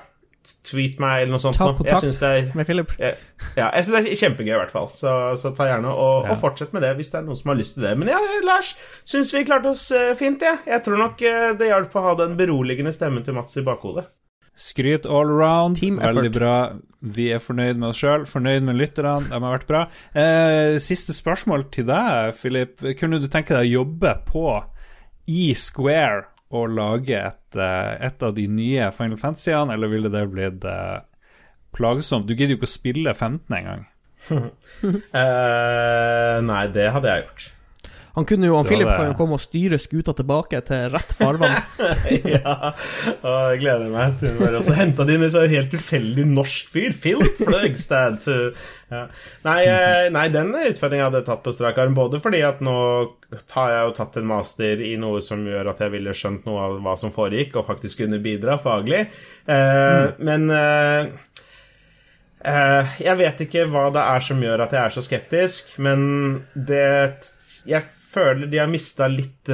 [0.66, 1.58] Tweet meg, eller noe sånt.
[1.60, 2.90] Ta kontakt er med Philip.
[2.98, 3.12] ja,
[3.60, 4.88] ja, jeg synes det er kjempegøy, i hvert fall.
[4.90, 6.32] Så, så ta gjerne og, Ja.
[6.34, 7.92] og fortsett med det hvis det er noen som har lyst til det.
[8.00, 8.72] Men ja, Lars,
[9.06, 10.58] syns vi klarte oss eh, fint, jeg.
[10.66, 14.08] Jeg tror nok eh, det hjalp å ha den beroligende stemmen til Mats i bakhodet.
[14.60, 15.80] Skryt all around.
[15.80, 16.56] Team Veldig bra.
[17.00, 19.30] Vi er fornøyd med oss sjøl, fornøyd med lytterne.
[19.30, 19.86] De har vært bra.
[20.12, 22.76] Eh, siste spørsmål til deg, Philip.
[23.00, 24.44] Kunne du tenke deg å jobbe på
[25.32, 30.26] i Square og lage et, eh, et av de nye Final Fantasyene, eller ville det
[30.34, 31.00] blitt eh,
[31.78, 32.28] plagsomt?
[32.28, 33.88] Du gidder jo ikke å spille 15 engang.
[34.36, 34.44] uh,
[36.52, 37.48] nei, det hadde jeg gjort.
[38.16, 38.96] Han kunne jo, han Philip det.
[38.98, 41.54] kan jo komme og styre skuta tilbake til rett farvann.
[42.36, 42.56] ja,
[43.22, 46.72] og jeg gleder meg til å være også henta inn en så helt tilfeldig norsk
[46.74, 46.96] fyr.
[47.00, 48.26] Philip Fløgstad.
[48.90, 49.04] Ja.
[49.46, 52.76] Nei, eh, nei, den utfordringen hadde jeg tatt på strak arm, både fordi at nå
[53.54, 56.64] har jeg jo tatt en master i noe som gjør at jeg ville skjønt noe
[56.66, 59.06] av hva som foregikk, og faktisk kunne bidra faglig.
[59.46, 61.12] Eh, Men eh,
[62.50, 66.04] eh, jeg vet ikke hva det er som gjør at jeg er så skeptisk, men
[66.56, 66.84] det
[67.70, 69.50] Jeg føler de har mista litt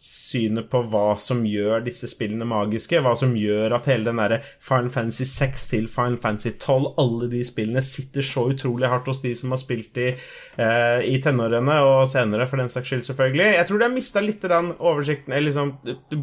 [0.00, 3.00] synet på hva som gjør disse spillene magiske.
[3.00, 7.28] Hva som gjør at hele den derre Final Fantasy 6 til Final Fantasy 12, alle
[7.32, 11.78] de spillene sitter så utrolig hardt hos de som har spilt de eh, i tenårene
[11.86, 13.48] og senere, for den saks skyld, selvfølgelig.
[13.58, 15.72] Jeg tror de har mista litt oversikten, eller liksom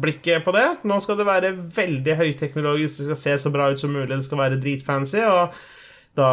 [0.02, 0.68] blikket på det.
[0.88, 4.24] Nå skal det være veldig høyteknologisk, det skal se så bra ut som mulig, det
[4.26, 5.58] skal være dritfancy, og
[6.18, 6.30] da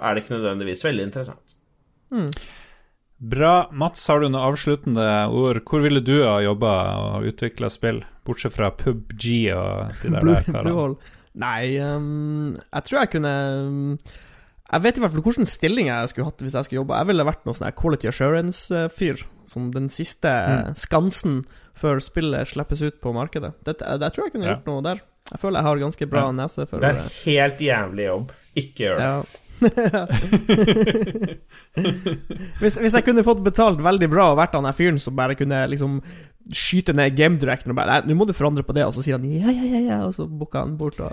[0.00, 1.56] er det ikke nødvendigvis veldig interessant.
[3.30, 3.52] Bra.
[3.72, 5.62] Mats, har du noen avsluttende ord?
[5.64, 6.72] Hvor ville du ha jobba
[7.16, 9.24] og utvikla spill, bortsett fra PubG
[9.54, 10.96] og de der, Blue, der karene?
[11.34, 13.32] Nei, um, jeg tror jeg kunne
[13.66, 13.96] um,
[14.70, 16.98] Jeg vet i hvert fall hvilken stilling jeg skulle hatt hvis jeg skulle jobbe.
[17.00, 19.24] Jeg ville vært noe sånn quality assurance-fyr.
[19.48, 20.74] Som den siste Mm.
[20.78, 21.40] skansen
[21.76, 23.52] før spillet slippes ut på markedet.
[23.66, 24.54] Det, jeg tror jeg kunne Ja.
[24.56, 25.02] gjort noe der.
[25.32, 26.32] Jeg føler jeg har ganske bra Ja.
[26.32, 28.32] nese for Det er helt jævlig jobb.
[28.56, 29.04] Ikke gjør det.
[29.04, 29.22] ja.
[32.60, 35.36] hvis, hvis jeg kunne fått betalt veldig bra og vært han der fyren som bare
[35.38, 35.92] kunne liksom
[36.52, 39.00] skyte ned game directoren og bare Nei, nå må du forandre på det, og så
[39.04, 41.10] sier han ja, ja, ja, ja, og så booker han bort og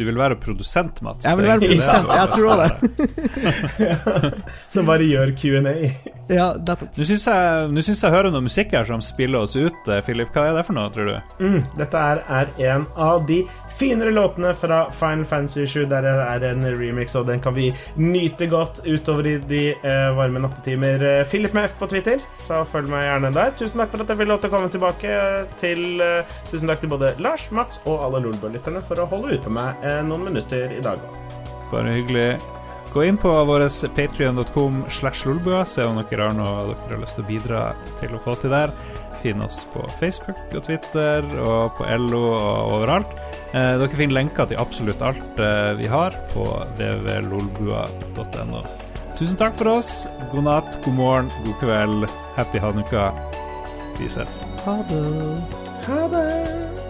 [0.00, 1.26] Du vil være produsent, Mats?
[1.28, 4.38] Jeg vil være produsent, jeg tror det.
[4.72, 5.74] Som bare gjør Q&A.
[6.30, 6.94] Ja, nettopp.
[6.94, 10.30] Nå syns jeg, nå jeg hører noe musikk her som spiller oss ut, eh, Philip.
[10.30, 11.32] Hva er det for noe, tror du?
[11.42, 13.40] Mm, dette er, er en av de
[13.76, 15.88] finere låtene fra Final Fantasy 7.
[15.90, 17.68] Der er en remix, og den kan vi
[17.98, 21.02] nyte godt utover i de uh, varme nattetimer.
[21.10, 23.52] Eh, Philip med F på Twitter, så følg meg gjerne der.
[23.58, 25.18] Tusen takk for at jeg fikk lov til å komme tilbake
[25.60, 29.50] til uh, Tusen takk til både Lars, Mats og alle Lolbø-lytterne for å holde ut
[29.50, 31.02] med meg noen minutter i dag.
[31.70, 32.40] Bare hyggelig.
[32.92, 33.62] Gå inn på vår
[33.94, 37.60] patrion.com slash lolbua, se om dere har noe dere har lyst til å bidra
[38.00, 38.72] til å få til der.
[39.20, 43.14] Finn oss på Facebook og Twitter og på LO og overalt.
[43.52, 46.48] Eh, dere finner lenker til absolutt alt eh, vi har på
[46.80, 48.64] www.lolbua.no.
[49.20, 50.08] Tusen takk for oss.
[50.32, 52.10] God natt, god morgen, god kveld.
[52.34, 53.12] Happy hanukka.
[54.00, 54.42] Vi ses.
[54.66, 55.04] Ha det.
[55.86, 56.89] Ha det.